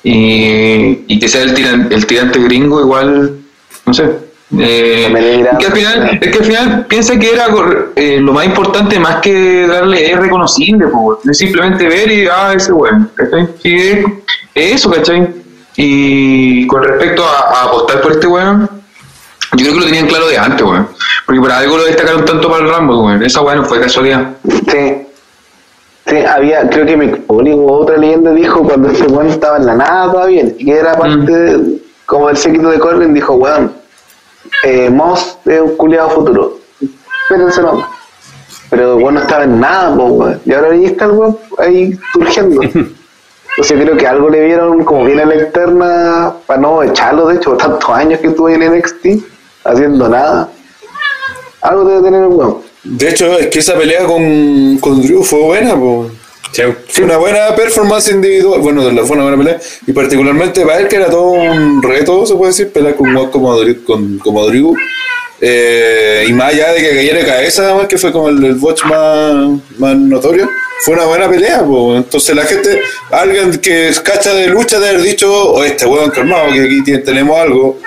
[0.03, 3.35] Y, y que sea el, tiran- el tirante gringo igual,
[3.85, 4.09] no sé.
[4.57, 7.45] Eh, que al final, es que al final piensa que era
[7.95, 12.53] eh, lo más importante más que darle es reconocible, po, es simplemente ver y ah,
[12.55, 13.47] ese weón, ¿cachai?
[13.61, 14.05] Sí, es,
[14.55, 15.27] es eso, ¿cachai?
[15.75, 18.67] Y con respecto a, a apostar por este weón,
[19.55, 20.87] yo creo que lo tenían claro de antes, weón.
[21.27, 23.21] Porque por algo lo destacaron tanto para el Rambo, weón.
[23.23, 24.31] Esa weón no fue casualidad.
[24.47, 25.05] Sí.
[26.07, 29.75] Sí, había, creo que Mick o otra leyenda dijo cuando este weón estaba en la
[29.75, 33.71] nada todavía, y que era parte de- como del séquito de Corbin, dijo, weón,
[34.63, 36.59] eh, Moss es un culiado futuro.
[37.23, 37.87] Espérense nomás.
[38.69, 40.41] Pero el weón no estaba en nada, po, weón.
[40.45, 42.61] Y ahora ahí está el weón ahí surgiendo.
[42.63, 47.27] Entonces yo creo que algo le vieron como bien a la externa para no echarlo,
[47.27, 49.23] de hecho, tantos años que estuvo en NXT
[49.65, 50.49] haciendo nada.
[51.61, 52.57] Algo debe tener el weón.
[52.83, 56.09] De hecho, es que esa pelea con, con Drew fue buena, po.
[56.87, 58.59] Fue una buena performance individual.
[58.61, 59.59] Bueno, fue una buena pelea.
[59.85, 63.59] Y particularmente para él, que era todo un reto, se puede decir, pelear con como,
[63.85, 64.75] con, como Drew.
[65.41, 68.83] Eh, y más allá de que cayera cabeza, además, que fue como el, el botch
[68.83, 70.49] más, más notorio,
[70.81, 71.63] fue una buena pelea.
[71.63, 71.95] po.
[71.95, 72.81] Entonces, la gente,
[73.11, 77.37] alguien que cacha de lucha, de haber dicho, o este huevón calmado, que aquí tenemos
[77.39, 77.79] algo.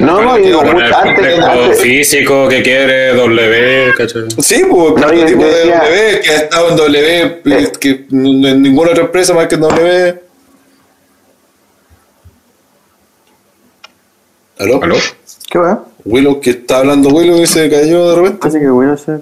[0.00, 4.22] No, no, digo, Con mucho el antes, físico que quiere W, ¿cachai?
[4.40, 7.72] Sí, pues, No, yo- tipo yo de W, que ha estado en W, Eh.
[7.80, 10.22] que no- en ninguna otra empresa más que en W.
[14.58, 14.82] ¿Aló?
[14.82, 14.96] ¿Aló?
[15.50, 15.80] ¿Qué weón?
[16.04, 18.38] Willow, que está hablando Willow y se cayó de repente.
[18.40, 19.20] Parece que weón se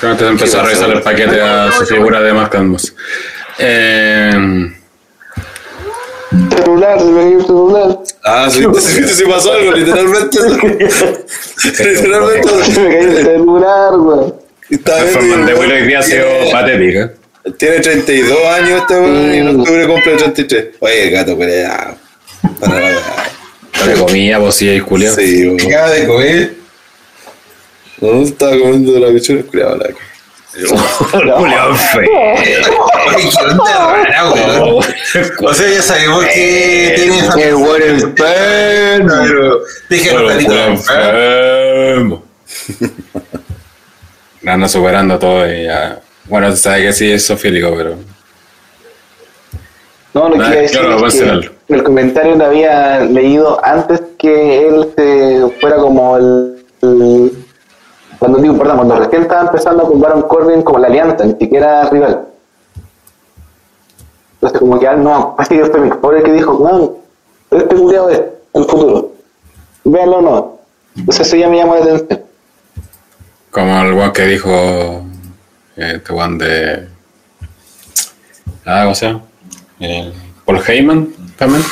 [0.00, 2.94] que antes de empezar a revisar el paquete a su figura de más calmos.
[3.58, 4.30] Eh,
[6.30, 7.98] celular, se me cayó el celular.
[8.24, 10.38] Ah, sí, sí, sí, pasó algo, literalmente.
[11.64, 12.48] literalmente.
[12.72, 14.34] Se me cayó el celular, weón.
[14.70, 15.54] Está la forma de.
[15.54, 17.12] Willow hoy día ha sido patética.
[17.56, 20.66] Tiene 32 años este weón y en octubre cumple 33.
[20.80, 21.96] Oye, gato, pero ya.
[22.60, 22.98] Para la.
[23.80, 25.14] Entre comillas, vos sí, culiao.
[25.14, 25.60] Sí, weón.
[25.60, 26.54] Acaba de comer.
[28.00, 29.88] No estaba comiendo la pichura, cuidado, la
[30.54, 30.76] Feo.
[33.06, 34.84] Oye, qué onda rara, weón.
[35.44, 39.60] O sea, ya sabemos que tiene esa el enfermo, pero
[39.90, 42.22] déjenlo enfermo.
[44.46, 46.00] Anda superando todo y ya.
[46.24, 47.96] Bueno, se sabe que sí es sofílico, pero.
[50.14, 54.00] No, lo que iba a decir claro, es que el comentario lo había leído antes
[54.18, 57.37] que él se fuera como el, el-
[58.18, 61.88] cuando digo, perdón, cuando recién estaba empezando con Baron Corbin como la alianza, ni siquiera
[61.90, 62.26] rival.
[64.34, 66.58] Entonces como que ah, no, así que fue Mick Foley que dijo,
[67.50, 68.20] no, este culiado es
[68.54, 69.12] el futuro.
[69.84, 70.58] Véanlo o no.
[70.96, 72.20] Entonces eso ya me llamó la atención.
[73.50, 74.50] Como el weón que dijo.
[75.76, 76.86] eh, Este weón de.
[78.66, 79.22] Ah, ¿cómo se llama?
[79.80, 80.12] El
[80.44, 81.08] Paul Heyman
[81.38, 81.64] también.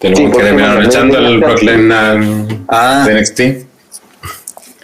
[0.00, 1.62] Del Sí, weón que terminaron echando el Brock.
[1.62, 3.65] Lesnar de NXT.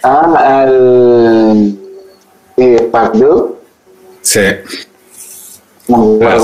[0.03, 1.77] Ah, al...
[2.57, 2.91] Eh.
[4.21, 4.41] Sí.
[5.87, 6.37] No, Va a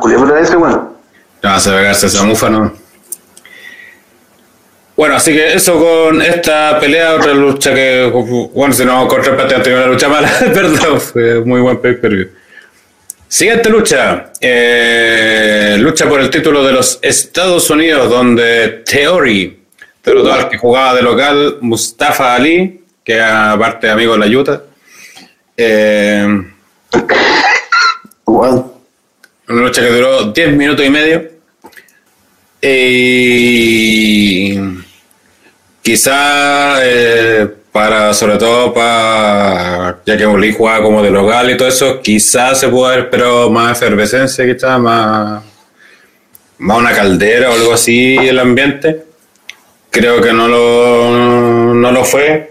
[0.00, 0.94] ¿cómo ser ese bueno.
[1.42, 2.72] No, se pegarse esa mufa, ¿no?
[4.96, 8.10] Bueno, así que eso con esta pelea, otra lucha que,
[8.52, 11.94] bueno, si no, contra el pateo tenía una lucha mala, perdón, fue muy buen pay
[11.94, 12.28] per view.
[13.26, 14.32] Siguiente lucha.
[14.40, 19.62] Eh, lucha por el título de los Estados Unidos, donde Theory
[20.04, 22.79] derrotó al que jugaba de local Mustafa Ali,
[23.10, 24.62] que aparte de amigo de la Utah.
[25.56, 26.42] Eh.
[28.24, 28.70] Una
[29.48, 31.28] lucha que duró 10 minutos y medio.
[32.62, 34.60] Y
[35.82, 41.66] quizá eh, para, sobre todo para, ya que Oli jugaba como de local y todo
[41.66, 45.42] eso, quizás se pudo haber esperado más efervescencia, quizás más,
[46.58, 49.04] más una caldera o algo así el ambiente.
[49.90, 52.49] Creo que no lo, no lo fue.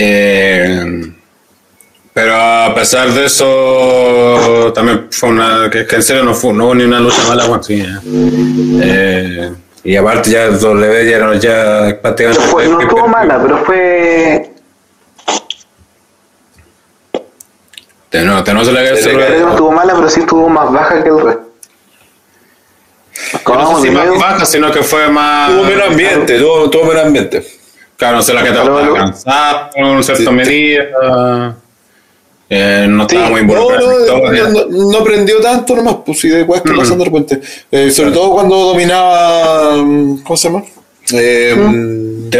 [0.00, 1.12] Eh,
[2.14, 5.68] pero a pesar de eso, también fue una.
[5.70, 7.82] que, que en serio no, fue, no hubo ni una lucha mala, bueno, sí.
[7.82, 8.00] ya.
[8.04, 9.52] Eh,
[9.84, 12.44] y aparte, ya W ya, no- ya prácticamente.
[12.44, 14.52] No, fue, no estuvo mala, pero fue.
[18.10, 20.20] Te no, te no se le cae el Creo que no estuvo mala, pero sí
[20.20, 21.42] estuvo más baja que el resto.
[23.34, 25.50] No Como sé si más baja, sino que fue más.
[25.50, 27.57] Tuvo menos ambiente, tuvo, tuvo menos ambiente.
[27.98, 28.94] Claro, no sé, la Aló, estaba aló.
[28.94, 30.86] cansada con ciertas medidas.
[32.50, 33.32] eh, no estaba Sí.
[33.32, 34.48] muy No, en la historia.
[34.48, 36.76] no, no, no prendió tanto nomás, pues sí, de cosas que Mm.
[36.78, 37.40] pasan de repente.
[37.70, 39.76] Eh, sobre todo cuando dominaba.
[39.76, 40.64] mm, ¿Cómo se llama?
[41.12, 42.30] Eh, mm.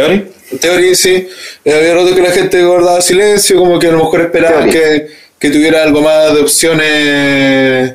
[0.51, 1.27] En teoría, sí.
[1.63, 5.07] Eh, había rato que la gente guardaba silencio, como que a lo mejor esperaban que,
[5.37, 7.93] que tuviera algo más de opciones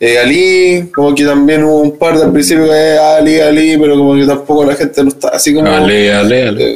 [0.00, 3.76] eh, Ali, como que también hubo un par de al principio que eh, Ali, Ali,
[3.78, 6.74] pero como que tampoco la gente no está así como Ale, ale, ale.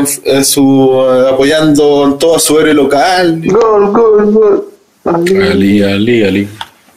[0.00, 3.40] eh, eh, su, eh, apoyando en todo su héroe local.
[3.44, 4.64] Gol, gol, gol.
[5.04, 6.48] Ali, ali, ali.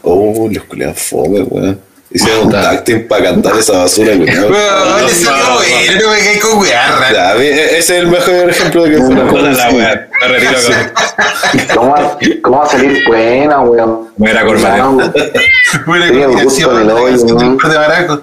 [0.02, 1.78] Oh, los culiados fome, weón.
[2.12, 2.50] Hicieron
[2.84, 5.56] team para cantar esa basura, ese no, no.
[5.58, 7.12] güey, no me cae con wearra.
[7.14, 9.72] Ya, a mí, e- ese es el mejor ejemplo de que fue una cosa la
[10.20, 11.76] me retiro con.
[11.76, 14.10] ¿Cómo va, ¿Cómo va a salir buena, weón?
[14.18, 14.44] Buena
[17.58, 18.20] par de maracos.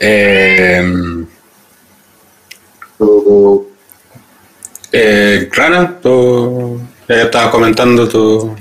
[0.00, 1.24] Eh,
[4.92, 8.56] eh, Rana, tú ya estabas comentando tu.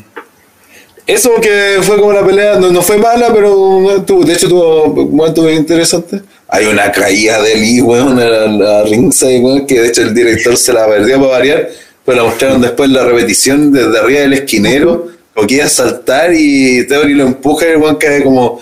[1.07, 5.44] Eso que fue como la pelea, no, no fue mala, pero de hecho tuvo momentos
[5.44, 6.22] muy interesantes.
[6.48, 10.15] Hay una caída de Lee, weón, a la, la ringside, weón, que de hecho el
[10.15, 11.69] director se la perdió para variar,
[12.03, 15.07] pero la mostraron después la repetición desde arriba del esquinero,
[15.48, 18.60] iba a saltar y Theory lo empuja y el weón cae como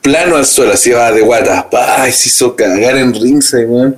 [0.00, 3.96] plano al suelo, así va de guatas, pa, y se hizo cagar en ringside, weón.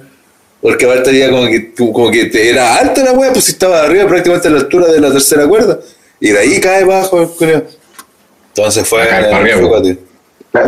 [0.60, 3.82] Porque aparte había como que, como que te- era alta la weá, pues si estaba
[3.82, 5.78] arriba prácticamente a la altura de la tercera cuerda.
[6.24, 7.62] Y de ahí cae bajo el culiao.
[8.48, 9.04] Entonces fue.
[9.04, 9.20] La,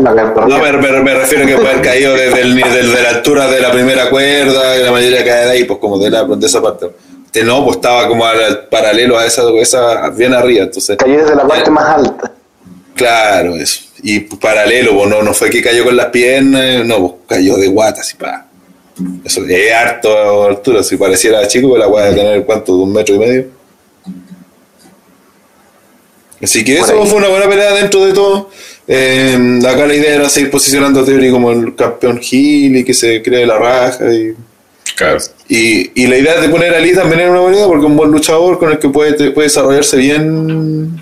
[0.00, 3.02] la, la, no, me, me- me refiero a que puede haber caído desde, el, desde
[3.02, 6.10] la altura de la primera cuerda y la mayoría cae de ahí, pues como de,
[6.10, 6.90] la, de esa parte.
[7.24, 10.64] Este no, pues estaba como al, paralelo a esa, esa, bien arriba.
[10.64, 12.32] Entonces, cayó desde la parte más alta.
[12.94, 13.80] claro, eso.
[14.02, 17.68] Y paralelo, pues no, no fue que cayó con las piernas, no, pues cayó de
[17.68, 18.46] guata, así pa.
[19.24, 22.92] Eso es harto altura, si pareciera chico, pero la voy a tener cuánto, de un
[22.92, 23.55] metro y medio.
[26.42, 27.08] Así que eso ahí.
[27.08, 28.50] fue una buena pelea dentro de todo.
[28.88, 32.94] Eh, acá la idea era seguir posicionando a Theory como el campeón heel y que
[32.94, 34.12] se cree la raja.
[34.12, 34.34] Y,
[34.96, 35.18] Claro.
[35.48, 37.90] y, y la idea de poner a Lee también era una buena idea porque es
[37.90, 40.98] un buen luchador con el que puede, puede desarrollarse bien.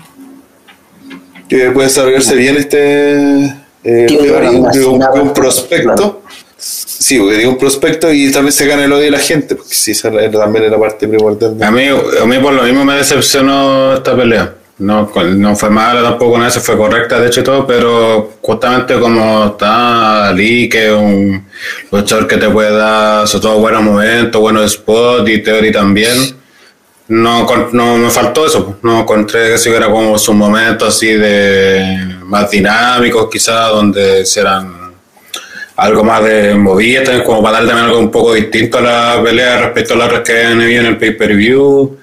[1.47, 3.45] Que puede desarrollarse bien este.
[3.83, 5.83] Eh, Theory, un, un prospecto.
[5.95, 6.21] claro.
[6.57, 9.75] Sí, porque digo un prospecto y también se gana el odio de la gente, porque
[9.75, 11.55] sí, esa también era parte primordial.
[11.61, 14.55] A mí, a mí por lo mismo me decepcionó esta pelea.
[14.77, 20.27] No, no fue mala tampoco, no, fue correcta de hecho todo, pero justamente como está
[20.27, 21.45] Ali, que es un
[21.91, 26.35] luchador que te puede dar sobre todo buenos momentos, buenos spots y Theory también,
[27.07, 28.77] no, no me faltó eso, pues.
[28.81, 34.93] no encontré que si hubiera como sus momentos así de más dinámicos quizás, donde hicieran
[35.75, 39.23] algo más de movida, también como para dar también algo un poco distinto a la
[39.23, 41.97] pelea respecto a las que han en el pay-per-view.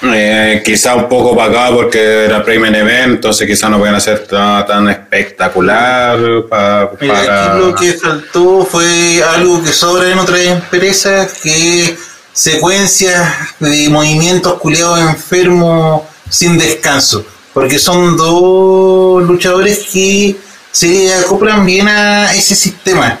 [0.00, 4.64] Eh, quizá un poco acá porque era pre-main event, entonces quizá no pueden hacer tan,
[4.64, 6.16] tan espectacular
[6.48, 7.52] pa- Mira, para...
[7.54, 11.96] aquí lo que faltó fue algo que sobra en otras empresas, que
[12.32, 17.24] secuencias de movimientos culiados enfermos sin descanso.
[17.52, 20.36] Porque son dos luchadores que
[20.70, 23.18] se acoplan bien a ese sistema.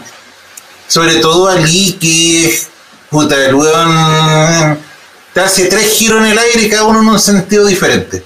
[0.86, 2.56] Sobre todo Ali, que
[3.10, 4.78] puta, el weón
[5.38, 8.22] te hace tres giros en el aire y cada uno en un sentido diferente.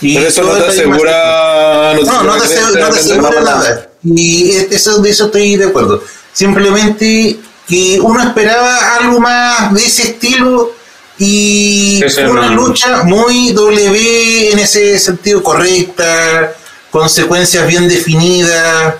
[0.00, 1.94] Y Pero eso no te asegura.
[2.02, 3.88] no, no te, asegura no te asegura nada.
[4.04, 6.02] Y es- eso, de eso estoy de acuerdo.
[6.32, 7.36] Simplemente
[7.68, 10.72] que uno esperaba algo más de ese estilo
[11.20, 12.00] Y
[12.30, 16.54] una no- lucha muy W en ese sentido correcta,
[16.92, 18.94] consecuencias bien definidas,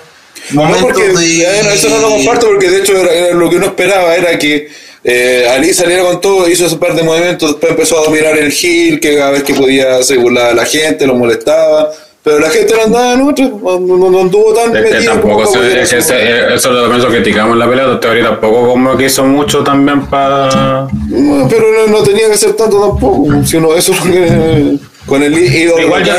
[0.51, 1.39] No, momentos porque, de...
[1.47, 4.37] ver, eso no lo comparto porque de hecho era, era lo que uno esperaba era
[4.37, 4.69] que
[5.05, 8.53] eh, Ali saliera con todo, hizo ese par de movimientos, después empezó a dominar el
[8.53, 11.91] heel, que cada vez que podía se burlaba a la gente, lo molestaba,
[12.23, 15.13] pero la gente no andaba en otra, no, no, no anduvo tan Es que metido
[15.13, 18.01] tampoco como se, para es que eh, eso es lo que criticamos en la pelea,
[18.01, 20.89] teoría tampoco como que hizo mucho también para...
[21.09, 24.79] No, pero no, no tenía que ser tanto tampoco, si uno eso es lo que
[25.07, 26.13] con el ídolo Igual yo.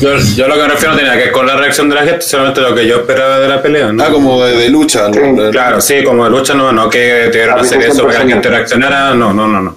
[0.00, 2.02] Yo- yo lo que me refiero no tenía que ver con la reacción de la
[2.04, 4.02] gente, solamente lo que yo esperaba de la pelea, ¿no?
[4.04, 5.14] Ah, como de, de lucha, ¿no?
[5.44, 5.50] Sí.
[5.52, 8.30] Claro, sí, como de lucha, no, no que tuvieran que hacer eso para que la
[8.30, 9.76] gente reaccionara, no, no, no, no.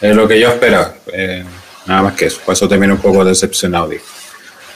[0.00, 0.94] Es lo que yo esperaba.
[1.12, 1.44] eh,
[1.86, 2.40] nada más que eso.
[2.44, 4.02] Por eso terminé un poco decepcionado, digo.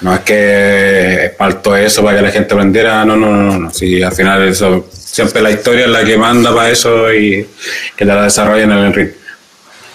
[0.00, 3.58] No es que faltó eso para que la gente aprendiera, no, no, no, no.
[3.58, 3.70] no.
[3.72, 7.46] Sí, al final eso, siempre la historia es la que manda para eso y
[7.96, 9.08] que la desarrollen en el ring.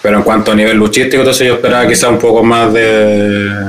[0.01, 3.68] Pero en cuanto a nivel luchístico, entonces yo esperaba quizá un poco más de,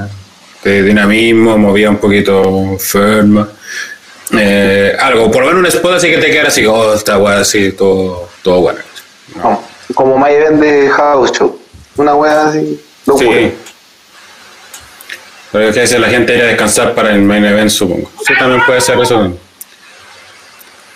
[0.62, 3.46] de dinamismo, movía un poquito firme.
[4.32, 7.40] Eh, algo, por lo menos un spot así que te queda así, oh, esta weá
[7.40, 8.78] así, todo, todo bueno.
[9.36, 9.62] No,
[9.94, 11.58] como My Event de House Show.
[11.96, 12.80] Una wea así.
[13.06, 13.38] locura.
[13.38, 13.54] Sí.
[15.52, 18.10] Pero es que la gente iría a descansar para el main event, supongo.
[18.24, 19.36] Sí, también puede ser eso.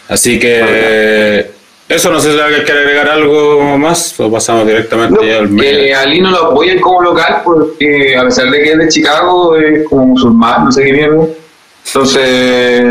[0.08, 1.53] Así que
[1.88, 5.94] eso, no sé si alguien quiere agregar algo más o pasamos directamente No, al event.
[5.96, 9.86] Ali no lo apoyan como local porque a pesar de que es de Chicago es
[9.88, 11.24] como musulmán, no sé qué mierda.
[11.86, 12.84] Entonces,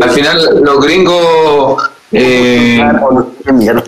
[0.00, 1.90] al final los gringos...
[2.12, 2.80] Eh,
[3.52, 3.82] mierda.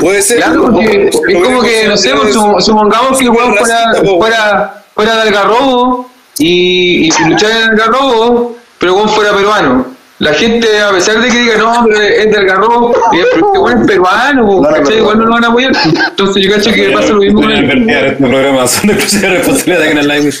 [0.00, 0.36] Puede ser.
[0.38, 5.14] Claro, porque es como que, no sé, pues, sup- supongamos que weón fuera, fuera, fuera
[5.16, 9.86] de algarrobo y, y luchara en algarrobo, pero weón fuera peruano.
[10.20, 13.80] La gente, a pesar de que diga, no, pero es de diga, pero este weón
[13.80, 14.98] es peruano, No, ¿cachai?
[14.98, 15.72] Igual no lo van a apoyar.
[16.08, 20.30] Entonces yo cacho que pasa lo mismo este programa son de responsabilidad en el live.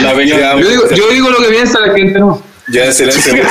[0.00, 0.58] La.
[0.58, 2.42] Yo digo, yo digo lo que piensa la gente, ¿no?
[2.68, 3.32] Ya en silencio.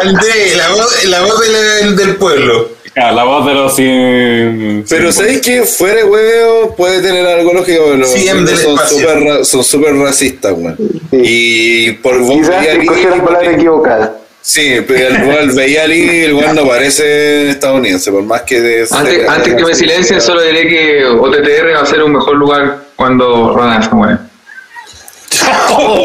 [0.00, 2.70] André, la voz, la voz del, del pueblo.
[2.94, 4.84] Ah, La voz de los sin.
[4.88, 7.94] Pero sin- ¿sabéis que fuera de huevo puede tener algo lógico?
[7.96, 8.28] Los Sí,
[9.44, 10.76] son súper racistas, weón.
[11.10, 14.18] Y por vos escogieron la palabra equivocada.
[14.42, 18.86] Sí, pero el weón veía ali, el weón no parece estadounidense, por más que de
[18.90, 22.78] Antes, antes que me silencien, solo diré que OTTR va a ser un mejor lugar
[22.96, 24.16] cuando Rodan se muere.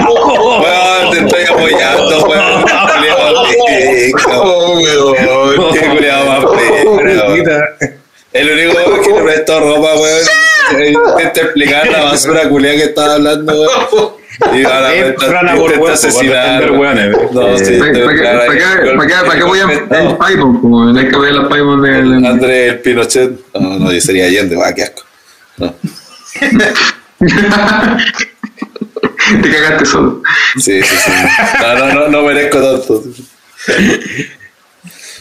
[0.00, 2.62] Weón, te estoy apoyando, weón.
[2.90, 4.30] Culeado rico.
[4.30, 6.44] Weón, Qué culiado más
[8.32, 10.26] El único que le prestó ropa, weón.
[11.16, 14.20] Intenta explicar la basura culiada que estaba hablando, weón.
[14.54, 16.70] Y ahora Frana por intenta huevo, asesinar.
[16.70, 18.62] No, sí, ¿Para qué- para qué-
[20.00, 20.60] el- Paimon?
[20.60, 22.24] Como hay que apoyar las Paimon del...
[22.24, 23.32] André el Pinochet.
[23.54, 25.02] No, no, yo sería Allende, va, qué asco.
[25.58, 25.74] No.
[29.42, 30.22] Te cagaste solo.
[30.56, 31.10] Sí, sí, sí.
[31.60, 33.02] No, no, no, no merezco tanto.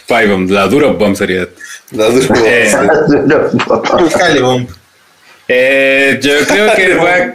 [0.07, 1.47] Bomb, la duro bomb sería.
[1.91, 2.33] La duro.
[2.45, 2.71] Eh,
[4.17, 4.67] Jale, bomb.
[5.47, 7.33] eh, yo creo que va-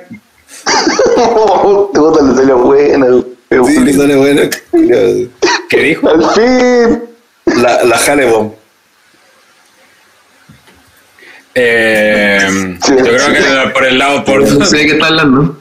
[1.93, 3.07] Te gusta le salió buena.
[3.67, 4.43] Sí, le sale bueno.
[5.69, 6.09] ¿Qué dijo?
[6.09, 7.03] Al fin.
[7.63, 8.53] La, la Halebomb.
[11.55, 13.33] Eh, Sí, yo creo sí.
[13.33, 15.57] que por el lado por, No sé de qué está hablando.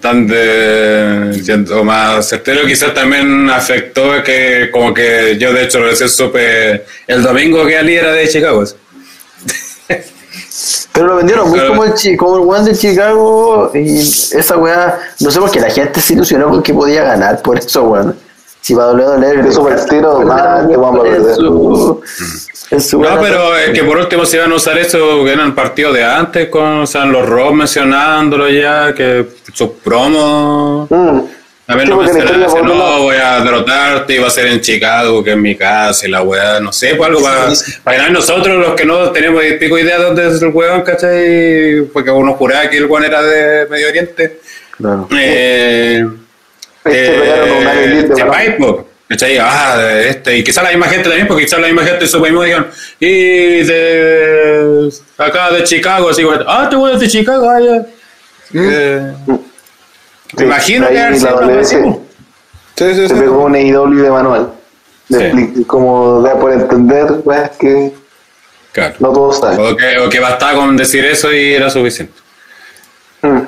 [0.00, 2.66] Tan de siendo más certero.
[2.66, 7.94] Quizás también afectó que como que yo de hecho recién supe el domingo que Ali
[7.94, 8.64] era de Chicago.
[10.92, 15.30] Pero lo vendieron muy como el, como el one de Chicago y esa weá, no
[15.30, 18.16] sé por qué la gente se ilusionó porque podía ganar por eso, weón.
[18.64, 21.34] Si va a WWE, De super tiro, nada, que vamos a perder.
[21.34, 22.00] su,
[22.70, 25.54] en su No, pero es que por último si iban a usar eso que eran
[25.54, 31.18] partidos de antes, con o sea, los Ross mencionándolo ya, que sus promos Mm.
[31.66, 35.30] Sí, así, por otro no, lado- voy a derrotarte va a ser en Chicago, que
[35.32, 37.46] es mi casa y la weá, no sé, pues algo para,
[37.82, 40.82] para ganar nosotros los que no tenemos ni pico idea de dónde es el weón,
[40.82, 41.82] ¿cachai?
[41.92, 44.40] Porque uno juraba que el weón era de Medio Oriente.
[44.76, 45.08] Claro.
[45.18, 46.06] Eh,
[46.84, 49.44] Este pegaron una eh.
[49.46, 52.24] Ah, de este, y quizá la misma gente también, porque quizá la misma gente supo
[52.24, 52.66] mismo digan,
[52.98, 57.86] y de acá de Chicago, así, ah, te voy de Chicago, ah, ya.
[58.54, 59.12] Eh,
[60.36, 62.00] Sí, imagino que haber sido.
[62.74, 64.52] Sí, sí, Se pegó un AEW de manual.
[65.08, 65.24] De Sí.
[65.26, 67.92] expli- Como da por entender, pues que
[68.72, 68.94] Claro.
[68.98, 69.60] no todos saben.
[69.60, 72.14] O que, o que bastaba con decir eso y era suficiente.
[73.22, 73.38] Mm.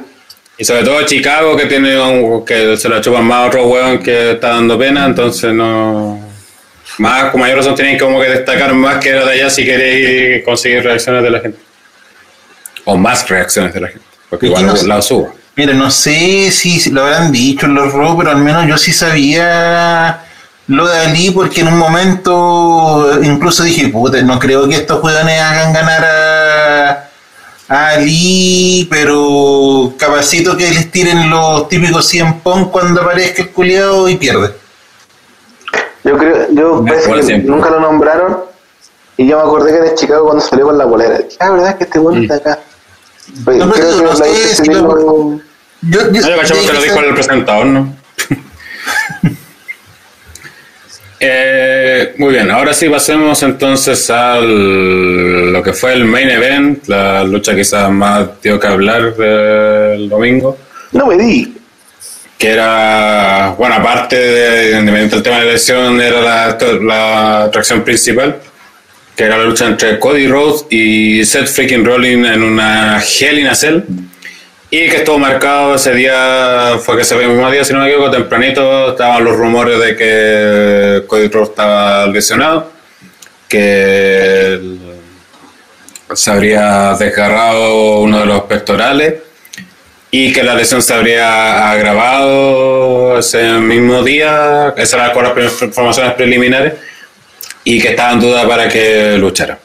[0.59, 3.99] Y sobre todo Chicago, que tiene un, que se la chupan más a otro weón
[3.99, 6.19] que está dando pena, entonces no.
[6.99, 10.83] más con mayor razón tienen como que destacar más que de allá si queréis conseguir
[10.83, 11.59] reacciones de la gente.
[12.85, 14.07] O más reacciones de la gente.
[14.31, 15.35] Porque igual no la subo.
[15.57, 18.93] Mira, no sé si lo habrán dicho en los Raw, pero al menos yo sí
[18.93, 20.21] sabía
[20.69, 25.41] lo de Ali porque en un momento incluso dije, puta, no creo que estos jugadores
[25.41, 27.06] hagan ganar a
[27.69, 34.17] Ali, pero capacito que les tiren los típicos 100 pon cuando aparezca el culiado y
[34.17, 34.53] pierde.
[36.05, 37.51] Yo creo, yo parece que siempre.
[37.51, 38.39] nunca lo nombraron
[39.17, 41.19] y yo me acordé que era de Chicago cuando salió con la bolera.
[41.41, 42.61] Ah, ¿verdad que este bueno está acá?
[43.35, 45.41] No, pero creo tú que no sé si lo- Yo,
[45.83, 47.97] yo- No, yo que lo dijo el presentador, ¿no?
[51.19, 57.25] Eh, muy bien, ahora sí pasemos entonces a lo que fue el main event, la
[57.25, 60.59] lucha quizás más dio que hablar del domingo,
[60.93, 61.55] No me di.
[62.37, 67.83] que era, bueno, aparte de, independiente del tema de la elección, era la, la atracción
[67.83, 68.37] principal,
[69.17, 73.47] que era la lucha entre Cody Rhodes y Seth freaking Rollins en una Hell in
[73.47, 73.81] a Cell.
[74.69, 78.11] Y que estuvo marcado ese día, fue que ese mismo día, si no me equivoco,
[78.11, 82.73] tempranito, estaban los rumores de que Cody estaba lesionado,
[83.49, 84.61] que
[86.15, 89.15] se habría desgarrado uno de los pectorales
[90.11, 96.15] y que la lesión se habría agravado ese mismo día, esas eran con las informaciones
[96.15, 96.75] preliminares,
[97.63, 99.59] y que estaba en duda para que luchara.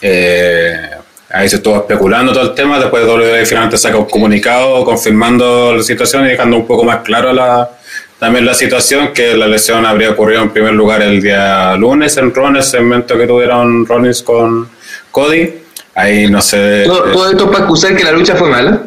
[0.00, 0.90] Eh,
[1.30, 5.82] ahí se estuvo especulando todo el tema, después WWE finalmente saca un comunicado confirmando la
[5.82, 7.70] situación y dejando un poco más claro la,
[8.18, 12.32] también la situación, que la lesión habría ocurrido en primer lugar el día lunes en
[12.36, 14.68] en el segmento que tuvieron Rollins con
[15.10, 15.54] Cody.
[15.94, 16.84] Ahí no sé...
[16.86, 18.82] Todo, todo esto para acusar que la lucha fue mala.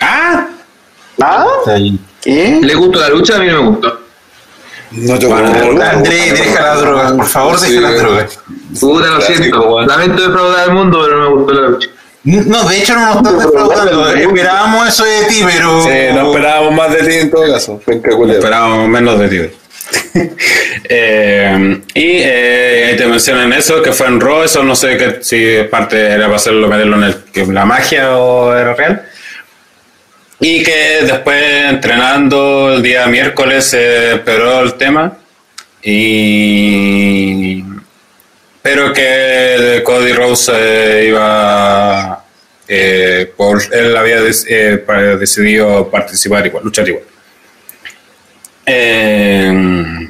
[0.00, 0.48] ¡Ah!
[1.20, 1.46] ¿Ah?
[2.20, 2.60] ¿Qué?
[2.62, 3.36] ¿Le gustó la lucha?
[3.36, 3.99] A mí no me gustó.
[4.92, 5.82] No te Bueno, acuerdo.
[5.82, 7.74] André, deja la droga, por favor, Sí.
[7.74, 8.28] deja la droga.
[8.80, 9.62] Puta, lo siento.
[9.68, 9.86] weón.
[9.86, 11.88] Lamento defraudar al mundo, pero no me gustó la lucha.
[12.22, 14.10] No, de hecho no nos estás defraudando.
[14.10, 15.82] Esperábamos eso de ti, pero.
[15.82, 17.80] Sí, no esperábamos más de ti en todo caso.
[17.86, 19.56] Esperábamos menos de ti.
[20.92, 25.62] Eh, y eh, te mencionan eso, que fue en Raw, eso no sé que, si
[25.70, 29.02] parte era para hacerlo, meterlo en, el, que la magia o era real.
[30.40, 35.18] Y que después entrenando el día miércoles se empeoró el tema.
[35.82, 37.62] Y
[38.62, 42.24] pero que Cody Rose eh, iba
[42.68, 47.04] eh, por él había eh, decidido participar igual, luchar igual.
[48.64, 50.08] Eh,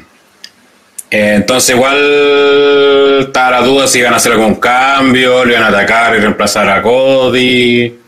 [1.10, 6.14] entonces igual estaba la duda si iban a hacer algún cambio, le iban a atacar
[6.16, 7.99] y reemplazar a Cody.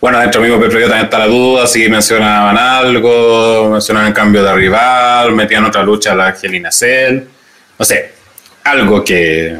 [0.00, 4.54] Bueno, dentro del mismo PPV también está la duda si mencionaban algo, mencionaban cambio de
[4.54, 7.22] rival, metían otra lucha a la Angelina Cell,
[7.78, 8.12] no sé,
[8.64, 9.56] algo que...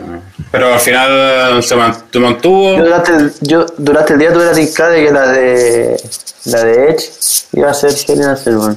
[0.51, 2.77] Pero al final se man- se mantuvo.
[2.79, 5.97] Yo durante el, yo durante el día tuve la tincada de que la de
[6.45, 7.11] la de Edge
[7.53, 8.75] iba a ser Helena Silver.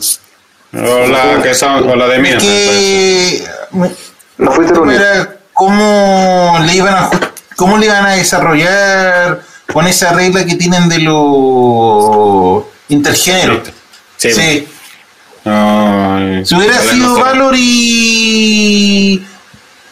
[0.74, 2.22] O la, que son, o la de.
[2.30, 3.44] Es que.
[3.72, 3.92] me-
[4.38, 7.10] No fuiste el ¿Cómo le iban a
[7.56, 9.40] cómo le iban a desarrollar
[9.74, 13.70] con esa regla que tienen de los intergéneros?
[14.18, 14.32] Sí.
[14.32, 14.68] Sí.
[15.46, 19.24] Ay, Si hubiera sido no Valor y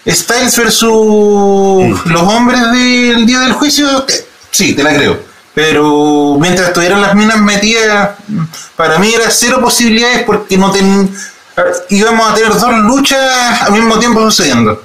[0.08, 5.20] Styles versus los hombres del día del juicio, eh, sí, te la creo.
[5.54, 8.12] Pero mientras tuvieran las minas metidas,
[8.76, 11.10] para mí era cero posibilidades porque no ten,
[11.90, 14.84] íbamos a tener dos luchas al mismo tiempo sucediendo.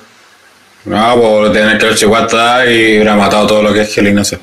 [0.87, 4.39] No, pues tener que haber Chihuahua y hubiera matado todo lo que es Cell.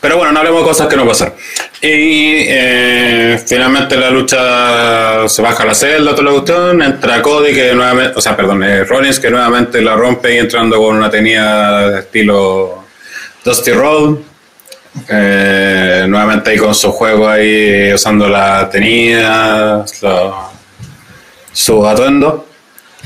[0.00, 1.34] Pero bueno, no hablemos de cosas que no pasaron.
[1.82, 7.52] Y eh, finalmente la lucha se baja a la celda, toda la cuestión, entra Cody,
[7.52, 11.10] que nuevamente, o sea, perdón, eh, Rollins, que nuevamente la rompe y entrando con una
[11.10, 12.84] tenida de estilo
[13.44, 14.16] Dusty Road.
[15.08, 19.84] Eh, nuevamente ahí con su juego ahí usando la tenida,
[21.52, 22.46] su atuendo.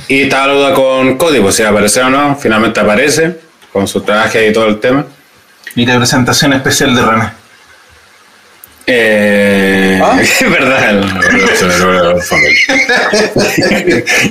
[0.09, 3.37] Y está la duda con Cody, pues si aparece o no, finalmente aparece,
[3.73, 5.07] con su traje y todo el tema.
[5.77, 7.33] Y la presentación especial de René.
[8.87, 11.05] Eh, Es verdad,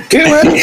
[0.10, 0.56] ¿Qué, weón?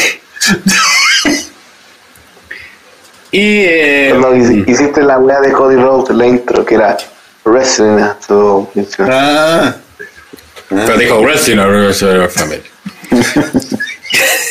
[3.33, 6.97] Y eh, Cuando hici- hiciste la weá de Cody Rhodes, la intro, que era
[7.45, 9.09] Wrestling, a tu mención.
[9.11, 9.75] Ah,
[10.69, 12.63] pero dijo Wrestling or Wrestling Family.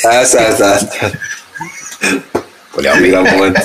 [0.04, 1.10] ah, está, está, está.
[2.72, 3.60] Culeado, mira un momento.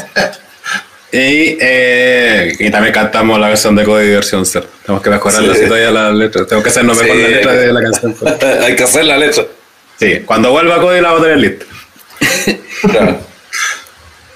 [1.11, 4.67] Y, eh, y también cantamos la versión de Cody versión cero.
[4.85, 5.59] Tenemos que mejorarla Sí.
[5.59, 6.45] así todavía la letra.
[6.45, 7.21] Tengo que hacernos mejor Sí.
[7.21, 8.15] la letra de la canción.
[8.63, 9.43] Hay que hacer la letra.
[9.97, 11.65] Sí, cuando vuelva Cody la voy a tener lista.
[12.91, 13.19] Claro.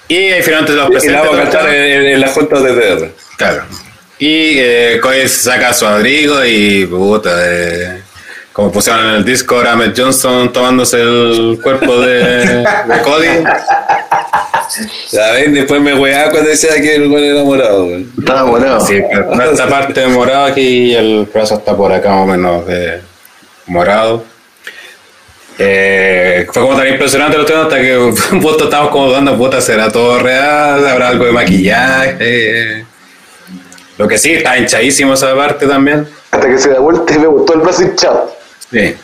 [0.08, 3.10] Y ahí finalmente los Y la vamos a cantar en, en- las juntas de TR.
[3.36, 3.64] Claro.
[4.18, 8.02] Y eh, Cody saca su abrigo y puta, eh,
[8.52, 13.44] como pusieron en el disco, ahora Ahmed Johnson tomándose el cuerpo de, de Cody.
[15.10, 17.88] Ya ven, después me weaba cuando decía que el buen era morado.
[18.18, 18.80] Estaba bueno.
[18.80, 22.66] Sí, pero esta parte morada aquí y el brazo está por acá más o menos
[22.66, 23.00] de
[23.66, 24.24] morado.
[25.58, 27.98] Eh, fue como tan impresionante lo tema hasta que
[28.32, 32.84] un punto estábamos como dando puta, será todo real, habrá algo de maquillaje.
[33.98, 36.08] Lo que sí, está hinchadísimo esa parte también.
[36.30, 38.39] Hasta que se da vuelta y me gustó el brazo hinchado.
[38.70, 38.96] Sí.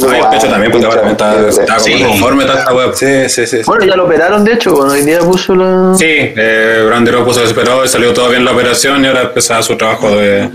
[0.00, 2.02] No, el pecho también, porque ahora también está, está como Sí.
[2.02, 2.92] conforme esta web.
[2.94, 3.60] Sí, sí, sí.
[3.64, 5.94] Bueno, ya lo operaron, de hecho, bueno, hoy día puso la...
[5.96, 9.76] Sí, eh, Brandero puso desesperado y salió todo bien la operación y ahora empezaba su
[9.76, 10.50] trabajo de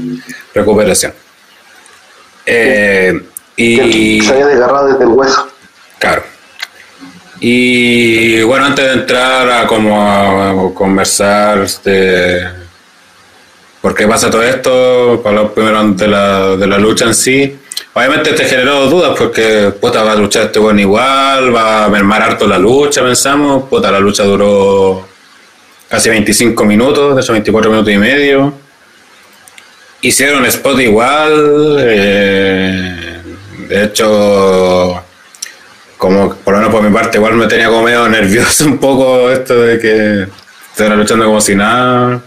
[0.54, 1.14] recuperación.
[2.46, 3.14] Eh,
[3.56, 5.48] y se había desgarrado desde el hueso.
[6.00, 6.24] claro.
[7.42, 12.42] Y bueno, antes de entrar a como a conversar este,
[13.82, 17.58] por qué pasa todo esto, para hablar primero de la, de la lucha en sí.
[17.94, 22.22] Obviamente te generó dudas porque puta va a luchar este bueno igual, va a mermar
[22.22, 23.64] harto la lucha, pensamos.
[23.70, 25.08] Puta, la lucha duró
[25.90, 28.54] casi 25 minutos, de esos 24 minutos y medio.
[30.02, 33.22] Hicieron spot igual, eh,
[33.68, 35.04] de hecho,
[35.98, 39.30] como por lo menos por mi parte, igual me tenía como medio nervioso un poco
[39.30, 40.28] esto de que
[40.72, 42.22] estaban luchando como si nada.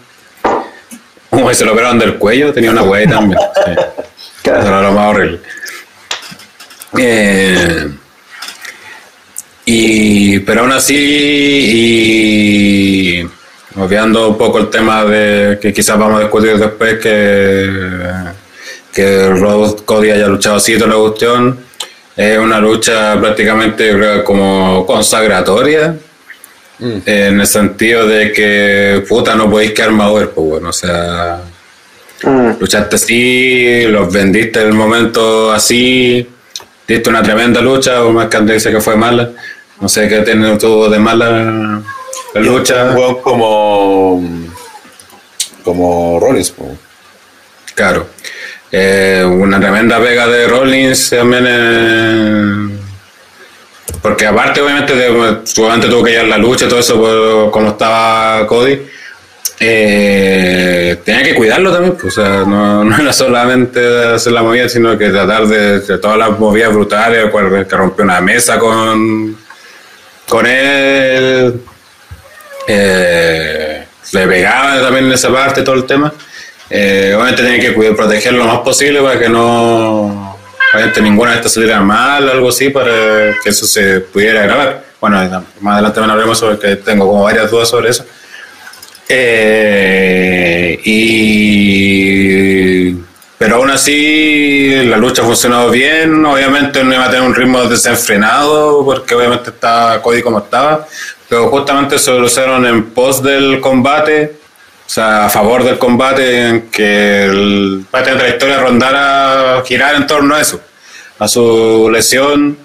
[1.31, 3.41] Como se lo operaron del cuello, tenía una hueá también.
[4.45, 5.41] Era lo más horrible.
[6.99, 7.89] Eh,
[9.65, 10.95] y, pero aún así,
[11.75, 13.29] y
[13.77, 17.71] obviando un poco el tema de que quizás vamos a discutir después, que,
[18.93, 21.61] que Cody haya luchado así toda la cuestión,
[22.17, 25.97] es una lucha prácticamente como consagratoria.
[26.81, 31.41] En el sentido de que, puta, no podéis quedar más over, pues, bueno, o sea,
[32.23, 32.61] Mm.
[32.61, 36.27] luchaste así, los vendiste en el momento así,
[36.87, 39.31] diste una tremenda lucha, o más que antes dice que fue mala.
[39.81, 41.83] No sé qué tiene tuvo de mala
[42.35, 42.95] la lucha.
[43.23, 44.23] Como.
[45.65, 46.55] como Rollins.
[47.75, 48.07] Claro.
[48.71, 51.45] Eh, una tremenda pega de Rollins también.
[51.49, 52.69] eh,
[54.01, 57.71] porque aparte, obviamente, de, obviamente tuvo que llevar la lucha y todo eso, por como
[57.71, 58.81] estaba Cody.
[59.61, 63.81] eh, tenía que cuidarlo también, pues, o sea, no, no era solamente
[64.15, 67.31] hacer la movida, sino que tratar de, todas las movidas brutales,
[67.69, 69.37] que rompió una mesa con,
[70.29, 71.61] con él,
[72.67, 76.13] eh, le pegaba también en esa parte todo el tema.
[76.71, 80.39] Eh, obviamente tenía que cuidar, protegerlo lo más posible para que no,
[80.73, 84.85] obviamente ninguna de estas saliera mal, algo así, para que eso se pudiera grabar.
[85.01, 88.07] Bueno, más adelante me hablaremos sobre que tengo como varias dudas sobre eso.
[89.15, 91.33] Eh, y
[93.37, 97.65] pero aún así la lucha ha funcionado bien, obviamente no iba a tener un ritmo
[97.65, 100.87] desenfrenado porque obviamente estaba Cody como estaba,
[101.29, 104.37] pero justamente se lo usaron en pos del combate,
[104.87, 110.07] o sea, a favor del combate, en que el, prácticamente la historia rondara, girar en
[110.07, 110.59] torno a eso,
[111.19, 112.57] a su lesión.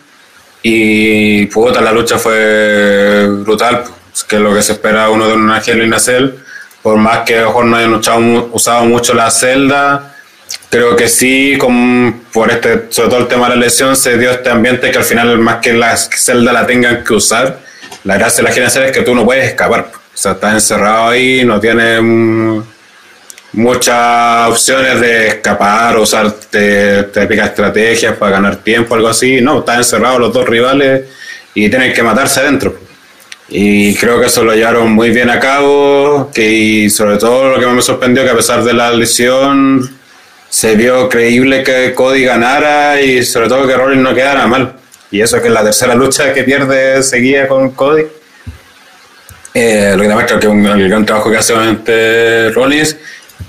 [0.64, 3.84] Y puta, la lucha fue brutal,
[4.18, 6.40] pues, que es lo que se espera uno de un Ángel y Nacel,
[6.82, 10.16] por más que a lo mejor no hayan usado, mu- usado mucho la celda,
[10.70, 14.32] creo que sí, con, por este, sobre todo el tema de la lesión, se dio
[14.32, 17.60] este ambiente que al final, más que la celda la tengan que usar,
[18.04, 19.92] la gracia de la gira es que tú no puedes escapar.
[19.94, 22.02] O sea, estás encerrado ahí, no tienes
[23.54, 29.42] muchas opciones de escapar usar típicas estrategias para ganar tiempo, algo así.
[29.42, 31.06] No, están encerrados los dos rivales
[31.54, 32.87] y tienen que matarse adentro.
[33.50, 37.60] Y creo que eso lo llevaron muy bien a cabo, que, y sobre todo lo
[37.60, 39.98] que me sorprendió que a pesar de la lesión
[40.50, 44.74] se vio creíble que Cody ganara y sobre todo que Rollins no quedara mal.
[45.12, 48.04] Y eso que es la tercera lucha que pierde seguía con Cody.
[49.54, 52.98] Eh, lo que demuestra que es un, gran trabajo que hace obviamente Rollins,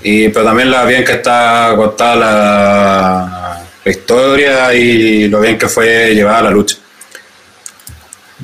[0.01, 5.67] y, pero también la bien que está contada la, la historia y lo bien que
[5.67, 6.77] fue llevada la lucha.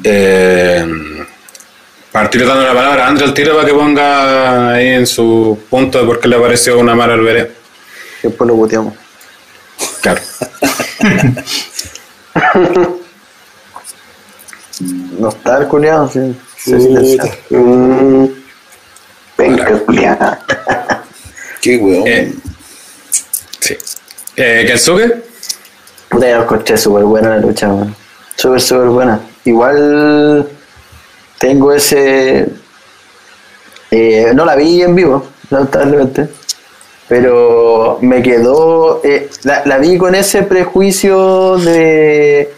[0.03, 1.14] Eh,
[2.15, 5.99] partir dando la palabra a André al tiro para que ponga ahí en su punto
[5.99, 7.49] de por qué le pareció una mala alberea.
[8.23, 8.93] Después lo boteamos.
[10.01, 10.21] Claro.
[15.17, 16.35] No está el culiado, sí.
[16.57, 17.55] Sí, sí, sí.
[17.55, 18.27] Mm.
[19.37, 20.45] Venga, culiada.
[21.61, 22.05] Qué weón.
[22.05, 22.33] Eh,
[23.61, 23.77] sí.
[24.35, 25.23] Eh, ¿Kensuke?
[26.09, 27.95] Puta, yo lo encontré súper buena la lucha, weón.
[28.35, 29.21] Súper, súper buena.
[29.45, 30.49] Igual
[31.45, 32.47] tengo ese.
[33.91, 36.27] eh, no la vi en vivo, lamentablemente.
[37.07, 39.01] Pero me quedó.
[39.03, 42.51] eh, la, vi con ese prejuicio de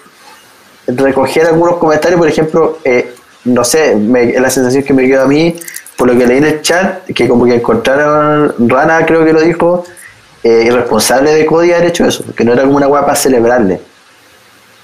[0.87, 5.27] recoger algunos comentarios, por ejemplo, eh, no sé, me- la sensación que me quedó a
[5.27, 5.53] mí,
[5.97, 9.41] por lo que leí en el chat, que como que encontraron, Rana creo que lo
[9.41, 9.83] dijo,
[10.43, 13.81] eh, irresponsable de Cody haber hecho eso, que no era como una guapa celebrarle.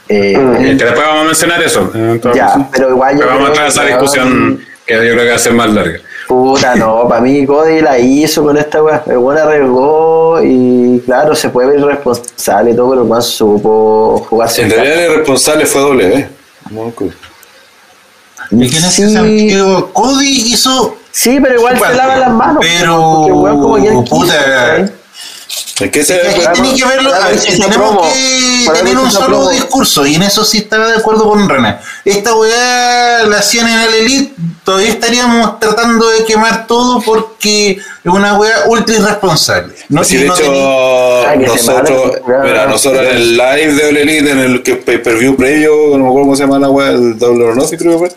[0.10, 1.92] Eh, Eh, Que después vamos a mencionar eso.
[2.34, 5.00] Ya, pero igual yo Pero vamos a creo entrar a esa que, discusión que yo
[5.00, 6.00] creo que va a ser más larga.
[6.28, 9.04] Puta, no, para mí Cody la hizo con esta weá.
[9.08, 14.26] El weón arriesgó y claro, se puede ver irresponsable y todo, pero el weón supo
[14.30, 16.28] jugarse En realidad el responsable fue W.
[16.72, 17.12] No, Cody.
[18.52, 19.14] Y que en ese Sí.
[19.14, 20.98] sentido, Cody hizo.
[21.12, 22.58] Sí, pero igual se lavan las manos.
[22.66, 24.92] pero, porque el weón como quiso, puta, ¿cachai?
[25.80, 28.70] Es que ese Es que tiene que verlo, a ver, si se tenemos promo, que
[28.78, 29.50] tener un se solo promo.
[29.50, 31.78] discurso y en eso sí estaba de acuerdo con René.
[32.06, 34.34] Esta weá la hacían en el Elite,
[34.64, 39.74] todavía estaríamos tratando de quemar todo porque es una weá ultra irresponsable.
[39.90, 42.66] No, Sí, de no hecho, tenía- se nosotros, mala, mira, ya.
[42.68, 45.98] nosotros en el live de All Elite, en el que pay per view previo, no
[45.98, 48.16] me acuerdo cómo se llama la wea, el Double or Nothing, creo que fue.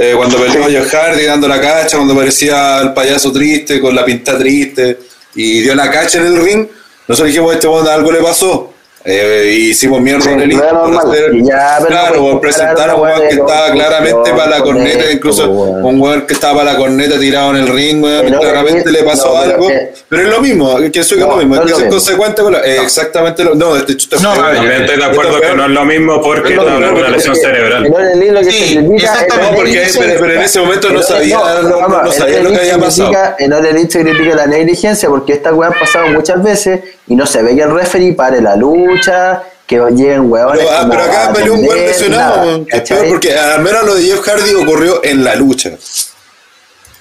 [0.00, 4.04] Eh, cuando peleó Josh Hardy dando la cacha, cuando aparecía el payaso triste, con la
[4.04, 4.98] pinta triste,
[5.36, 6.66] y dio la cacha en el ring,
[7.08, 8.67] nosotros dijimos, este algo le pasó.
[9.10, 11.10] Eh, y hicimos mierda Sí, en el no por normal.
[11.10, 14.30] hacer- ya, pero claro, no por presentar a un comparar weón que weá estaba claramente
[14.32, 15.84] para la corneta, esto, incluso weón.
[15.84, 18.90] un weón que estaba para la corneta tirado en el ring, weón, Pero no, claramente
[18.90, 19.68] le pasó no, pero algo.
[19.68, 21.70] que- Pero es lo mismo, que eso es No, lo mismo, no es es que
[21.70, 21.90] lo es mismo.
[21.98, 25.64] consecuente con la, eh, exactamente lo no, este chuta No, estoy de acuerdo que no
[25.64, 27.86] es lo mismo porque Es de mismo, una lesión Es que cerebral.
[27.86, 30.90] En All Elite lo que Sí, se critica exactamente, porque- pero- pero en ese momento
[30.90, 35.32] no sabía- no- no lo que había critica- En Elite se critica la negligencia porque
[35.32, 38.54] estas weas han pasado muchas veces y no se ve que el referee pare la
[38.98, 40.64] lucha, que lleguen huevones.
[40.64, 42.66] Pero, ah, pero acá peleó un buen atender, lesionado,
[43.08, 45.70] porque al menos lo de Jeff Hardy ocurrió en la lucha.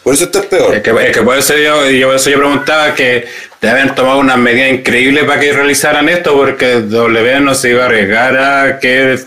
[0.04, 0.74] Por eso esto es peor.
[0.76, 3.26] Es que, es que por eso yo, yo, por eso yo preguntaba que
[3.62, 7.86] deben tomar unas medidas increíbles para que realizaran esto, porque W no se iba a
[7.88, 9.20] arriesgar a que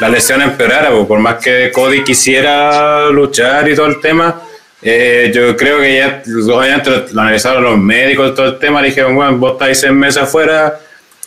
[0.00, 4.42] la lesión empeorara, pues, por más que Cody quisiera luchar y todo el tema.
[4.82, 6.22] eh, yo creo que ya
[6.52, 10.22] obviamente lo analizaron los médicos todo el tema, le dijeron, bueno, vos estáis seis meses
[10.22, 10.78] afuera,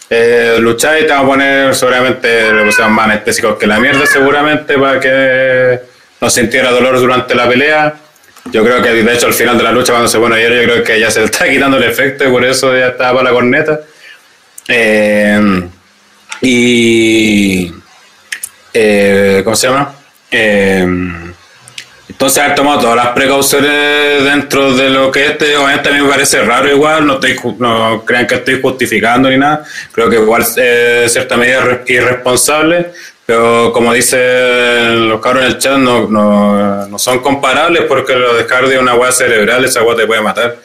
[0.10, 2.52] eh, lucháis y te vamos a poner seguramente
[2.90, 5.80] más anestésicos que la mierda seguramente para que
[6.22, 7.96] no sintiera dolor durante la pelea.
[8.52, 10.74] Yo creo que de hecho al final de la lucha cuando se pone ayer yo
[10.74, 13.36] creo que ya se está quitando el efecto y por eso ya estaba para la
[13.36, 13.80] corneta.
[14.68, 15.70] Eh,
[16.42, 17.72] y
[18.74, 19.96] eh, ¿cómo se llama?
[20.30, 20.86] Eh,
[22.16, 26.10] entonces haber tomado todas las precauciones dentro de lo que este, obviamente a mí me
[26.10, 30.44] parece raro igual, no estoy no crean que estoy justificando ni nada, creo que igual
[30.58, 32.92] eh, cierta medida es re- irresponsable,
[33.26, 38.34] pero como dicen los cabros en el chat, no, no, no son comparables porque lo
[38.36, 40.56] de Hardy es una hueá cerebral, esa hueá te puede matar.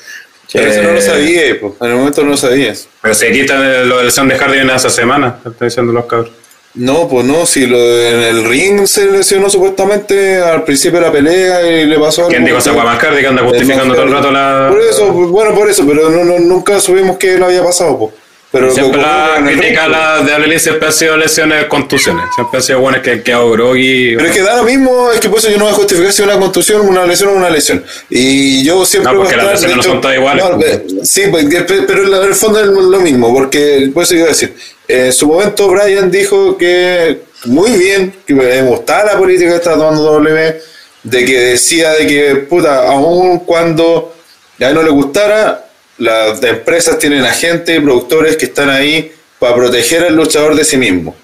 [0.52, 1.72] Pero eso no lo Eh, sabía, pues.
[1.80, 2.88] en el momento no lo sabías.
[3.00, 3.54] Pero se quita
[3.84, 6.30] lo de lesión de Hardy en esa semana, están diciendo los cabros.
[6.74, 11.12] No, pues no, si lo en el ring se lesionó supuestamente al principio de la
[11.12, 12.30] pelea y le pasó algo.
[12.30, 14.68] ¿Quién dijo esa Hardy que anda justificando todo el rato la...
[14.70, 17.98] Por eso, pues, bueno, por eso, pero no, no, nunca supimos que le había pasado,
[17.98, 18.14] pues.
[18.52, 22.24] Pero Siempre la crítica ring, la de Abril siempre ha sido lesiones, contusiones.
[22.34, 24.16] Siempre ha sido buenas que han quedado groggy.
[24.16, 26.12] Pero es que da lo mismo, es que por eso yo no voy a justificar
[26.12, 27.84] si una contusión, una lesión o una lesión.
[28.08, 30.68] Y yo siempre No, voy a porque las lesiones no son todas iguales, no, pues.
[30.72, 34.24] eh, sí, pues, que- pero en el fondo es lo mismo, porque por eso iba
[34.24, 39.18] a decir, eh, en su momento Brian dijo que muy bien, que me gustaba la
[39.18, 40.60] política que está tomando W,
[41.02, 44.14] de que decía de que, puta, aun cuando
[44.60, 45.66] a él no le gustara,
[45.98, 50.76] las empresas tienen agentes y productores que están ahí para proteger al luchador de sí
[50.76, 51.16] mismo.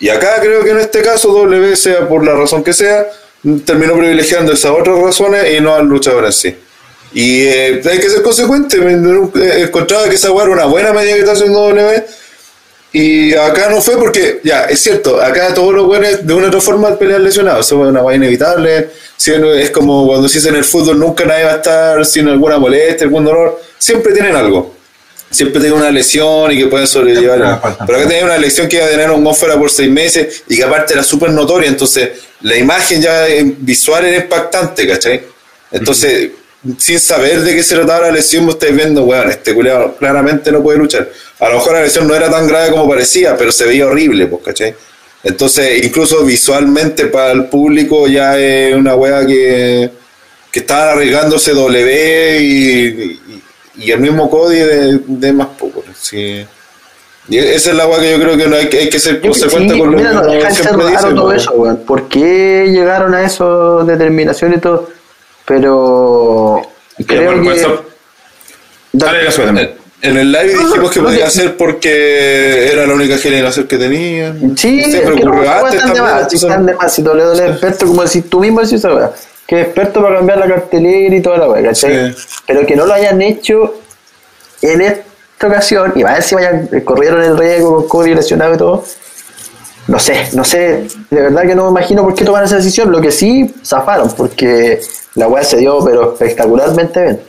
[0.00, 3.06] Y acá creo que en este caso W, sea por la razón que sea,
[3.64, 6.56] terminó privilegiando esas otras razones y no al luchador en sí.
[7.14, 8.78] Y eh, hay que ser consecuente.
[8.78, 12.04] Me- Encontraba que esa era una buena medida que está haciendo W.
[12.94, 16.48] Y acá no fue porque, ya, es cierto, acá todos los buenos de una u
[16.48, 17.66] otra forma pelean lesionados.
[17.66, 18.90] Eso es una weá inevitable.
[19.24, 22.58] Es como cuando se dice en el fútbol, nunca nadie va a estar sin alguna
[22.58, 23.62] molestia, algún dolor.
[23.78, 24.74] Siempre tienen algo.
[25.30, 27.62] Siempre tienen una lesión y que pueden sobrellevar.
[27.86, 30.64] Pero acá tenía una lesión que iba a tener un por seis meses y que
[30.64, 31.68] aparte era súper notoria.
[31.68, 32.10] Entonces,
[32.42, 33.24] la imagen ya
[33.58, 35.22] visual era impactante, ¿cachai?
[35.70, 36.30] Entonces,
[36.78, 40.52] sin saber de qué se trataba la lesión, vos estáis viendo, weón, este culiado claramente
[40.52, 41.08] no puede luchar.
[41.40, 44.26] A lo mejor la lesión no era tan grave como parecía, pero se veía horrible,
[44.26, 44.74] pues, ¿cachai?
[45.24, 49.90] Entonces, incluso visualmente para el público ya es una wea que,
[50.50, 53.42] que estaban arriesgándose W y, y,
[53.78, 55.84] y el mismo Cody de, de más poco.
[56.00, 56.44] Sí.
[57.28, 59.20] Y esa es la weá que yo creo que no hay, que- hay que ser
[59.20, 61.76] consecuente sí, con lo mira, no que ser siempre raro dice, todo eso, weón.
[61.86, 64.88] ¿Por qué llegaron a eso determinación y todo?
[65.54, 66.62] Pero
[66.96, 67.84] Que creo por que eso-
[68.92, 69.82] Dale.
[70.02, 74.34] En el live dijimos que podía ser porque era la única generación que tenía.
[74.56, 76.92] Sí, ocurrió antes están de más, están de más.
[76.92, 79.12] Si Toledo es experto, como si tú mismo decís esa weá,
[79.46, 82.12] que es experto para cambiar la cartelera y toda la weá, ¿cachai?
[82.14, 82.22] Sí.
[82.46, 83.74] Pero que no lo hayan hecho
[84.62, 88.84] en esta ocasión, y más encima ya corrieron el riesgo con Cody lesionado y todo.
[89.86, 92.90] No sé, no sé, de verdad que no me imagino por qué tomaron esa decisión.
[92.90, 94.80] Lo que sí, zafaron, porque
[95.14, 97.20] la weá se dio, pero espectacularmente bien.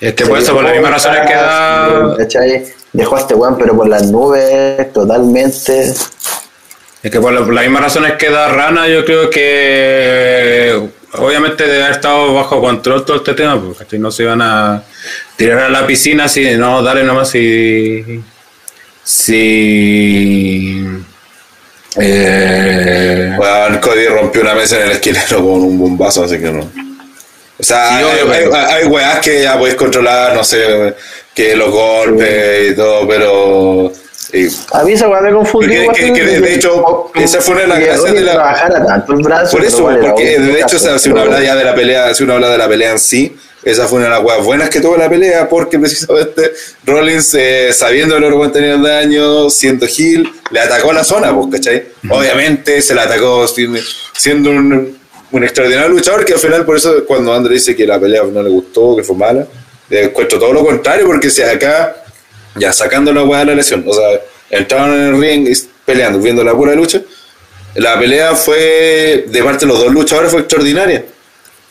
[0.00, 2.14] Es que por eso, por las mismas razones que da.
[2.18, 2.64] ¿cachai?
[2.92, 5.90] Dejó a este weón, pero por las nubes, totalmente.
[7.02, 11.64] Es que por, la- por las mismas razones que da Rana, yo creo que obviamente
[11.64, 14.82] debe haber estado bajo control todo este tema, porque no se iban a
[15.36, 18.22] tirar a la piscina así, no, dale nomás si.
[19.02, 20.84] Si.
[21.96, 26.68] Eh, Weón, Cody rompió una mesa en el esquinero con un bombazo, así que no.
[27.58, 30.94] O sea, Sí, hay, hay, weas que ya podéis controlar, no sé,
[31.34, 33.92] que los golpes y todo, pero.
[34.32, 35.70] y- A mí esa weá me confundió.
[35.70, 38.84] Que- igual, que- que de- de hecho, esa fue una de las gracias de la-
[38.86, 41.64] tanto brazo, Por eso, vale, porque de hecho, o sea, si uno habla ya de
[41.64, 44.22] la pelea, si uno habla de la pelea en sí, esa fue una de las
[44.24, 46.52] weas buenas que tuvo la pelea, porque precisamente
[46.84, 51.84] Rollins, eh, sabiendo que weones tenían daño, siendo Hill, le atacó la zona, pues, ¿cachai?
[52.10, 53.46] Obviamente se la atacó
[54.16, 54.98] siendo un,
[55.34, 58.40] un extraordinario luchador, que al final, por eso, cuando André dice que la pelea no
[58.40, 59.44] le gustó, que fue mala,
[59.88, 61.96] le encuentro todo lo contrario, porque si acá,
[62.54, 66.44] ya sacando la wea de la lesión, o sea, entraron en el ring peleando, viendo
[66.44, 67.00] la pura lucha,
[67.74, 71.04] la pelea fue, de parte de los dos luchadores, fue extraordinaria.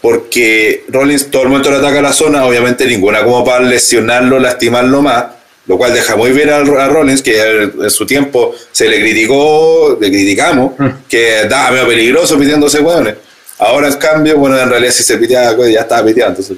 [0.02, 4.40] Porque Rollins todo el momento le ataca a la zona, obviamente ninguna como para lesionarlo,
[4.40, 5.26] lastimarlo más,
[5.68, 7.42] lo cual deja muy bien a, a Rollins, que
[7.82, 10.74] en su tiempo se le criticó, le criticamos,
[11.08, 13.16] que estaba medio peligroso pidiéndose hueones.
[13.60, 16.58] Ahora en cambio, bueno, en realidad si se piteaba, ya estaba piteando, entonces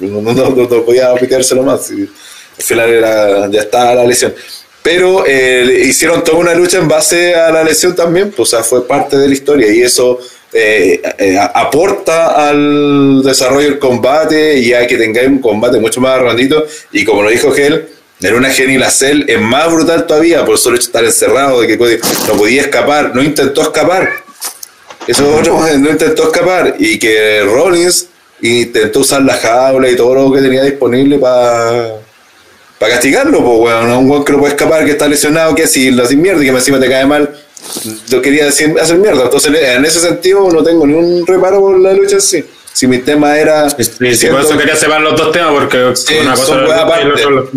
[0.00, 1.90] no, no, no, no podía piteárselo más.
[1.90, 4.34] y al final era, ya estaba la lesión.
[4.82, 8.62] Pero eh, hicieron toda una lucha en base a la lesión también, pues, o sea,
[8.62, 10.20] fue parte de la historia y eso
[10.52, 16.20] eh, eh, aporta al desarrollo del combate y a que tengáis un combate mucho más
[16.20, 16.64] grandito.
[16.92, 17.88] Y como lo dijo Gel,
[18.20, 21.76] en una Geni la Cell es más brutal todavía por solo estar encerrado, de que
[21.76, 24.25] no podía escapar, no intentó escapar.
[25.06, 28.08] Eso es otro, no intentó escapar y que Rollins
[28.42, 31.94] intentó usar la jaula y todo lo que tenía disponible para
[32.78, 33.90] para castigarlo, pues, weón.
[33.90, 36.42] A un weón que no puede escapar, que está lesionado, que si lo haces mierda
[36.42, 37.34] y que encima te cae mal,
[38.08, 39.22] yo quería decir, hacer mierda.
[39.22, 42.44] Entonces, en ese sentido, no tengo ni un reparo por la lucha en sí.
[42.74, 43.70] Si mi tema era.
[43.70, 43.84] Sí,
[44.14, 47.06] siendo- por eso quería separar los dos temas, porque Sí, una cosa y aparte.
[47.12, 47.50] otro lo-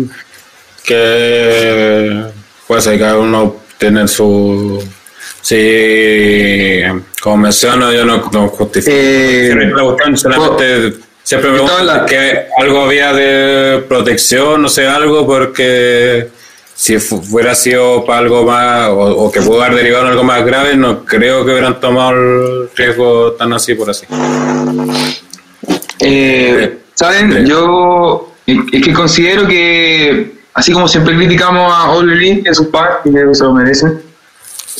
[0.82, 2.22] que
[2.66, 4.82] pues ahí cada uno tiene su
[5.42, 6.80] sí
[7.20, 8.94] como menciono yo no, no justifico.
[8.96, 9.54] Eh,
[10.14, 16.28] solamente siempre me la- que algo había de protección no sé algo porque
[16.74, 20.24] si fu- hubiera sido para algo más o, o que pudo haber derivado en algo
[20.24, 24.06] más grave no creo que hubieran tomado el riesgo tan así por así.
[26.00, 27.46] Eh, ¿Saben?
[27.46, 33.12] Yo es que considero que, así como siempre criticamos a Elite en su par, y
[33.12, 34.02] que se lo merecen,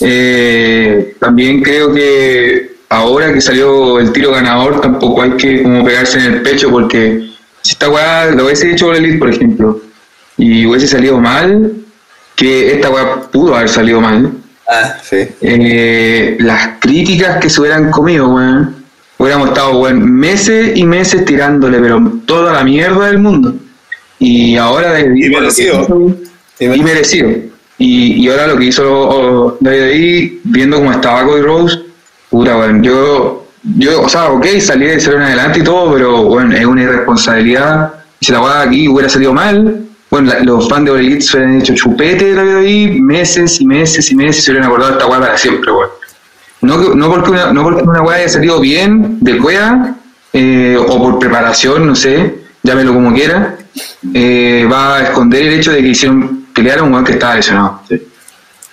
[0.01, 6.19] eh, también creo que ahora que salió el tiro ganador, tampoco hay que como pegarse
[6.19, 7.31] en el pecho, porque
[7.63, 9.81] si esta weá lo hubiese hecho Elite, por ejemplo,
[10.37, 11.73] y hubiese salido mal,
[12.35, 14.33] que esta weá pudo haber salido mal,
[14.73, 15.27] Ah, sí.
[15.41, 18.77] eh, las críticas que se hubieran comido, weón.
[19.19, 23.55] Hubiéramos estado, weón, meses y meses tirándole, pero toda la mierda del mundo.
[24.19, 26.15] Y ahora de Y merecido.
[26.59, 27.31] Y, merecido.
[27.81, 31.81] Y, y ahora lo que hizo oh, David ahí, viendo cómo estaba Cody Rose,
[32.29, 36.25] puta, weón, yo, yo, o sea, ok, salí de ser en adelante y todo, pero,
[36.25, 37.95] bueno, es una irresponsabilidad.
[38.21, 41.61] Si la weá aquí hubiera salido mal, bueno, los fans de All Elite se hubieran
[41.63, 45.11] hecho chupete de la ahí meses y meses y meses se hubieran acordado de esta
[45.11, 45.89] weá para siempre, weón.
[46.61, 49.95] No, no porque una, no weá haya salido bien de cueva
[50.35, 53.57] eh, o por preparación, no sé, llámelo como quiera,
[54.13, 57.35] eh, va a esconder el hecho de que hicieron pelear a un weón que estaba
[57.37, 57.81] lesionado.
[57.89, 58.03] ¿sí?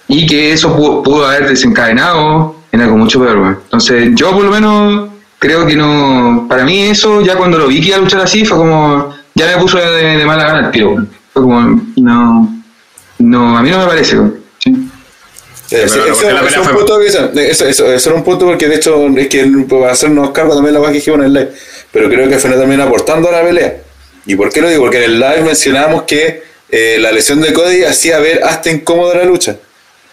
[0.10, 3.60] Y que eso pudo, pudo haber desencadenado en algo mucho peor, weón.
[3.64, 5.10] Entonces, yo por lo menos
[5.40, 6.46] creo que no.
[6.50, 9.14] Para mí, eso, ya cuando lo vi que iba a luchar así, fue como.
[9.36, 10.96] Ya me puso de, de mala gana el tiro.
[11.34, 11.82] Fue como.
[11.98, 12.54] No.
[13.20, 14.36] No, a mí no me parece, weón.
[14.60, 14.90] ¿sí?
[15.70, 18.10] Ese- pero ese- porque la ese pelea es un punto que eso, eso, eso- eso
[18.10, 21.20] era un punto porque de hecho es que para hacernos cargo también la que dijimos
[21.20, 21.52] en el live,
[21.92, 23.76] pero creo que fue también aportando a la pelea.
[24.26, 24.84] ¿Y por qué lo digo?
[24.84, 29.16] Porque en el live mencionábamos que eh, la lesión de Cody hacía ver hasta incómoda
[29.16, 29.58] la lucha.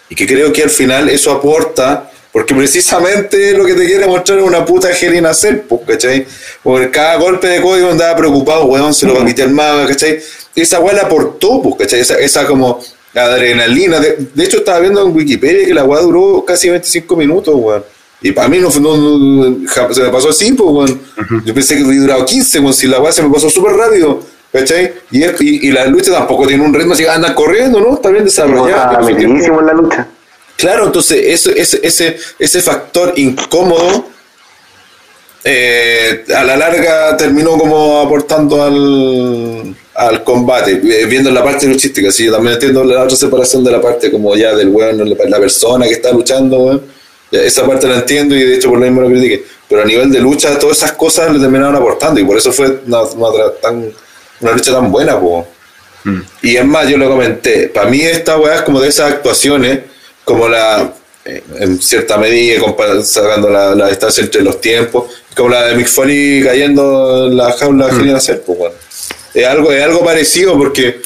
[0.08, 4.38] Y que creo que al final eso aporta, porque precisamente lo que te quiere mostrar
[4.38, 5.32] es una puta Helena
[5.68, 6.26] pues, ¿cachai?
[6.62, 10.20] Porque cada golpe de Cody andaba preocupado, weón, se lo va a quitar mago, ¿cachai?
[10.54, 12.00] Esa weá la aportó, ¿cachai?
[12.00, 12.80] Esa, esa como
[13.14, 14.00] adrenalina.
[14.00, 17.84] De, de hecho, estaba viendo en Wikipedia que la weá duró casi 25 minutos, weón.
[18.20, 21.00] Y para mí no, no, no- se me pasó así, pues, weón.
[21.44, 22.74] Yo pensé que hubiera durado 15, weón.
[22.74, 24.22] Si la weá se me pasó súper rápido,
[24.54, 24.92] ¿cachai?
[25.10, 27.94] Y, y, y la lucha tampoco tiene un ritmo así, andan corriendo, ¿no?
[27.94, 30.06] Está bien metidísimo en la lucha.
[30.56, 34.06] Claro, entonces eso, ese, ese, ese factor incómodo
[35.42, 42.12] eh, a la larga terminó como aportando al, al combate, eh, viendo la parte luchística,
[42.12, 45.24] sí, yo también entiendo la otra separación de la parte como ya del weón, la,
[45.26, 46.82] la persona que está luchando, weón.
[47.32, 49.44] Esa parte la entiendo y de hecho por lo mismo lo critiqué.
[49.68, 52.78] Pero a nivel de lucha, todas esas cosas le terminaron aportando y por eso fue
[52.86, 53.92] una, una tan,
[54.44, 55.46] una lucha tan buena, po.
[56.42, 59.80] Y es más, yo lo comenté, para mí esta weá es como de esas actuaciones,
[60.22, 60.92] como la,
[61.24, 62.60] eh, en cierta medida,
[63.02, 67.52] sacando la, la distancia entre los tiempos, como la de Mick Foley cayendo en la
[67.52, 68.74] jaula de bueno.
[69.32, 71.00] Es algo, es algo parecido porque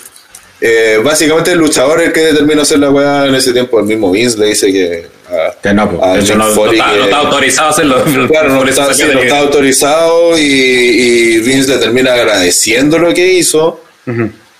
[0.60, 3.86] eh, básicamente el luchador es el que determina hacer la weá en ese tiempo, el
[3.86, 5.06] mismo Vince le dice que...
[5.28, 8.04] a- Que no, a de hecho, Mick no, no está, que- no está autorizado hacerlo.
[8.28, 13.14] Claro, no está, sí, no que- está autorizado y, y Vince le termina agradeciendo lo
[13.14, 13.80] que hizo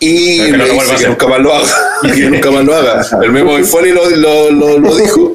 [0.00, 1.74] y Es que no le lo dice que nunca más lo haga.
[2.14, 3.06] que nunca más lo haga.
[3.22, 5.34] El mismo Foley lo, lo, lo, lo dijo.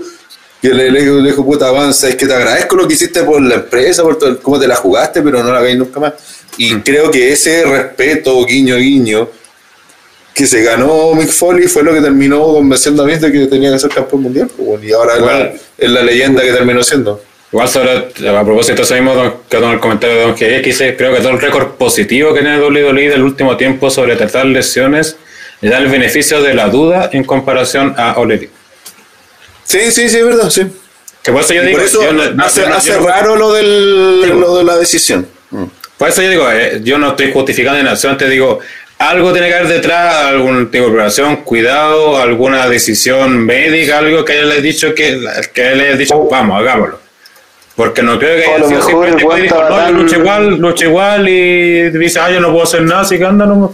[0.62, 3.24] Que le, le, dijo- le dijo, puta, avanza, es que te agradezco lo que hiciste
[3.24, 6.14] por la empresa, por todo, cómo te la jugaste, pero no la hagáis nunca más.
[6.58, 9.28] Y creo que ese respeto, guiño, guiño,
[10.34, 13.72] que se ganó Mick Foley fue lo que terminó convenciendo a Vince de que tenía
[13.72, 14.50] que ser campeón mundial.
[14.58, 15.54] pues, y ahora es la- Igual.
[15.78, 17.22] es la leyenda que terminó siendo.
[17.52, 20.60] Igual sobre, a propósito de eso mismo don- que con el comentario de Don que
[20.62, 24.46] dice, creo que todo el récord positivo que tiene WWE del último tiempo sobre tratar
[24.48, 25.18] lesiones
[25.62, 28.50] le da el beneficio de la duda en comparación a O'Leary.
[29.64, 30.64] Sí, sí, sí, es verdad, sí.
[31.22, 33.00] Que por eso yo digo, por eso yo no- no- hace, yo no- hace yo
[33.02, 35.28] no- raro lo, del, lo de la decisión.
[35.98, 38.60] Por eso yo digo, eh, yo no estoy justificando en acción, te digo,
[39.10, 44.42] algo tiene que haber detrás, algún tipo de preparación, cuidado, alguna decisión médica, algo que
[44.42, 45.20] le haya dicho que,
[45.54, 47.00] que le haya dicho, vamos, hagámoslo.
[47.76, 51.28] Porque no creo que haya sido simplemente que dijo, no, yo lucho igual, lucho igual
[51.28, 53.72] y dice, ah, yo no puedo hacer nada, así que anda nomás.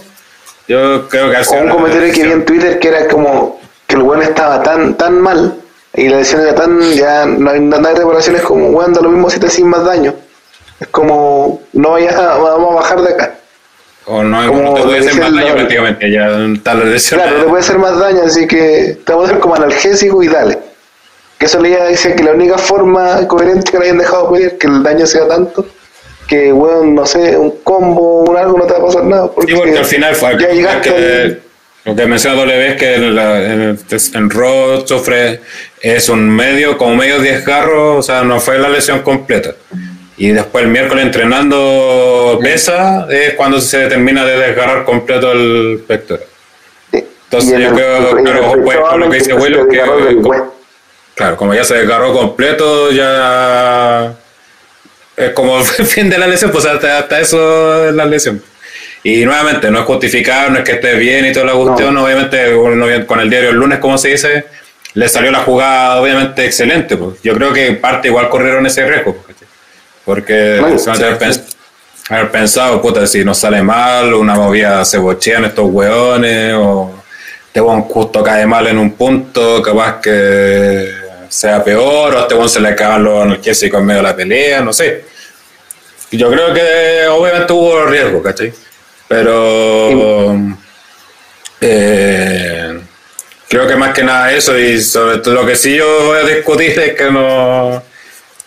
[0.67, 2.45] Yo creo que ha sido un comentario que vi en decisión.
[2.45, 5.55] Twitter que era como que el weón estaba tan tan mal
[5.95, 9.09] y la lesión era tan, ya no hay, no hay reparaciones como weón, da lo
[9.09, 10.13] mismo si te hacen más daño.
[10.79, 13.35] Es como, no vayas vamos a bajar de acá.
[14.11, 17.19] O no, como no te puede hacer más daño prácticamente, ya la lesión.
[17.21, 20.23] Claro, no te puede hacer más daño, así que te vamos a dar como analgésico
[20.23, 20.57] y dale.
[21.37, 24.65] Que eso le dice que la única forma coherente que le hayan dejado pelear, que
[24.67, 25.63] el daño sea tanto,
[26.27, 29.31] que weón, no sé, un combo, un algo, no te va a pasar nada.
[29.31, 31.37] Porque, Sí, porque al final fue ya llegaste que,
[31.85, 33.79] lo que menciona W es que en, la- en,
[34.15, 35.39] en Raw sufre
[35.81, 39.51] es un medio, como medio desgarro, o sea, no fue la lesión completa.
[40.19, 46.25] Y después el miércoles entrenando pesa es cuando se termina de desgarrar completo el pectoral.
[46.91, 49.79] Entonces en yo el- creo, el claro, pues, con lo que dice del que
[50.15, 50.55] hueso.
[51.15, 54.13] claro, como ya se desgarró completo, ya
[55.15, 58.43] es como el fin de la lesión, pues hasta, hasta eso es la lesión.
[59.03, 62.53] Y nuevamente, no es justificar, no es que esté bien y toda la cuestión, obviamente
[62.53, 64.43] uno con el diario el lunes, como se dice,
[64.95, 66.97] le salió la jugada obviamente excelente.
[66.97, 67.21] Pues.
[67.23, 69.15] Yo creo que parte igual corrieron ese riesgo.
[69.15, 69.37] pues.
[70.09, 71.43] Porque a haber, pens-
[72.09, 76.91] haber pensado, puta, si nos sale mal, una movida se bochean estos hueones, o
[77.45, 80.89] este hueón justo cae mal en un punto, capaz que
[81.29, 84.15] sea peor, o a este hueón se le acaban los analgésicos en medio de la
[84.15, 85.05] pelea, no sé.
[86.11, 88.51] Yo creo que obviamente hubo riesgo, ¿cachai?
[89.07, 90.35] Pero
[91.61, 92.79] eh,
[93.47, 96.23] creo que más que nada eso, y sobre todo lo que sí yo voy a
[96.23, 97.83] discutir es que no,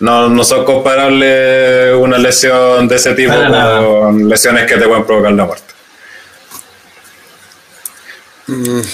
[0.02, 3.86] no, no son comparables una lesión de ese tipo Para nada.
[3.86, 5.72] con lesiones que te pueden provocar la muerte.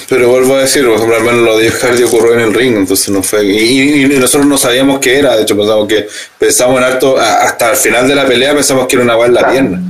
[0.09, 2.76] Pero vuelvo a decir, por ejemplo, al menos lo de Hardy ocurrió en el ring,
[2.76, 3.44] entonces no fue.
[3.44, 6.06] Y, y- y nosotros no sabíamos qué era, de hecho, pensamos que
[6.39, 9.35] pensamos en harto, hasta el final de la pelea pensamos que era una bala en
[9.35, 9.80] la pierna.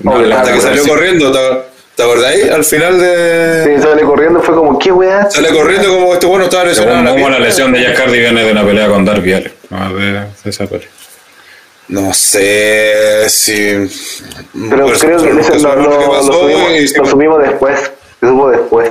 [0.00, 0.88] No, hasta que salió sí.
[0.88, 2.50] corriendo, ¿te, acordáis?
[2.50, 3.64] Al final de.
[3.76, 5.30] Sí, sale corriendo, fue como, ¿qué weá?
[5.30, 6.98] Sale corriendo como este bueno estaba lesionado.
[6.98, 9.32] en Según la como la lesión de Jack Hardy viene de una pelea con Darby
[9.34, 9.52] Allin.
[9.70, 10.88] A ver, esa pelea.
[11.88, 13.88] No sé si.
[14.70, 16.88] Pero por eso- creo que eso eso lo, lo que lo, pasó lo subimos, y
[16.88, 17.78] sí, lo subimos después.
[18.20, 18.90] Se supo después.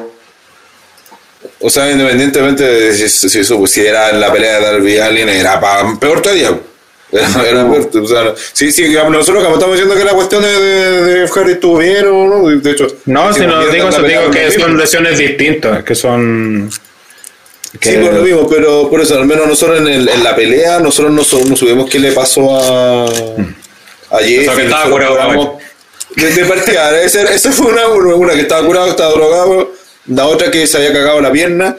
[1.60, 5.30] O sea, independientemente de si, si, si, si era en la pelea de Darby Allin,
[5.30, 6.52] era pa- peor todavía.
[7.48, 11.30] Era, o sea, sí, sí, nosotros como estamos diciendo que la cuestión de, de, de
[11.35, 12.88] Harry estuvo bien o no, de hecho.
[13.06, 16.69] No, si no digo eso, digo que son lesiones distintas, que son...
[17.80, 20.35] que- Sí, pues lo mismo, pero por eso, al menos nosotros en, el- en la
[20.35, 24.41] pelea, nosotros no, no subimos qué le pasó a, a Jeff.
[24.41, 25.57] O sea, que estaba curado,
[26.15, 29.72] De, de partida, esa, esa fue una, una que estaba curado, estaba drogado,
[30.07, 31.77] la otra que se había cagado la pierna.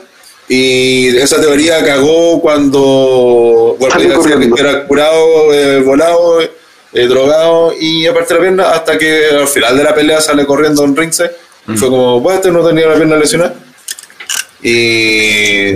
[0.49, 4.57] Y esa teoría cagó cuando bueno, Salió decía corriendo.
[4.57, 9.77] que era curado, eh, volado, eh, drogado y aparte la pierna, hasta que al final
[9.77, 11.31] de la pelea sale corriendo en ringside.
[11.66, 13.55] Y Fue como, pues este no tenía la pierna lesionada.
[14.62, 15.75] Y,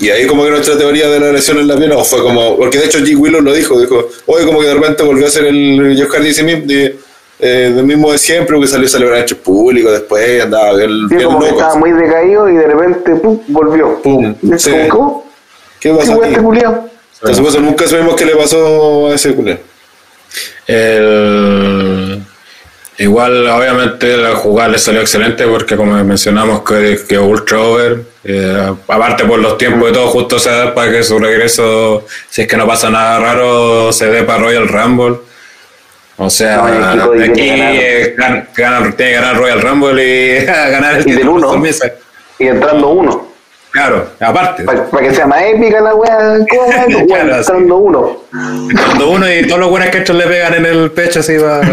[0.00, 2.56] y ahí como que nuestra teoría de la lesión en la pierna o fue como,
[2.56, 3.16] porque de hecho G.
[3.16, 6.28] Willow lo dijo, dijo, oye como que de repente volvió a ser el Jeff Hardy
[6.28, 6.64] ese mismo,
[7.38, 11.16] eh, del mismo de siempre, porque salió a celebrar hechos públicos después, andaba bien, Sí,
[11.16, 11.58] bien como que loco.
[11.60, 14.00] estaba muy decaído y de repente pum, volvió.
[14.02, 14.70] Pum, sí.
[14.72, 14.88] ¿Qué
[15.80, 16.22] ¿Qué pasa aquí?
[16.28, 16.88] este culiao?
[17.32, 19.58] Supuesto, nunca sabemos qué le pasó a ese culero.
[20.66, 22.22] El-
[22.98, 28.72] igual, obviamente, la jugada le salió excelente porque, como mencionamos, que, que Ultra Over, eh,
[28.88, 32.48] aparte por los tiempos y todo, justo se da para que su regreso, si es
[32.48, 35.16] que no pasa nada raro, se dé para Royal Rumble.
[36.16, 37.74] O sea, No, aquí ganar.
[37.74, 38.48] eh, ganar-
[38.94, 40.04] tiene que ganar Royal Rumble
[40.40, 41.50] y ganar el Y del título uno.
[42.38, 43.28] Y entrando uno.
[43.72, 44.62] Claro, aparte.
[44.62, 46.38] Para que sea más épica la weá.
[47.08, 48.20] Claro, entrando uno.
[48.30, 51.60] Cuando uno y todos los buenos que le pegan en el pecho así va.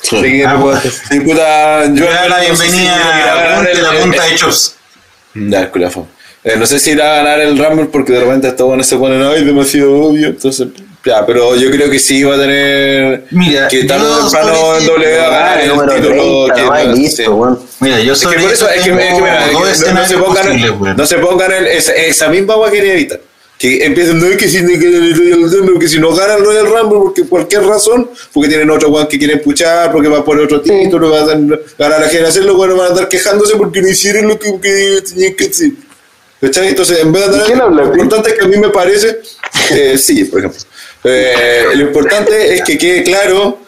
[0.00, 4.76] Sí, Ah, pues, sí, puta, yo le doy la bienvenida a la punta, de Chops.
[5.34, 6.06] Ya, el.
[6.44, 8.96] Eh, no sé si irá a ganar el Rumble porque de repente estos buenos se
[8.96, 10.28] ponen, ay, demasiado obvio.
[10.28, 10.68] Entonces,
[11.04, 13.24] ya, pero yo creo que sí va a tener.
[13.30, 16.46] Mira, que tarde o temprano en W va a ganar el número título.
[16.54, 17.00] 30, que- sí.
[17.00, 17.66] listo.
[17.80, 19.84] Mira, yo Es que sobre por eso, es que, es que, mira, tengo es que
[19.90, 23.20] dos no- no, se pongan, no se pongan en esa, esa misma agua quería evitar.
[23.58, 27.24] Que empiecen, no es que si, que, el si no ganan el Royal Rumble, porque
[27.24, 31.22] cualquier razón, porque tienen otro guan que quieren puchar, porque va por otro título, va
[31.22, 34.60] a ganar la generación, los buenos van a estar quejándose porque no hicieron lo que,
[34.60, 35.70] que tenían que hacer.
[36.40, 38.68] Entonces, en vez de ¿Y quién andar, habla, lo importante es que a mí me
[38.68, 39.18] parece,
[39.72, 40.60] eh, sí, por ejemplo,
[41.08, 43.58] Eh, lo importante es que quede claro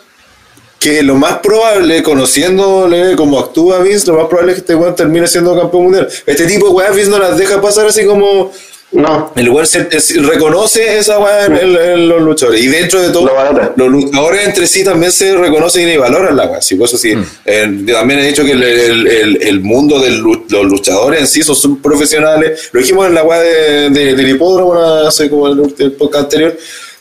[0.78, 4.94] que lo más probable, conociéndole cómo actúa Vince, lo más probable es que este weón
[4.96, 6.08] termine siendo campeón mundial.
[6.26, 8.50] Este tipo de weas Vince no las deja pasar así como.
[8.92, 9.32] No.
[9.36, 12.60] El weón se- es- reconoce esa wea en, en- en los luchadores.
[12.60, 13.30] Y dentro de todo,
[13.76, 16.60] Lo los luchadores entre sí también se reconocen y valoran la wea.
[16.60, 17.14] Sí, por eso sí.
[17.44, 21.42] eh, también he dicho que el, el- el- el mundo de los luchadores en sí
[21.42, 22.70] son profesionales.
[22.72, 24.74] Lo dijimos en la wea de, de- del hipódromo,
[25.06, 26.56] hace como el, el podcast anterior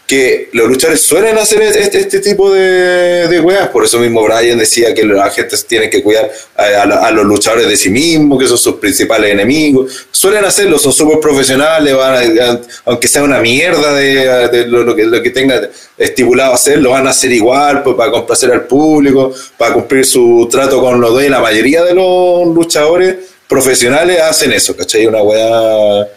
[0.09, 4.91] que los luchadores suelen hacer este, este tipo de, weas, por eso mismo Brian decía
[4.95, 8.57] que la gente tiene que cuidar a, a- los luchadores de sí mismos, que son
[8.57, 14.65] sus principales enemigos, suelen hacerlo, son súper profesionales, van aunque sea una mierda de, de
[14.67, 18.51] lo, que, lo que tenga estipulado hacer, lo van a hacer igual, pues, para complacer
[18.51, 23.15] al público, para cumplir su trato con los dos, y la mayoría de los luchadores
[23.47, 25.05] profesionales hacen eso, ¿cachai?
[25.05, 26.07] Una wea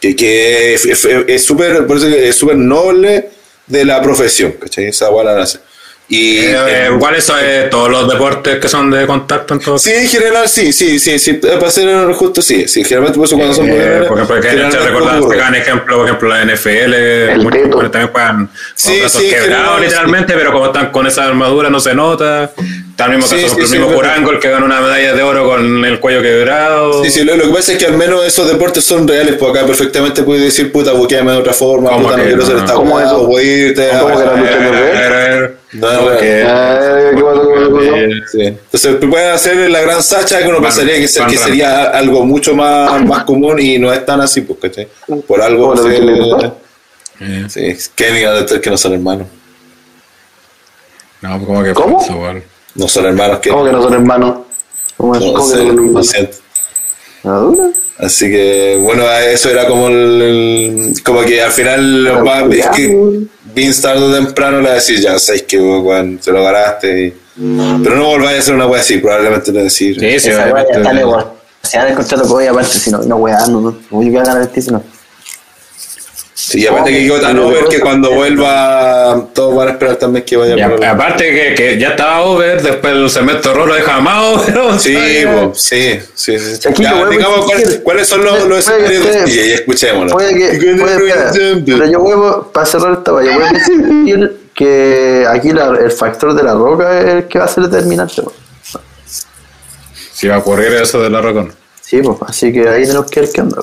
[0.00, 3.28] que, que es- súper por eso que es súper noble
[3.66, 4.86] de la profesión, ¿cachai?
[4.86, 5.58] Esa guay la hace.
[6.10, 9.78] Y Eh, eh, igual eso es todos los deportes que son de contacto en todo
[9.78, 13.36] sí, en general sí, sí, sí, sí, para ser justo sí, sí, generalmente por eso
[13.36, 17.60] cuando son Eh, profesionales, por ejemplo, que recordar sacan ejemplo, por ejemplo, la NFL, muchos
[17.62, 21.68] jugadores también juegan con Sí, brazos sí, quebrados literalmente, pero como están con esa armadura
[21.68, 22.52] no se nota.
[22.98, 25.22] Está el mismo Sí, caso, sí, por el sí, mismo que ganó una medalla de
[25.22, 27.04] oro con el cuello quebrado.
[27.04, 29.52] Sí, sí, lo, lo que pasa es que al menos esos deportes son reales, pues
[29.52, 32.42] acá perfectamente puedes decir, puta, buqueame de otra forma, ¿Cómo puta, no quiero no?
[32.42, 33.22] hacer esta ¿Cómo eso?
[33.22, 34.50] o voy a irte a- ¿Cómo que la lucha
[35.74, 37.78] no eh, porque- Ah, ¿qué?
[37.78, 38.40] ¿Qué eh, Sí.
[38.42, 43.22] Entonces pueden hacer la gran sacha que uno pensaría que, sería algo mucho más, más
[43.22, 44.88] común y no es tan así, pues, ¿cachai?
[45.24, 45.76] Por algo.
[45.76, 45.88] Sí,
[47.94, 49.28] Kenny y Undertaker que no son hermanos.
[51.20, 52.04] No, como que ¿Cómo?
[52.78, 54.38] No son hermanos que ¿Cómo que no son hermanos?
[54.96, 55.20] ¿Cómo, es?
[55.20, 56.06] no, ¿Cómo que no son lo hermanos?
[56.08, 56.36] siento.
[57.24, 57.64] ¿Ah, dura?
[57.98, 62.66] Así que, bueno, eso era como el, el- como que al final Pero va- es
[62.68, 63.20] que.
[63.54, 67.06] Vince tarde o temprano le va a decir, ya sabes que weón, te lo ganaste.
[67.08, 67.14] y-
[67.82, 69.94] pero no volváis a hacer una wea así, probablemente le decir.
[69.98, 73.38] Sí, sí, Esa ya está negociada el contrato que voy aparte, si no, no weá,
[73.48, 74.82] no, no, voy a ganar el título.
[76.50, 78.16] Sí, y aparte que No, over no, que no, cuando no.
[78.16, 82.62] vuelva todos van a esperar también que vaya a- aparte que, que ya estaba over,
[82.62, 84.54] después el cemento rojo lo deja más over.
[84.78, 84.96] Sí,
[85.26, 86.68] po, sí, sí, sí.
[86.68, 87.60] Aquí Ya, a digamos, decir.
[87.62, 90.12] ¿cuáles, cuáles son los, los que escenarios de y escuchémoslo.
[90.12, 95.50] Puede que, puede, pero yo vuelvo, para cerrar esta valla, voy a decir que aquí
[95.52, 98.22] la- el factor de la roca es el que va a ser determinante.
[98.22, 98.34] pues.
[100.14, 101.52] Si va a ocurrir eso de la Rocón.
[101.82, 103.62] Sí, pues, así que ahí tenemos que ver qué onda.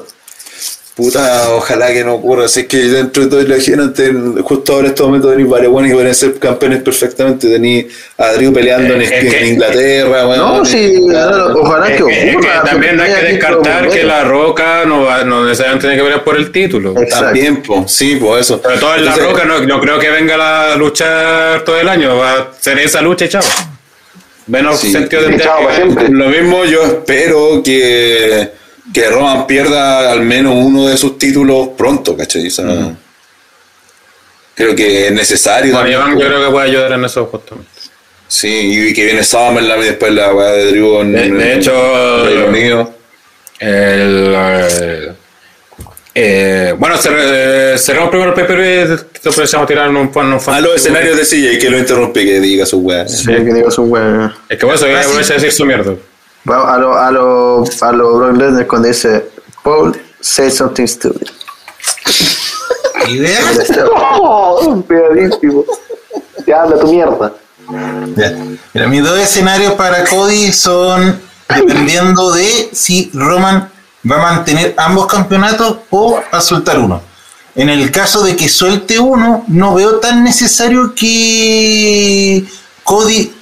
[0.95, 2.45] Puta, ojalá que no ocurra.
[2.45, 5.95] Así que dentro de todo, imagínate, justo ahora en este momento tenéis varios buenos que
[5.95, 7.49] pueden ser campeones perfectamente.
[7.49, 10.37] Tenéis a Drew peleando en, Es que- en Inglaterra, weón.
[10.37, 10.95] No, sí,
[11.53, 12.63] ojalá Es que que, es que ocurra.
[12.63, 14.07] también no hay que descartar que bueno.
[14.07, 16.91] la Roca no, va, no necesariamente tiene que pelear por el título.
[16.97, 17.25] Exacto.
[17.25, 18.61] También, pues, sí, pues eso.
[18.63, 22.15] Sobre todo en la Roca no, no creo que venga la luchar todo el año.
[22.17, 23.43] Va a ser esa lucha y chao.
[24.47, 24.93] Menos Sí.
[24.93, 25.59] sentido de chao.
[26.09, 28.49] Lo mismo yo espero que,
[28.95, 32.47] que Roman pierda al menos uno de sus títulos pronto, ¿cachai?
[32.47, 32.95] O sea,
[34.55, 35.73] Creo que es necesario.
[35.73, 36.23] Bueno, también, Iván, pues.
[36.23, 37.69] yo creo que puede ayudar en eso justamente.
[38.27, 41.59] Sí, y que viene Summerland y después la weá de Drew en, De- de en
[41.59, 42.93] hecho, Reino Unido.
[43.59, 45.11] El, eh,
[46.15, 50.39] eh, bueno, cer- eh, cerramos primero el PPV, después empezamos a tirar un, un, un
[50.47, 53.05] A los escenarios de CJ, que lo interrumpe, que diga su weá.
[53.07, 54.33] Sí, que digo su weón.
[54.49, 55.93] Es que por eso voy a de decir su mierda.
[56.45, 59.29] Vamos a lo, a lo, a lo Brock Lesnar cuando dice,
[59.63, 61.27] Paul, say something stupid.
[63.07, 63.39] ¿Idea?
[63.95, 64.83] ¡Oh!
[64.87, 65.63] Pegadísimo.
[66.45, 67.33] Ya habla tu mierda.
[68.15, 68.31] Ya.
[68.73, 71.19] Mira, mis dos escenarios para Cody son
[71.49, 73.69] dependiendo de si Roman
[74.09, 77.01] va a mantener ambos campeonatos o a soltar uno.
[77.55, 82.45] En el caso de que suelte uno, no veo tan necesario que
[82.83, 83.33] Cody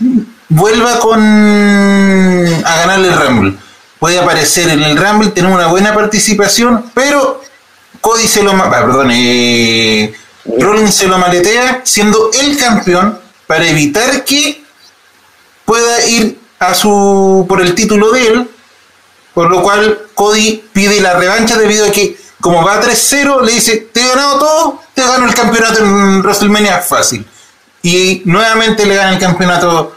[0.53, 3.57] vuelva con a ganar el Rumble.
[3.99, 7.41] Puede aparecer en el Rumble, tener una buena participación, pero
[8.01, 10.13] Cody se lo ah, perdón, eh,
[10.45, 13.17] Rollins se lo maletea siendo el campeón
[13.47, 14.63] para evitar que
[15.65, 18.49] pueda ir a su por el título de él,
[19.33, 23.89] por lo cual Cody pide la revancha debido a que como va 3-0 le dice,
[23.93, 27.25] te he ganado todo, te gano el campeonato en WrestleMania fácil.
[27.81, 29.95] Y nuevamente le gana el campeonato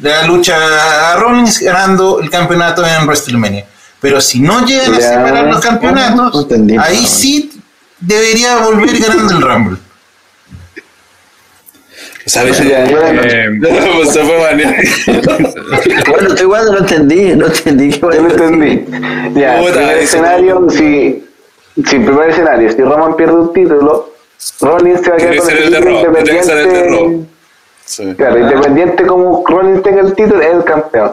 [0.00, 3.66] de la lucha a Rollins ganando el campeonato en WrestleMania.
[4.00, 5.08] Pero si no llegan a Ya.
[5.10, 7.06] separar los campeonatos, No entendí, ahí no.
[7.08, 7.50] sí
[8.00, 9.76] debería volver ganando el Rumble.
[12.26, 12.58] ¿Sabes?
[12.58, 12.84] Ya.
[12.84, 13.48] Eh,
[13.96, 14.74] Pues se fue banear.
[16.08, 18.84] Bueno, estoy igual no entendí, no entendí Yo no entendí.
[19.40, 21.24] Ya, primer escenario, si,
[21.76, 24.14] si primer escenario, si Roman pierde un título,
[24.60, 27.26] Rollins se va a quedar con el título independiente.
[27.84, 28.14] Sí.
[28.14, 31.12] Claro, independiente como Rollins tenga el título, es el campeón.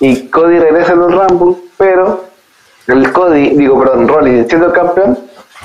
[0.00, 2.24] Y Cody regresa en los Rumble, pero
[2.86, 5.18] el Cody, digo, perdón, Rollins siendo el campeón,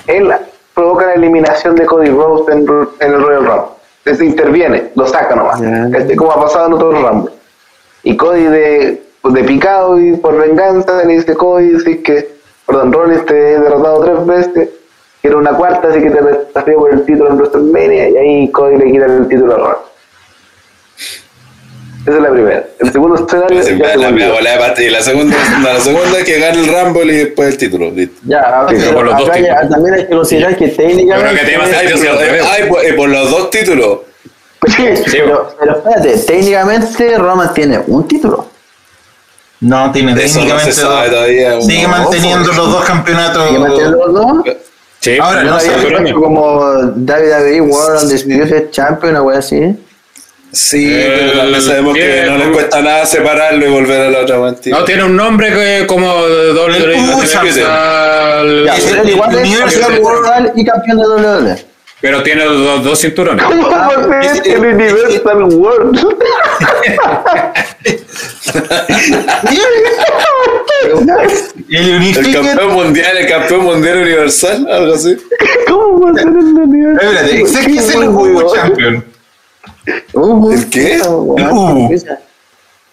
[0.08, 0.32] él
[0.74, 2.68] provoca la eliminación de Cody Rhodes en,
[3.00, 3.72] en el Royal Rumble.
[4.06, 5.62] Entonces interviene, lo saca nomás.
[5.62, 5.88] Ya.
[5.98, 7.34] Este, como ha pasado en otros Rumble.
[8.04, 13.26] Y Cody de, de picado y por venganza le dice Cody, es que, perdón, Rollins
[13.26, 14.70] te he derrotado tres veces,
[15.22, 18.78] quiero una cuarta, así que te desafío por el título en WrestleMania, y ahí Cody
[18.78, 19.93] le quita el título a Rollins.
[22.06, 22.66] Esa es la primera.
[22.80, 26.18] El segundo escenario La, ya se la, bola de pata- y la segunda, la segunda
[26.20, 27.92] es que gane el Rumble y después el título.
[27.92, 28.20] listo.
[28.26, 29.70] Ya, Sí, pero por los dos acá títulos.
[29.70, 31.42] también hay que considerar que técnicamente...
[31.46, 34.00] Creo que más Ay, por, ay, por, eh, por los dos títulos.
[34.68, 38.50] Sí, Pero, pero espérate, técnicamente Roman tiene un título.
[39.62, 41.10] No, tiene De eso no técnicamente se sabe dos.
[41.16, 41.62] todavía.
[41.62, 42.58] Sigue No, manteniendo pues.
[42.58, 43.52] los dos campeonatos.
[43.52, 44.38] ¿Y mantiene los dos?
[45.00, 46.60] sí, Ahora, no no sé, había pero hecho como
[46.96, 49.76] WWE World Undisputed Champion, una wea así.
[50.54, 54.20] Sí, Eh, pero también sabemos que no le cuesta nada separarlo y volver a la
[54.20, 54.78] otra mentira.
[54.78, 56.78] No, tiene un nombre que como doble
[59.08, 61.66] igual es world y campeón de WWE.
[62.02, 63.44] Pero tiene dos, dos cinturones.
[63.44, 66.06] ¿Cómo va a ser el Universal World?
[71.70, 75.18] El El campeón mundial, el campeón mundial universal, algo así.
[75.68, 79.13] ¿Cómo va a ser el Universal Espérate, que es el Hugo Champion.
[79.86, 80.96] ¿El qué?
[80.96, 81.90] El U.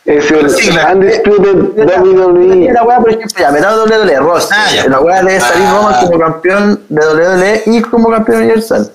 [0.04, 0.46] Es el.
[0.94, 2.72] Undisputed WWE.
[2.72, 4.48] La wea, por ejemplo, ya, me da WWE Ross.
[4.50, 4.86] Ah, ya.
[4.88, 8.90] La wea debe salir Roman como campeón de WWE y como campeón universal.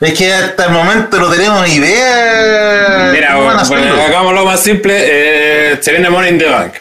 [0.00, 3.10] Es que hasta el momento no tenemos ni idea.
[3.12, 4.00] Mira, bueno, hacerlo.
[4.00, 4.94] hagámoslo más simple.
[4.96, 6.74] Eh, se viene Money in the Bank.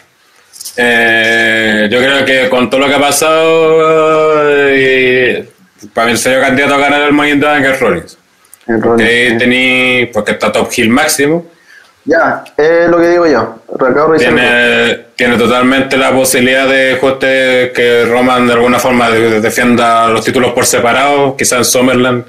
[0.75, 5.49] Eh, yo creo que con todo lo que ha pasado, eh,
[5.93, 8.17] para mí el serio candidato a ganar el Money in the Bank es Rollins.
[8.81, 9.29] Porque,
[10.13, 11.45] porque está top hill máximo.
[12.05, 13.59] Ya, es lo que digo yo.
[14.17, 16.97] Tiene, tiene totalmente la posibilidad de
[17.73, 22.23] que Roman de alguna forma de- de- defienda los títulos por separado, quizás en Summerland.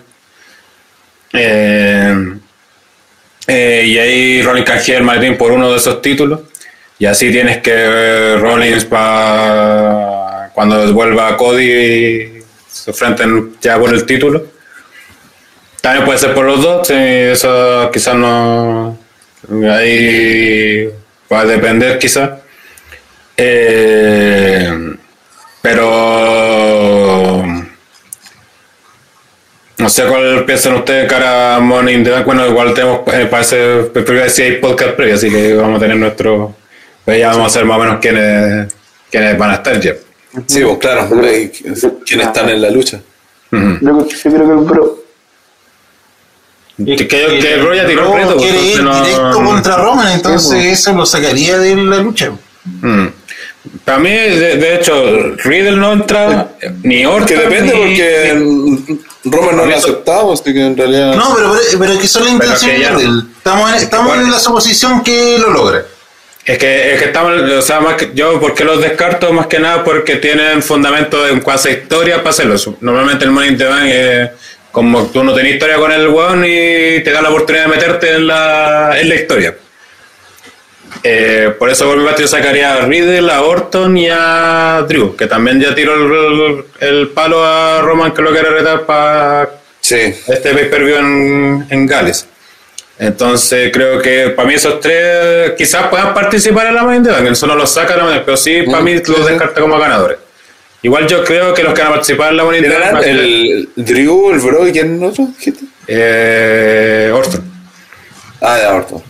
[1.32, 2.14] Eh,
[3.46, 6.40] eh, y ahí Rollins canjea el maletín por uno de esos títulos.
[6.98, 14.04] Y así tienes que eh, Rollins pa, cuando vuelva Cody se enfrenten ya por el
[14.04, 14.44] título.
[15.80, 18.98] También puede ser por los dos, sí, eso quizás no.
[19.70, 20.88] Ahí
[21.32, 22.30] va a depender, quizás.
[23.36, 24.96] Eh,
[25.62, 27.44] pero.
[29.78, 32.26] No sé cuál piensan ustedes cara a Morning the Bank.
[32.26, 35.96] Bueno, igual tenemos, eh, parece, primero si hay podcast previo, así que vamos a tener
[35.96, 36.56] nuestro.
[37.04, 38.74] Pues ya vamos a saber más o menos quiénes,
[39.10, 39.94] quiénes van a estar ya.
[40.46, 41.08] Sí, pues claro,
[42.04, 43.00] quiénes están en la lucha.
[43.50, 43.78] Uh -huh.
[43.80, 45.07] yo, creo que,
[46.84, 49.76] que, que, que ya tiró el Bro reto, pues, quiere ir entonces no- directo contra
[49.76, 52.30] Roman, entonces eso lo sacaría de la lucha.
[52.64, 53.06] Mm.
[53.84, 54.94] Para mí, de, de hecho,
[55.44, 56.50] Riddle no entra,
[56.82, 57.26] ni Orton.
[57.26, 61.14] Que depende ni- porque Roman no lo aceptamos, así que en realidad.
[61.16, 63.22] No, pero, pero, pero es que son las intenciones de él.
[63.36, 65.84] Estamos, en, estamos en la suposición que lo logra.
[66.44, 69.32] Es que, es que estamos, o sea, más que, yo, ¿por qué los descarto?
[69.34, 72.54] Más que nada porque tienen fundamento en cuanto a historia para hacerlo.
[72.80, 74.30] Normalmente el Money in the Bank es
[74.78, 78.12] como tú no tenés historia con el weón y te da la oportunidad de meterte
[78.14, 79.56] en la, en la historia.
[81.02, 85.16] Eh, por eso por mi parte yo sacaría a Riddle, a Orton y a Drew,
[85.16, 89.50] que también ya tiró el, el palo a Roman que lo quiere retar para
[89.80, 89.96] Sí.
[90.28, 92.28] este pay-per-view en, en Gales.
[93.00, 97.10] Entonces creo que para mí esos tres quizás puedan participar en la Money in the
[97.10, 100.18] Bank, eso no los saca, pero sí para mí los descarta como ganadores.
[100.82, 102.80] Igual yo creo que los que van a participar en la Money in the ¿Quién
[102.80, 102.94] Bank eran?
[102.94, 105.28] van a ser, El Drew, el Bro y quién otro?
[105.88, 107.42] eh, Orton.
[108.40, 109.02] Ah, ya, Orton.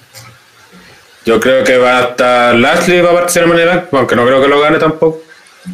[1.27, 4.25] Yo creo que va a estar Lashley va a participar en the Bank, aunque no
[4.27, 5.21] creo que lo gane tampoco.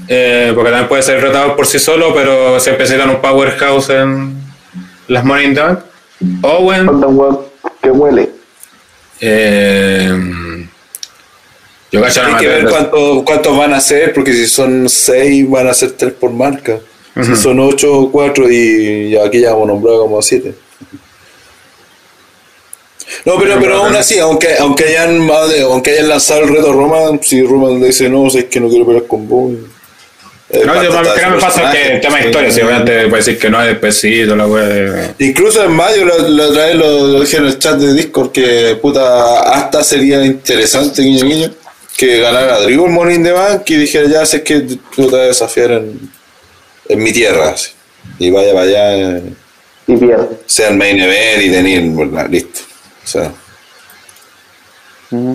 [0.09, 4.35] Eh, porque también puede ser retado por sí solo, pero siempre necesitan un powerhouse en
[5.07, 5.79] las Money in the Bank.
[6.43, 6.89] Owen,
[7.81, 8.31] que huele.
[9.21, 9.74] eh,
[11.95, 15.69] yo no Hay que ver cuánto, cuántos van a ser, porque si son seis van
[15.69, 16.79] a ser tres por marca.
[17.23, 20.55] Si son ocho o cuatro y aquí ya hemos nombrado como siete.
[23.25, 27.21] No, pero, pero aún así, aunque, aunque, hayan, aunque hayan lanzado el reto a Roman,
[27.23, 29.53] si Roman le dice no, es que no quiero pelear con vos.
[30.51, 33.39] eh, No, yo, no me pasa que el tema de historia, si obviamente puede decir
[33.39, 35.15] que no es despecido, la wea de...
[35.21, 38.33] Incluso en mayo, la, la otra vez lo, lo dije en el chat de Discord,
[38.33, 41.51] que puta, hasta sería interesante, guiño, guiño,
[41.97, 45.13] que ganara Drew el Money in the Bank y dijera, ya sé que tú te
[45.13, 46.11] vas a desafiar en,
[46.89, 47.51] en mi tierra.
[47.51, 47.71] así.
[48.19, 49.23] Y vaya para allá, eh,
[49.87, 50.29] Y pierde.
[50.47, 52.29] sea el main event y tener, ¿verdad?
[52.31, 52.61] listo.
[53.05, 53.33] O sea.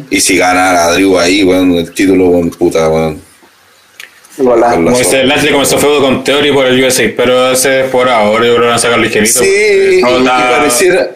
[0.09, 3.15] Y si ganara Drew ahí, weón, el título, weón, puta, la
[4.73, 8.45] Como dice, Lashley comenzó feudo con Theory por el USA, pero ese es por ahora,
[8.45, 9.39] yo creo que lo van a sacar ligerito.
[9.41, 11.11] Sí, y, y pareciera.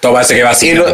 [0.00, 0.84] todo parece que va y no-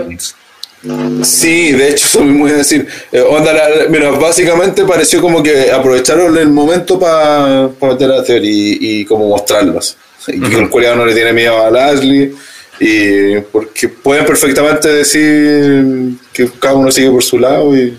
[1.22, 2.86] Sí, de hecho, eso mismo iba a decir.
[3.12, 8.78] Eh, onda, la- mira, básicamente pareció como que aprovecharon el momento para meter a Theory
[8.80, 9.96] y, y como mostrarlos.
[10.28, 12.34] Y que el coreano no le tiene miedo a Lashley.
[12.78, 17.96] Y porque pueden perfectamente decir que cada uno sigue por su lado y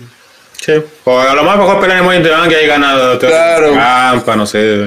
[0.60, 0.74] Sí.
[1.06, 3.76] O a lo más mejor pelean en Money in the Bank que hay ganado Claro.
[4.36, 4.78] No sé.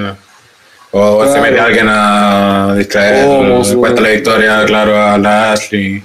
[0.91, 1.41] O se Claro.
[1.41, 3.65] mete alguien a distraer, Oh,
[3.99, 6.01] la victoria, claro, a Lashley.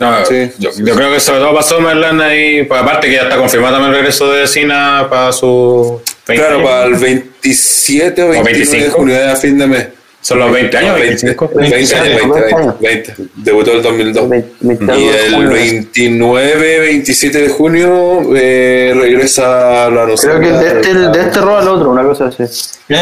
[0.00, 0.50] No, Sí.
[0.58, 3.74] yo, yo creo que sobre todo pasó Merlán ahí, pues aparte que ya está confirmado
[3.74, 6.70] también el regreso de Cena para su 20 Claro, años.
[6.70, 8.96] para el 27 o 29 de 25.
[8.96, 9.86] junio de fin de mes.
[10.22, 11.50] Son los 20 años, 25.
[11.54, 12.74] 20, 20, 20, 20, años.
[12.80, 13.14] 20.
[13.36, 14.28] Debutó el 2002.
[14.28, 15.50] Veinte- veinte Y algo de el junio.
[15.50, 21.60] 29, 27 de junio eh, regresa a la Creo que de este, de este roba
[21.60, 22.42] al otro, una cosa así.
[22.42, 22.48] El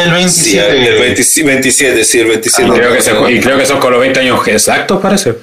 [0.05, 0.87] Sí, 27.
[0.89, 2.69] el 27, 27, sí, el 27.
[2.69, 5.33] Y creo, que se- y creo que son con los 20 años exactos, parece.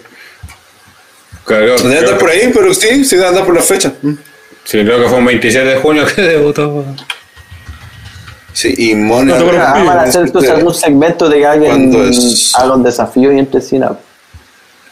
[1.46, 3.92] Creo, Debe creo- andar por ahí, pero sí, sí debe andar por la fecha.
[4.64, 6.84] sí, creo que fue un 27 de junio que debutó.
[8.52, 9.38] Sí, y Mona.
[9.38, 9.60] No preocupes.
[9.66, 11.94] Ah, van a hacer entonces algún segmento de que alguien
[12.54, 13.92] haga un desafío y entre Cena.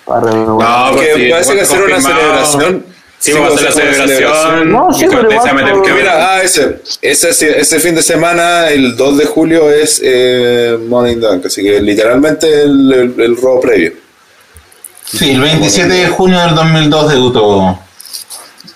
[0.04, 0.58] Para No,
[0.92, 2.20] que pues sí, parece que hacer una confirmado.
[2.46, 2.84] celebración.
[3.18, 4.70] Sí, Sí, vamos a va a hacer la celebración.
[4.70, 8.68] No, sí, pero igual, pero- porque Que mira, ah, ese, ese, ese fin de semana,
[8.68, 13.62] el 2 de julio, es eh, the Bank, así que literalmente el, el, el robo
[13.62, 13.94] previo.
[15.04, 17.78] Sí, el 27 de junio del 2002 debutó.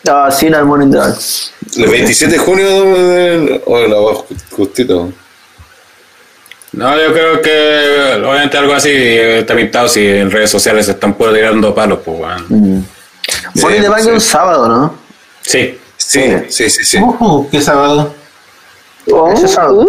[0.09, 1.19] Ah, Cena al Morning Dark.
[1.77, 5.13] El 27 de junio, eh, oh, la voz justito.
[6.73, 11.15] No, yo creo que obviamente algo así está pintado si en redes sociales se están
[11.15, 12.87] puro tirando palos, pues, weón.
[13.55, 14.09] Morning the Bank sí.
[14.09, 14.95] es un sábado, ¿no?
[15.41, 15.79] Sí.
[15.97, 16.99] Sí, sí, sí, sí.
[16.99, 18.15] Uh, qué sábado.
[19.35, 19.85] Ese sábado.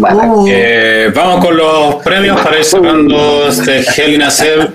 [0.00, 0.32] Mala.
[0.48, 4.68] Eh, vamos con los premios para ir cerrando este Hell in a Cell.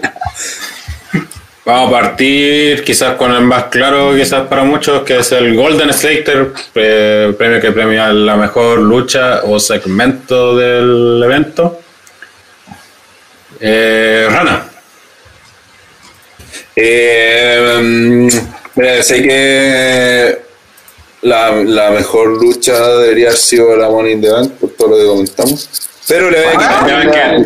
[1.66, 5.92] Vamos a partir quizás con el más claro, quizás para muchos, que es el Golden
[5.92, 11.80] Slater, eh, premio que premia la mejor lucha o segmento del evento.
[13.60, 14.66] Eh, Rana.
[16.76, 18.28] Eh, mm,
[18.76, 20.45] mira, sé que
[21.26, 24.98] la, la mejor lucha debería haber sido la Money in the Bank, por todo lo
[24.98, 25.70] que comentamos.
[26.08, 27.44] Pero le voy a quitar.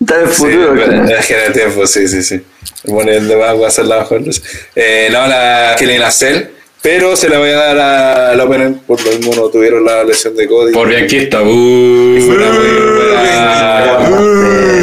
[0.00, 0.72] Está en el futuro.
[0.74, 1.18] pero- claro.
[1.18, 2.40] es que en el tiempo, sí, sí, sí.
[2.86, 4.40] Money in the Bank va a ser la mejor lucha.
[4.74, 6.44] Eh, no, la Kelly Cell,
[6.80, 10.04] pero se la voy a dar a- al opener, por lo mismo no tuvieron la
[10.04, 10.72] lesión de Cody.
[10.72, 11.42] Por bianquista.
[11.42, 13.98] Uh, Fue una muy buena,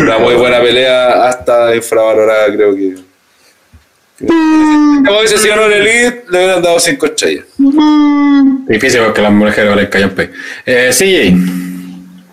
[0.02, 3.07] una muy buena pelea, hasta infravalorada, creo que.
[4.20, 7.46] Como dice si ganó el Elite, le hubieran dado 5 estrellas.
[8.68, 10.32] Difícil porque las mujeres valen callampe.
[10.66, 11.36] Eh, CJ.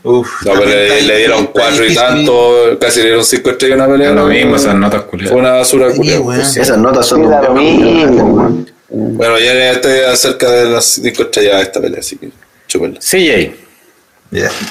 [0.07, 3.85] Uf, No, pero le, le dieron 4 y tanto, casi le dieron 5 estrellas a
[3.85, 4.11] una pelea.
[4.13, 4.27] Lo ¿no?
[4.29, 5.39] mismo, esas notas Fue culiadas.
[5.39, 6.43] una basura Sí, culiada.
[6.43, 8.65] Esas notas son lo mismo.
[8.89, 12.31] Bueno, ya estoy acerca de las 5 estrellas de esta pelea, así que
[12.67, 13.01] chúpenla.
[13.01, 13.64] CJ.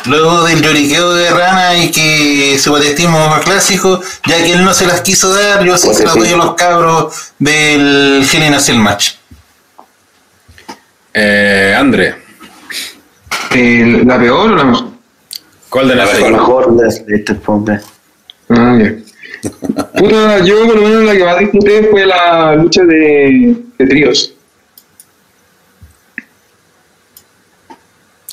[0.05, 4.73] Luego del lloriqueo de Rana y que su patetismo más clásico, ya que él no
[4.73, 8.53] se las quiso dar, yo sí se las doy a los cabros del Hell in
[8.53, 9.11] a Cell match.
[11.13, 12.15] Eh, André.
[13.51, 14.87] ¿La peor o la mejor?
[15.69, 16.27] ¿Cuál de La las mejor.
[16.27, 16.37] seis?
[16.37, 17.39] Mejor de este.
[18.49, 18.79] Ah.
[19.97, 24.33] Puta, yo por lo menos la que más disfruté fue la lucha de, de tríos.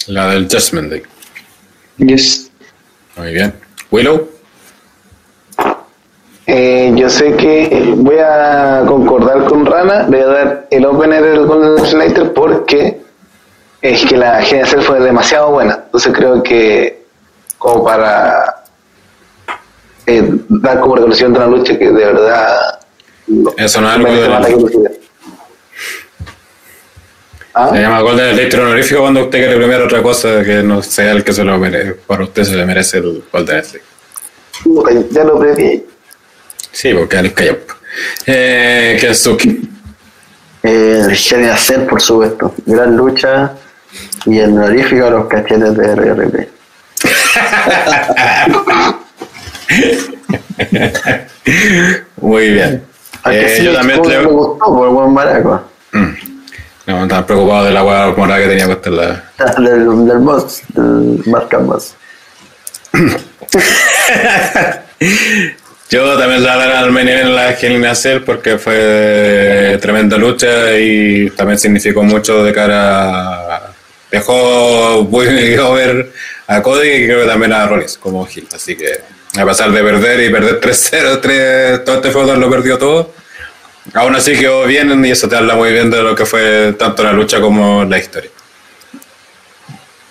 [0.08, 1.02] La del Judgment Day.
[2.00, 2.50] Yes.
[3.16, 3.54] Muy bien.
[3.90, 4.28] Willow.
[6.46, 11.46] Eh, yo sé que voy a concordar con Rana, voy a dar el opener del
[11.46, 13.00] Golden Slater porque
[13.82, 15.80] es que la GNC fue demasiado buena.
[15.84, 17.04] Entonces creo que
[17.58, 18.64] como para
[20.06, 22.80] eh, dar como reconocimiento a una lucha que de verdad
[23.28, 24.90] no- Eso no es algo reconocimiento.
[27.54, 27.70] ¿Ah?
[27.72, 31.24] Se llama Golden Electro honorífico cuando usted quiere premiar otra cosa que no sea el
[31.24, 31.94] que se lo merece.
[31.94, 33.82] Para usted se le merece el Golden Electric.
[34.62, 35.84] Puta, Ya lo preví.
[36.72, 37.58] Sí, porque Alex calló.
[38.26, 39.46] Eh, Kensuke.
[40.62, 42.54] Eh, el Hell in a Cell, por supuesto.
[42.66, 43.52] Gran lucha
[44.26, 46.48] y el honorífico a los cachetes de RRP.
[52.16, 52.82] Muy bien.
[53.26, 55.62] Eh, yo también le- me gustó por el buen maraco.
[56.90, 59.22] No, estaba preocupado de la hueá morada que tenía puesta en la.
[59.58, 61.94] Del, del boss, del Marca Boss.
[65.90, 71.30] Yo también la daré al event en la Gelina Cell porque fue tremenda lucha y
[71.30, 73.72] también significó mucho de cara a...
[74.10, 76.12] Dejó muy over
[76.48, 78.48] a Cody y creo que también a Rollins como Gil.
[78.52, 79.00] Así que
[79.36, 83.12] a pesar de perder y perder 3-0, 3, todo este feudo lo perdió todo.
[83.94, 87.02] Aún así quedó bien y eso te habla muy bien de lo que fue tanto
[87.02, 88.30] la lucha como la historia.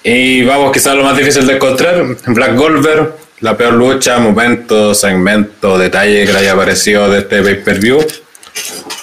[0.04, 5.78] Y vamos, quizás lo más difícil de encontrar, Black Goldberg, la peor lucha, momento, segmento,
[5.78, 8.00] detalle que le haya aparecido de este pay-per-view.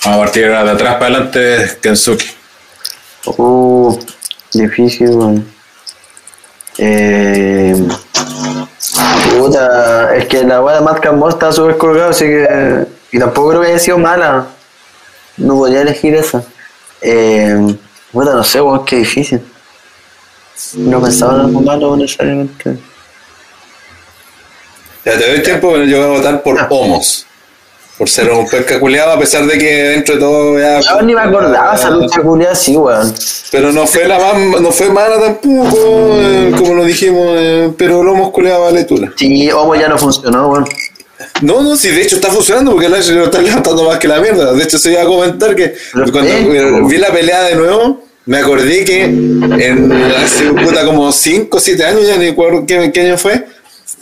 [0.04, 2.24] Vamos a partir de atrás para adelante, Kensuke.
[3.26, 3.98] Uh,
[4.52, 5.46] difícil, weón.
[6.78, 7.74] Eh,
[9.38, 12.86] puta, es que la weá de Matt Campbell está súper colgado, así que.
[13.12, 14.46] Y tampoco creo que haya sido mala.
[15.36, 16.42] No podría elegir esa.
[17.00, 17.76] Eh,
[18.12, 19.40] puta, no sé, weón, qué difícil.
[20.74, 22.78] No pensaba en algo malo necesariamente.
[25.04, 27.26] Ya te doy tiempo, pero yo voy a votar por Homos.
[27.98, 30.80] Por ser un pesca culiado, a pesar de que dentro de todo ya.
[30.80, 33.14] Yo ni me acordaba esa lucha culiada así, weón.
[33.50, 35.76] Pero no fue la más, no fue mala tampoco,
[36.20, 39.12] eh, como lo dijimos, eh, pero lo hemos culeado vale tula.
[39.16, 40.66] Sí, Homo ya no funcionó, weón.
[41.42, 44.08] No, no, sí, de hecho está funcionando porque el Lashley lo está levantando más que
[44.08, 44.52] la mierda.
[44.52, 48.38] De hecho, se iba a comentar que Pero cuando vi la pelea de nuevo, me
[48.38, 53.00] acordé que en, hace puta como 5 o 7 años, ya ni recuerdo qué, qué
[53.00, 53.44] año fue,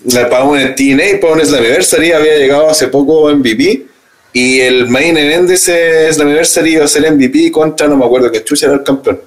[0.06, 3.86] la, para un TNA, para un Slammiversary, había llegado hace poco MVP.
[4.32, 8.30] Y el main event de ese Slammiversary iba a ser MVP contra, no me acuerdo
[8.32, 9.20] que Chucha era el campeón.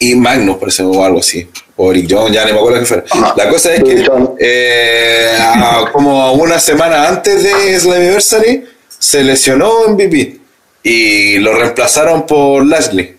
[0.00, 1.48] Y Magnus, parece, o algo así.
[1.76, 3.04] O Jones, ya ni me acuerdo qué fue.
[3.36, 4.04] La cosa es que
[4.40, 8.64] eh, a- como una semana antes de Slammiversary
[8.98, 10.38] se lesionó MVP
[10.82, 13.16] y lo reemplazaron por Lashley,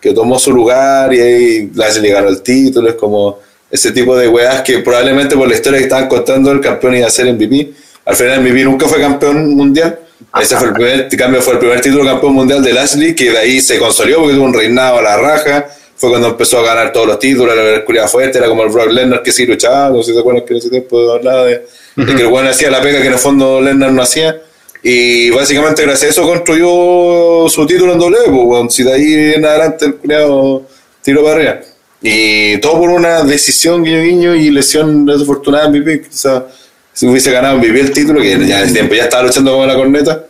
[0.00, 2.88] que tomó su lugar y ahí Lashley ganó el título.
[2.88, 3.38] Es como
[3.70, 7.06] ese tipo de weas que probablemente por la historia que estaban contando el campeón iba
[7.06, 7.72] a ser MVP.
[8.04, 9.98] Al final MVP nunca fue campeón mundial.
[10.40, 13.38] Ese fue el primer cambio, fue el primer título campeón mundial de Lashley, que de
[13.38, 15.66] ahí se consolidó porque tuvo un reinado a la raja.
[15.96, 18.90] Fue cuando empezó a ganar todos los títulos, la culiada fuerte, era como el Brock
[18.90, 21.66] Lesnar que sí luchaba, no sé si te acuerdas que en ese tiempo hablaba de,
[21.96, 24.40] de que el bueno hacía la pega que en el fondo Lesnar no hacía.
[24.82, 29.44] Y básicamente gracias a eso construyó su título en W, pues, si de ahí en
[29.44, 30.62] adelante el culiado
[31.02, 31.60] tiró para arriba.
[32.02, 36.02] Y todo por una decisión guiño guiño y lesión desafortunada en MVP.
[36.10, 36.46] Quizá
[36.92, 39.74] si hubiese ganado MVP el título, que ya en tiempo ya estaba luchando con la
[39.74, 40.24] corneta,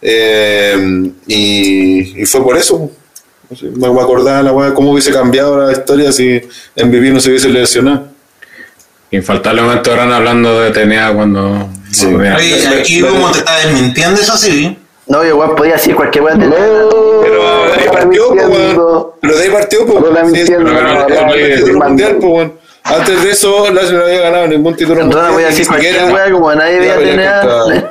[0.00, 2.90] Eh, y, y fue por eso.
[3.76, 6.40] Me, acordaba la weá, cómo hubiese cambiado la historia si
[6.76, 8.08] MVP no se hubiese lesionado.
[9.10, 11.68] Infaltablemente ahora hablando de TNA cuando.
[11.90, 12.06] Sí.
[12.06, 14.76] aquí como te está desmintiendo eso sí.
[15.06, 16.54] No, yo igual podía decir cualquier weá de No,
[17.22, 19.06] Pero de ahí partió, pues, weón.
[19.22, 19.86] Pero de ahí partió.
[19.86, 21.08] No no, no, no,
[21.80, 22.28] no, no.
[22.28, 22.52] weón.
[22.84, 26.30] Antes de eso, Lashley no había ganado ningún título Entonces voy a decir cualquier weá
[26.30, 27.90] como nadie veía tener.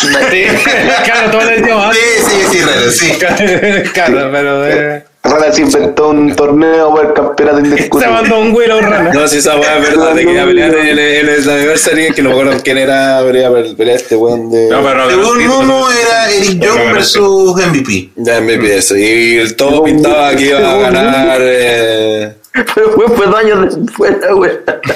[0.00, 0.44] Sí,
[1.04, 1.92] claro, todo el idioma.
[1.92, 3.88] Sí, sí, sí, raro, sí.
[3.92, 5.02] claro, pero de...
[5.20, 8.12] Rana se inventó un torneo por el campeonato se indiscutible.
[8.12, 9.10] mandó un güiro rana.
[9.12, 11.50] No, si esa weá es verdad, de que iba a pelear en el, en el
[11.50, 14.68] Anniversary, que no me acuerdo quién era, pero iba a pelear este weón de.
[14.70, 18.10] No, pero Según Momo era Eric Young versus MVP.
[18.16, 18.96] Ya MVP eso.
[18.96, 21.38] Y el todo pintaba que iba a ganar.
[21.42, 24.52] eh, Pero fue, fue dos años después, la weá.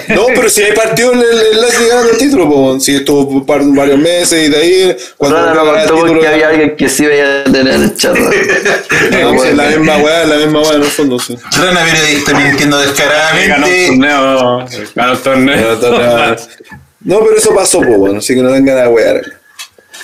[0.09, 2.81] No, pero si ahí partió el, el, el Lashley ganando el título, po.
[2.81, 6.13] si estuvo par- varios meses y de ahí, cuando no el contó título.
[6.13, 8.17] porque había alguien que sí veía tener el chat.
[8.17, 11.37] No, pues, es la misma weá, es la misma weá en el fondo, sí.
[11.59, 13.87] Rana periodista mintiendo Ganó un descaradamente.
[13.89, 14.67] torneo.
[14.95, 16.37] Ganó el torneo.
[17.05, 19.21] No, pero eso pasó, po, bueno, así que no vengan a wear.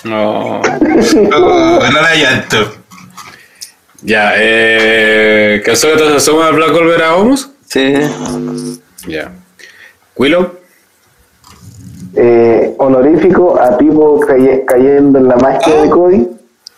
[0.04, 0.60] No.
[0.60, 2.74] Oh, Rana llanto.
[4.02, 5.60] Ya, eh.
[5.64, 7.50] ¿Qué se te suma a Black Gold a Homos?
[7.66, 7.94] Sí.
[9.06, 9.32] Ya.
[10.16, 10.52] Willow.
[12.14, 13.76] eh, honorífico a
[14.26, 16.26] caye- cayendo en la magia de Cody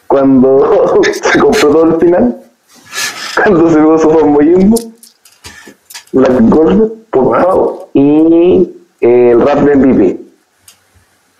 [0.06, 1.00] cuando
[1.32, 2.36] se compró todo el final,
[3.36, 4.76] cuando se vio su famboyismo,
[6.12, 8.68] Black Gold, por favor, y
[9.00, 10.20] eh, el rap de MVP.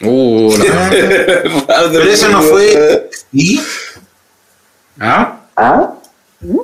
[0.03, 0.91] Uh, la-
[1.93, 3.11] Pero eso no fue.
[3.33, 3.61] ¿Y?
[4.99, 5.40] ¿Ah?
[5.63, 5.91] ¿Ah?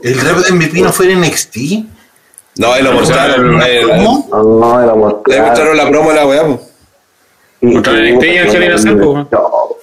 [0.02, 1.56] ¿El rap de MVP no fue en NXT?
[2.56, 3.60] No, ahí lo mostraron.
[3.60, 4.28] ahí- ahí- ¿Cómo?
[4.60, 4.94] No, era
[5.26, 6.42] Le mostraron la promo de la weá.
[7.60, 9.28] Contra el NXT y Angelina Sampo.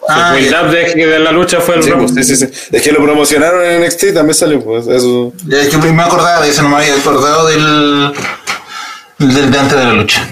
[0.10, 0.62] Ah, el ya.
[0.64, 2.00] rap de, la lucha fue el Sí, rap.
[2.00, 2.48] pues, sí, sí, sí.
[2.72, 5.32] Es que lo promocionaron en NXT, también salió, pues, eso.
[5.46, 8.14] Ya, Es que me acordaba de eso, no me había acordado del.
[9.20, 10.28] del de antes de la lucha.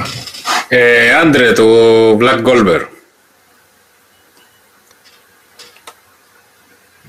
[0.72, 2.90] Eh, Andre, tu Black Goldberg.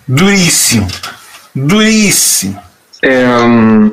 [0.06, 0.88] Durísimo.
[1.54, 2.62] Durísimo.
[3.02, 3.90] Eh,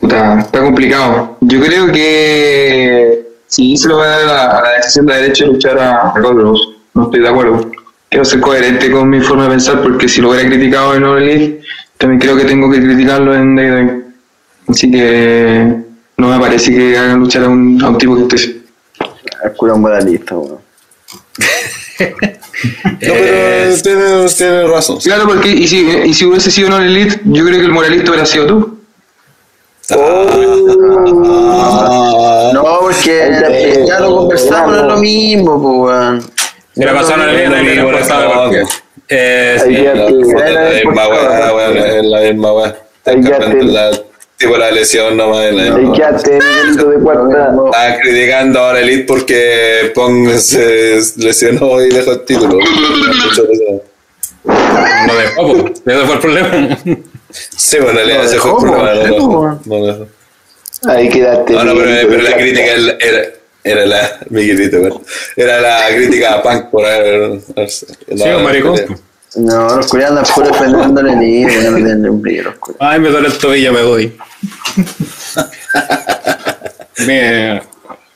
[0.00, 1.36] puta, está complicado.
[1.40, 5.52] Yo creo que sí se lo va a dar a la, decisión de derecho de
[5.52, 6.56] luchar a, a Goldberg.
[6.94, 7.70] No estoy de acuerdo.
[8.08, 11.60] Quiero ser coherente con mi forma de pensar porque si lo hubiera criticado en Elite,
[11.98, 14.04] también creo que tengo que criticarlo en WWE.
[14.68, 15.76] Así que
[16.16, 18.62] no me parece que hagan luchar a un, a un tipo que esté
[19.44, 20.63] El cura moralista, weón.
[23.00, 25.00] No, pero tiene, tiene razón.
[25.00, 25.08] sí.
[25.08, 27.72] Claro, porque y si, y si hubiese sido en All Elite, yo creo que el
[27.72, 28.78] moralista hubiera sido tú.
[29.90, 29.96] Ah,
[32.54, 36.22] No, porque ya lo conversamos, no es lo mismo, pues, weón.
[36.74, 38.50] Se la pasaron el día y por esta
[39.08, 39.62] Eh, es
[39.94, 40.10] la
[40.92, 42.76] misma weá, la misma weá.
[44.52, 45.52] Te- La, lesión nomás.
[45.52, 47.48] la Miguelito de cuarta.
[47.66, 52.58] Estaba criticando ahora Elite porque Pong se lesionó y dejó el título.
[54.44, 55.68] No dejó, po.
[55.86, 56.78] ese fue el problema.
[57.30, 58.94] Sí, bueno, en realidad ese fue el problema.
[59.08, 60.06] No, no, no dejó.
[60.86, 61.52] Ahí quedaste.
[61.52, 63.28] No, no, pero, pero la crítica era, era,
[63.64, 64.18] era la.
[64.28, 65.02] Miguelito, weón.
[65.36, 67.40] Era la crítica a Punk por haber.
[67.68, 67.86] Sí,
[68.36, 68.74] un maricón.
[69.36, 72.54] No, los culiados andan puro defendiendo el enemigo, ya no tienen ni un brillo los
[72.56, 72.86] culiados.
[72.92, 74.16] Ay, me duele el tobillo, me doy.
[77.06, 77.62] Mira,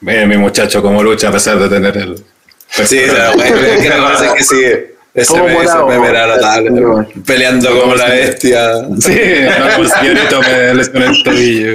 [0.00, 2.24] mira mi muchacho como lucha a pesar de tener el.
[2.70, 4.62] Sí, la es que cosa es que sí.
[5.14, 7.08] Ese me, weón.
[7.26, 8.74] Peleando como la bestia.
[9.00, 9.18] Sí,
[9.58, 11.72] no, como el señorito me lesioné el tobillo.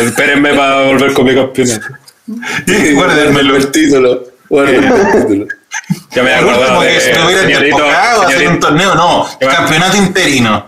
[0.00, 1.86] Espérenme para volver con mi campeonato.
[2.94, 3.56] Guárdamelo.
[3.56, 4.24] el título.
[4.48, 5.46] Guárdame el título.
[6.10, 6.88] Ya me acordado de.
[6.94, 9.26] que se lo hubieran señorito- enfocado a hacer un señorito- torneo, no.
[9.40, 10.66] Campeonato interino.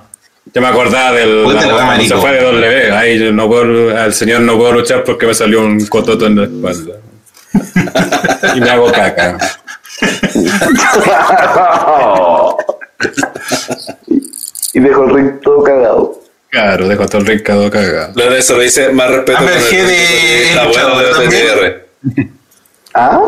[0.55, 1.55] Yo me acordaba del.
[1.55, 2.93] La- se fue de W.
[2.93, 6.37] Ahí yo no puedo, al señor no puedo luchar porque me salió un cototo en
[6.37, 6.95] la espalda.
[8.57, 9.37] y me hago caca.
[14.73, 16.21] y dejó el ring todo cagado.
[16.51, 18.13] Claro, dejo todo el rincado cagado.
[18.15, 19.39] Lo de eso lo dice más respeto.
[19.39, 21.87] Amber con el- de Está bueno de OTTR.
[22.95, 23.21] ¿Ah?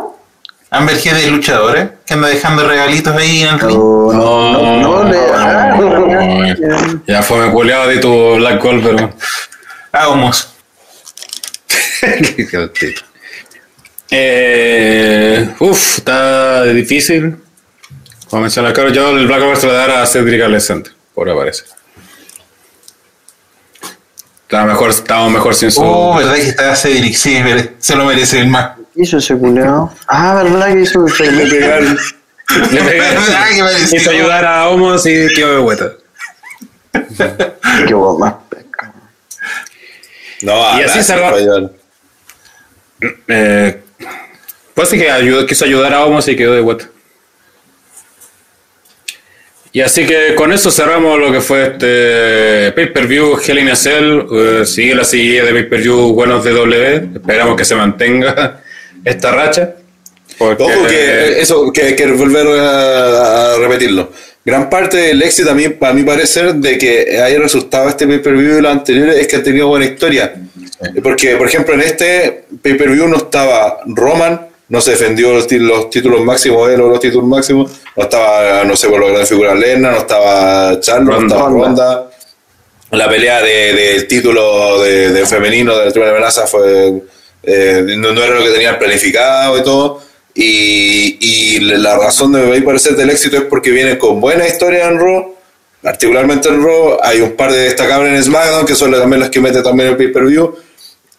[0.72, 3.76] Amber G de luchadores, que anda dejando regalitos ahí en el ring.
[3.76, 9.12] No, no, no, no, ah, Ya fue me culeado de tu Black Gold, pero.
[9.92, 10.54] Vamos.
[14.10, 17.36] eh, uf, está difícil.
[18.28, 20.92] Como mencionar, claro, yo el Black Gold se lo voy a dar a Cedric Alexander,
[21.14, 21.66] por aparecer.
[24.42, 25.82] Estaba mejor, estaba mejor sin su.
[25.82, 27.42] Oh, verdad que está Cedric, sí,
[27.80, 28.79] se lo merece el más.
[29.00, 29.34] ¿Qué hizo ese?
[30.08, 31.98] Ah, verdad que hizo el Le pegaron,
[32.72, 33.02] Le pegué-
[33.34, 33.46] Ah.
[33.88, 35.92] Quiso ayudar a Homos y quedó de vuelta.
[36.92, 37.94] Qué
[38.50, 38.92] pesca.
[40.42, 41.34] No, Y así salva-.
[43.28, 43.80] Eh,
[44.74, 46.86] pues sí que ayudó- quiso ayudar a Homos y quedó de vuelta.
[49.72, 54.26] Y así que con eso cerramos lo que fue este pay-per-view Hell in a Cell.
[54.30, 57.10] Eh, sigue la serie de pay-per-view buenos de W.
[57.14, 58.59] Esperamos que se mantenga
[59.04, 59.74] esta racha.
[60.38, 64.10] Porque, Ojo que eso, que, que volver a, a repetirlo.
[64.44, 68.58] Gran parte del éxito, a mí, a mi parecer, de que haya resultado este pay-per-view
[68.58, 70.32] y los anteriores es que ha tenido buena historia.
[71.02, 76.24] Porque, por ejemplo, en este pay-per-view no estaba Roman, no se defendió los, los títulos
[76.24, 79.90] máximos, él o los títulos máximos, no estaba, no sé, por la gran figura Lena,
[79.90, 82.10] no estaba Charlo, no estaba Ronda.
[82.92, 87.02] La pelea de- del título de, de femenino de la Triple Amenaza fue,
[87.42, 90.02] eh, no, no era lo que tenían planificado y todo.
[90.34, 94.88] Y, y la razón de mi parecer del éxito es porque viene con buena historia
[94.88, 95.34] en Raw,
[95.82, 96.98] particularmente en Raw.
[97.02, 99.96] Hay un par de destacables en SmackDown que son también las que mete también el
[99.96, 100.54] pay-per-view.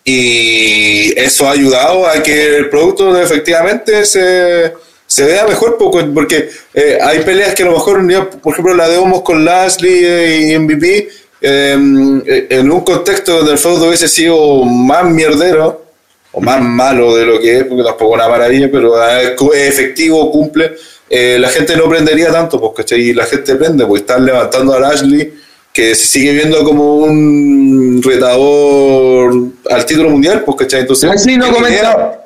[0.04, 4.74] Y eso ha ayudado a que el producto efectivamente se,
[5.06, 8.02] se vea mejor, porque eh, hay peleas que a lo mejor,
[8.42, 11.10] por ejemplo, la de Homos con Lashley eh, y MVP,
[11.42, 15.86] eh, en un contexto donde el feudo hubiese sido más mierdero,
[16.34, 18.94] o más malo de lo que es, porque tampoco es una maravilla, pero
[19.38, 20.74] cu- es efectivo, cumple,
[21.10, 23.02] eh, la gente no prendería tanto, ¿cachai?
[23.02, 25.34] Y la gente prende, pues están levantando a Lashley,
[25.74, 29.34] que se sigue viendo como un retador
[29.70, 30.82] al título mundial, pues, ¿cachai?
[30.82, 31.46] Entonces, Lashley no,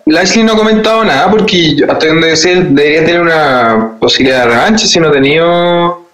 [0.05, 4.49] Lashley no ha comentado nada porque yo- hasta donde él debería tener una posibilidad de
[4.51, 6.05] revancha si no ha tenido.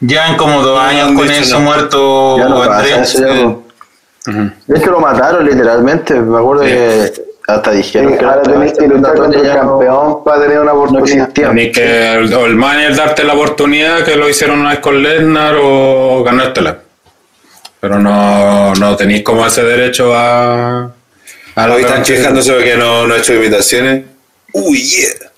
[0.00, 1.64] Llevan como dos años con eso no.
[1.64, 3.02] muerto Ya no pasa Andrea.
[3.02, 3.56] eso, ya
[4.26, 4.52] no.
[4.68, 6.14] Es que lo mataron literalmente.
[6.14, 7.12] Me acuerdo que
[7.46, 10.78] hasta dijeron que ahora tenés que luchar contra el no- campeón para tener una no
[10.78, 11.28] oportunidad.
[11.28, 11.48] existía.
[11.48, 15.02] Tenés que el, o el manager darte la oportunidad que lo hicieron una vez con
[15.02, 16.78] Lesnar o ganártela.
[17.80, 20.84] Pero no, no tenéis como ese derecho a.
[21.56, 24.04] a Hoy están quejándose de que no, no he hecho imitaciones.
[24.54, 25.30] Uy, yeah.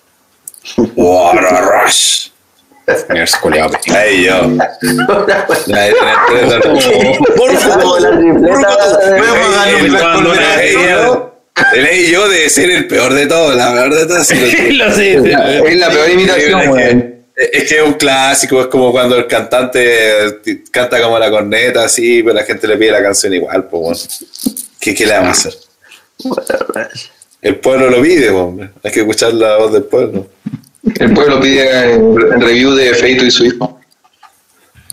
[0.94, 2.28] What a rush.
[3.10, 3.78] Mierda, culiao, pe.
[3.96, 4.42] Ahí yo.
[5.66, 5.94] Tenés
[6.62, 6.86] tres-
[7.36, 8.68] Por favor, La tripleta
[9.66, 11.32] Eh, la- la-
[11.74, 14.30] Leí yo, de ser el peor de todos, la peor de todos.
[14.70, 17.16] Lo sé, Es la peor imitación, que,
[17.52, 21.84] es que es un clásico, es como cuando el cantante t- canta como la corneta,
[21.84, 23.98] así, pero la gente le pide la canción igual, pues bueno.
[24.78, 25.54] ¿Qué, ¿Qué le vamos a hacer?
[27.42, 28.70] El pueblo lo pide, hombre.
[28.82, 30.26] hay que escuchar la voz del pueblo.
[30.98, 33.80] El pueblo pide en review de Feito y su hijo.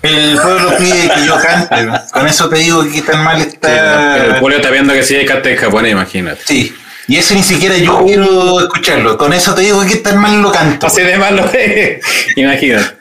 [0.02, 2.10] El pueblo pide que yo cante.
[2.12, 4.38] Con eso te digo que tan mal El está.
[4.40, 6.42] Julio está viendo que sí hay cante en japonés, imagínate.
[6.46, 6.76] Sí.
[7.08, 9.18] Y eso ni siquiera yo quiero escucharlo.
[9.18, 10.88] Con eso te digo que tan mal lo canto.
[10.88, 11.50] Así de malo,
[12.36, 12.98] imagínate.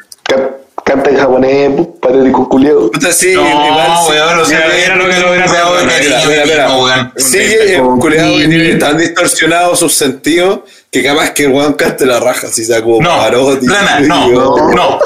[0.84, 1.70] Ca- Canta en japonés,
[2.00, 2.90] patético culiado.
[2.90, 4.10] Puta, sí, No, igual sí.
[4.10, 8.48] weón, o sea, Mira, lo que de weón, cariño Mira, mira, es un culiado que
[8.48, 12.82] tiene tan distorsionados sus sentidos que capaz que el weón cante la raja, si sea
[12.82, 13.66] como No, Pavarotti.
[13.66, 14.98] Plana, no, no.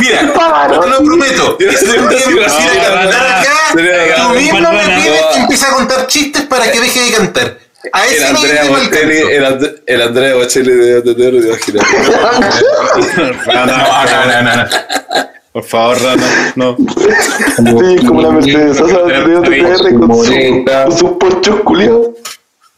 [0.00, 0.20] Mira,
[0.80, 1.56] te lo prometo.
[1.60, 3.78] A cantar acá, sí,
[4.16, 5.40] tú sí, mismo me pides que sí.
[5.40, 7.58] empiece a contar chistes para que deje de cantar.
[7.92, 11.02] A El Andrea Bocelli, el, And- el Andrea Bocelli de.
[11.02, 11.12] No,
[13.66, 13.68] no, No,
[14.26, 14.64] no, no, no.
[15.52, 16.76] Por favor, Rana, no.
[16.78, 22.08] Sí, como la Mercedes Sosa de sus ponchos culiados.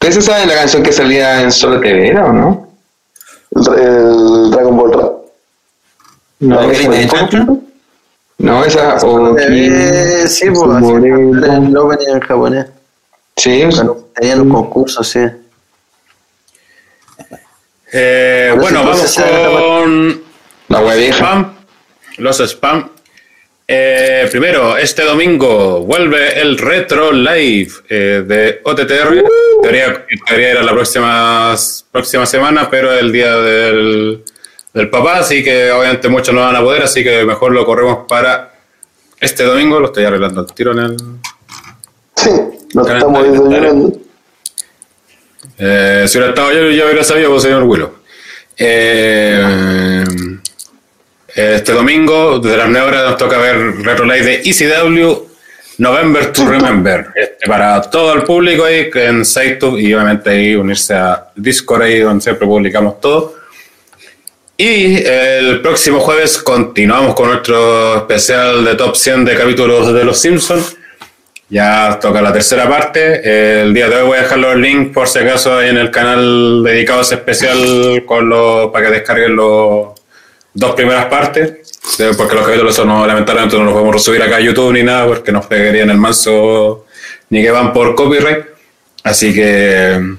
[0.01, 2.67] ¿Ustedes saben la canción que salía en Solo TV, ¿era o no?
[3.55, 5.11] El, Dragon Ball Rap.
[6.39, 7.57] No, ¿La esa- grita de chancho?
[8.39, 8.97] no esa.
[9.03, 9.37] o-
[10.27, 12.65] sí, pues, el opening en japonés.
[13.45, 15.19] Sí, Bueno, tenían un concurso, sí.
[17.93, 20.23] Eh, bueno, si vamos con
[20.69, 21.55] la spam.
[22.17, 22.89] Los spam.
[23.67, 29.13] Eh, primero, este domingo vuelve el Retro Live eh, de OTTR.
[29.15, 31.55] En teoría, teoría era la próxima,
[31.91, 34.23] próxima semana, pero el día del,
[34.73, 38.07] del papá, así que obviamente muchos no van a poder, así que mejor lo corremos
[38.07, 38.55] para
[39.19, 39.79] este domingo.
[39.79, 40.97] Lo estoy arreglando al tiro en el,
[42.15, 42.31] Sí,
[42.83, 43.99] Calendario, estamos desayunando.
[45.57, 47.91] Eh, si hubiera estado yo, ya hubiera sabido, señor Willow.
[48.57, 50.03] Eh,
[51.35, 55.27] este domingo, desde las 9 horas, nos toca ver Retro Live de ECW
[55.77, 57.07] November to Remember.
[57.15, 61.99] Este, para todo el público ahí en SiteTube y obviamente ahí unirse a Discord ahí
[61.99, 63.35] donde siempre publicamos todo.
[64.57, 70.21] Y el próximo jueves continuamos con nuestro especial de top 100 de capítulos de Los
[70.21, 70.77] Simpsons.
[71.49, 73.61] Ya toca la tercera parte.
[73.61, 76.63] El día de hoy voy a dejar los links por si acaso en el canal
[76.63, 78.29] dedicado a ese especial con
[78.71, 79.89] para que descarguen los
[80.53, 81.53] dos primeras partes.
[82.17, 85.31] Porque los capítulos no, lamentablemente no los podemos subir acá a YouTube ni nada porque
[85.31, 86.87] nos pegarían el manso
[87.29, 88.45] ni que van por copyright.
[89.03, 90.15] Así que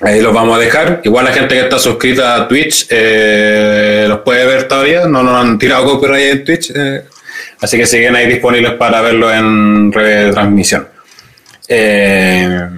[0.00, 1.00] ahí los vamos a dejar.
[1.04, 5.06] Igual la gente que está suscrita a Twitch eh, los puede ver todavía.
[5.06, 6.72] No nos han tirado copyright en Twitch.
[6.74, 7.04] eh,
[7.60, 10.88] así que siguen ahí disponibles para verlo en retransmisión.
[11.66, 12.68] Eh,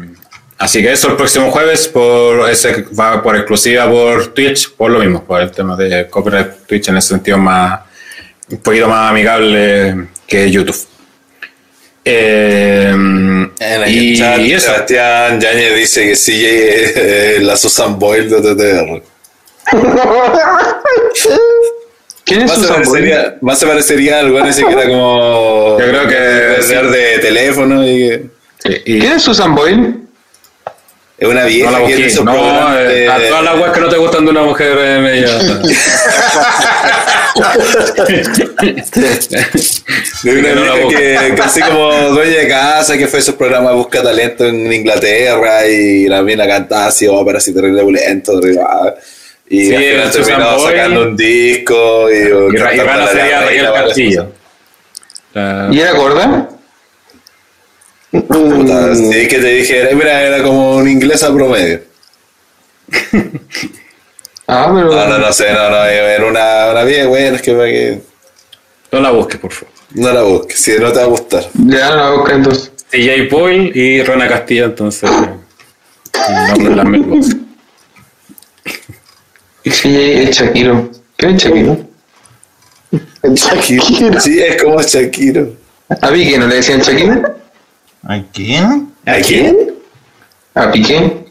[0.58, 4.98] así que eso el próximo jueves por ese va por exclusiva por Twitch, por lo
[4.98, 7.80] mismo, por el tema de copyright Twitch en ese sentido más
[8.50, 10.76] un poquito más amigable que YouTube.
[12.04, 14.66] Eh, En el y chat, eso.
[14.72, 19.02] Sebastián Yañez dice que sí eh, la Susan Boyle de TTR.
[22.24, 22.90] ¿Quién es Más se, Susan Boyle?
[23.10, 25.76] parecería, más se parecería al ese que era como.
[25.80, 26.14] Yo creo que
[26.90, 28.24] de, teléfono y que.
[28.84, 29.99] y- ¿Quién es Susan Boyle?
[31.20, 33.72] Es una vieja no la que hizo No, programas eh, de- a todas las weas
[33.72, 35.38] que no te gustan de una mujer en ella.
[40.22, 43.74] De una No vieja que, que así como dueña de casa, que fue esos programas
[43.74, 48.94] Busca Talento en Inglaterra y la mina cantaba así ópera así terrible terrible, ah,
[49.48, 52.18] y Sí, al terminó sacando un disco y, y
[52.54, 54.32] y Rana la sería varias Castillo.
[55.70, 56.48] ¿Y era gorda?
[58.10, 61.80] Puta, sí, que te dije, era, mira, era como una inglesa promedio.
[64.52, 64.92] Ah, pero.
[64.92, 68.00] No, no, no sé, no, no, era una, una vieja, bueno, es que para que
[68.90, 69.72] No la busques, por favor.
[69.94, 71.44] no la busques, si no te va a gustar.
[71.54, 72.72] Ya no la busca entonces.
[72.90, 75.08] TJ Boyle y Rana Castillo, entonces.
[76.58, 77.26] de las mismas.
[79.64, 80.90] Sí, es Shakiro.
[81.16, 81.76] ¿Qué es Shakiro?
[83.22, 84.20] Shakira.
[84.20, 85.52] Sí, es como Shakiro.
[85.90, 87.36] ¿A Piqué no le decían Shakiro?
[88.04, 88.92] ¿A quién?
[89.06, 89.74] ¿A quién?
[90.54, 91.26] ¿A Piqué?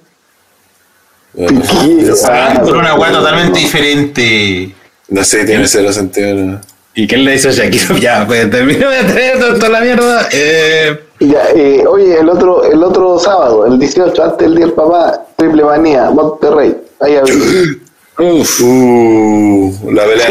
[2.27, 4.73] Ah, Por una weá totalmente diferente.
[5.09, 6.33] No sé, tiene cero sentido.
[6.35, 6.61] ¿no?
[6.95, 7.97] ¿Y quién le hizo a Shakiro?
[7.97, 10.27] Ya, pues termino de traer toda la mierda.
[10.31, 14.73] Eh, Ya, eh, oye, el otro, el otro sábado, el 18, antes del Día del
[14.75, 16.75] Papá, Triple Manía, Monterrey.
[16.99, 17.33] Ahí había.
[18.19, 20.27] uf, Uh, la pelea.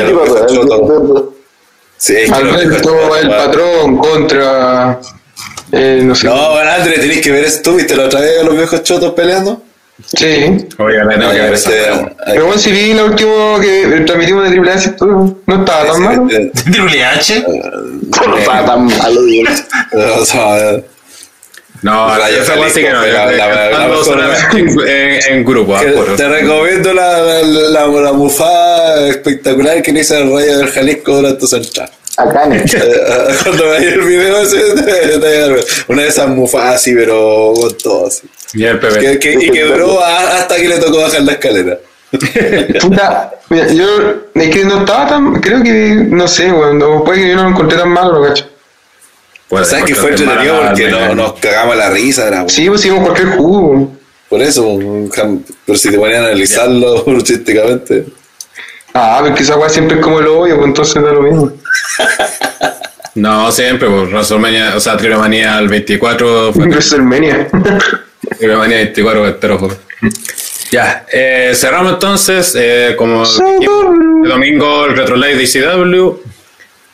[1.97, 5.00] Sí, es que Alberto el patrón contra.
[5.72, 6.26] Eh, no sé.
[6.26, 7.70] No, bueno, André, tenés que ver esto.
[7.70, 9.62] ¿Tú viste la otra vez a los viejos chotos peleando?
[10.16, 10.66] Sí.
[10.78, 11.72] oiga, le tengo que ver Este.
[12.26, 16.26] Pero bueno, si vi la última que transmitimos de Triple tú no estaba tan malo.
[16.30, 17.44] eh, Triple H.
[17.48, 19.47] No estaba tan malo, bien.
[20.20, 20.76] o sea,
[21.82, 23.05] No, weá sí que no.
[23.06, 25.76] Yo- yo en, grupo,
[26.16, 31.16] te recomiendo la, la, la, la mufada espectacular que le hizo el Rayo del Jalisco
[31.16, 31.90] durante su entrada.
[32.18, 32.64] Acá en
[33.44, 34.36] Cuando veáis el video,
[35.88, 38.26] una de esas mufadas así, pero con todo así.
[38.55, 38.78] Y el.
[38.80, 41.78] Que, que- y que duró a- hasta que le tocó bajar la escalera.
[42.80, 43.86] Puta, mira, yo
[44.34, 45.40] es que no estaba tan.
[45.40, 45.94] Creo que.
[46.08, 46.78] No sé, weón.
[46.78, 48.47] No, puede que yo no lo encontré tan malo, lo cacho.
[49.48, 52.26] Puede o sea, que fue entretenido porque no, nos cagamos la risa.
[52.28, 53.92] Era, Sí, pues hicimos cualquier jugo.
[54.28, 58.06] Por eso, un jam- pero si te ponían a analizarlo humorísticamente.
[58.94, 61.52] Ah, porque esa weá siempre es como el hoyo, pues entonces da lo mismo.
[63.15, 67.49] No, siempre, pues WrestleMania, o sea, Trilomanía el 24 fue WrestleMania.
[68.39, 69.70] Trilomanía 24 entero fue.
[70.70, 76.20] Ya, eh, cerramos entonces, eh, como el domingo el Retro Live de ICW,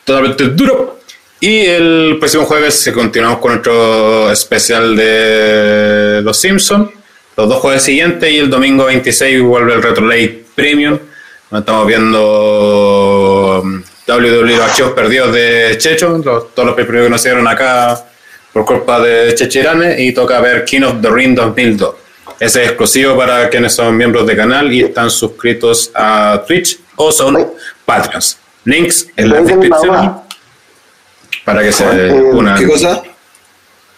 [0.03, 0.99] totalmente duro.
[1.39, 6.89] Y el próximo jueves continuamos con nuestro especial de Los Simpsons.
[7.37, 10.97] Los dos jueves siguientes y el domingo 26 vuelve el Retro Live Premium.
[11.59, 17.47] Estamos viendo um, WWE Archivos Perdidos de Checho, los- todos los primeros que nos hicieron
[17.47, 18.03] acá
[18.53, 21.95] por culpa de Chechirane y toca ver King of the Ring 2002.
[22.39, 27.11] Ese es exclusivo para quienes son miembros del canal y están suscritos a Twitch o
[27.11, 27.47] son
[27.85, 28.37] Patreons.
[28.65, 30.21] Links en la descripción
[31.45, 32.57] para que se Eh, unan.
[32.59, 33.01] ¿Qué cosa?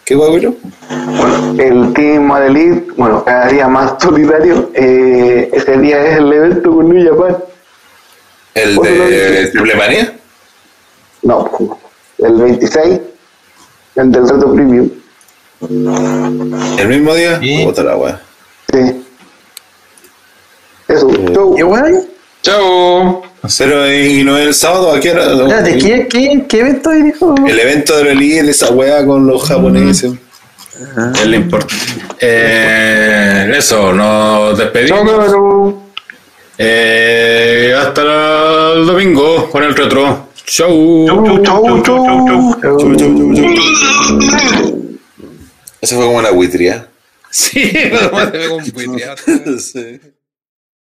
[0.08, 0.54] ¿Qué guagüero?
[1.58, 4.70] el Team Elite, bueno, cada día más solitario.
[4.72, 7.36] Eh, ese día es el evento con New Japan.
[8.54, 9.48] ¿El Bueno, de.
[9.48, 10.16] Triple Manía?
[11.20, 11.50] No,
[12.16, 13.00] el 26,
[13.96, 14.88] el del reto premium.
[15.60, 17.38] ¿El mismo día?
[17.40, 17.64] Sí.
[17.66, 18.20] Puta la wea.
[18.72, 19.04] Sí.
[20.88, 21.54] Eso, chau.
[21.54, 22.06] ¿Qué weón?
[22.40, 23.22] Chao.
[23.58, 24.92] Pero, ¿y no es el sábado?
[24.92, 25.32] ¿A qué hora?
[25.32, 27.34] Espérate, ¿qué, qué, qué evento dijo?
[27.46, 30.12] El evento de la Elite, esa wea con los japoneses.
[31.14, 31.74] Es lo importante.
[32.20, 35.00] Eh, eso, nos despedimos.
[35.00, 35.76] cabrón.
[36.56, 40.28] Eh, hasta el domingo con el retro.
[40.44, 41.06] Chau.
[41.06, 42.60] Chau, chau, chau, chau, chau, chau.
[42.60, 44.88] Chau, chau, chau, chau.
[45.80, 46.88] Eso fue como una buitría.
[47.30, 49.16] Sí, pero más se ve como un buitreado.
[49.58, 50.00] sí.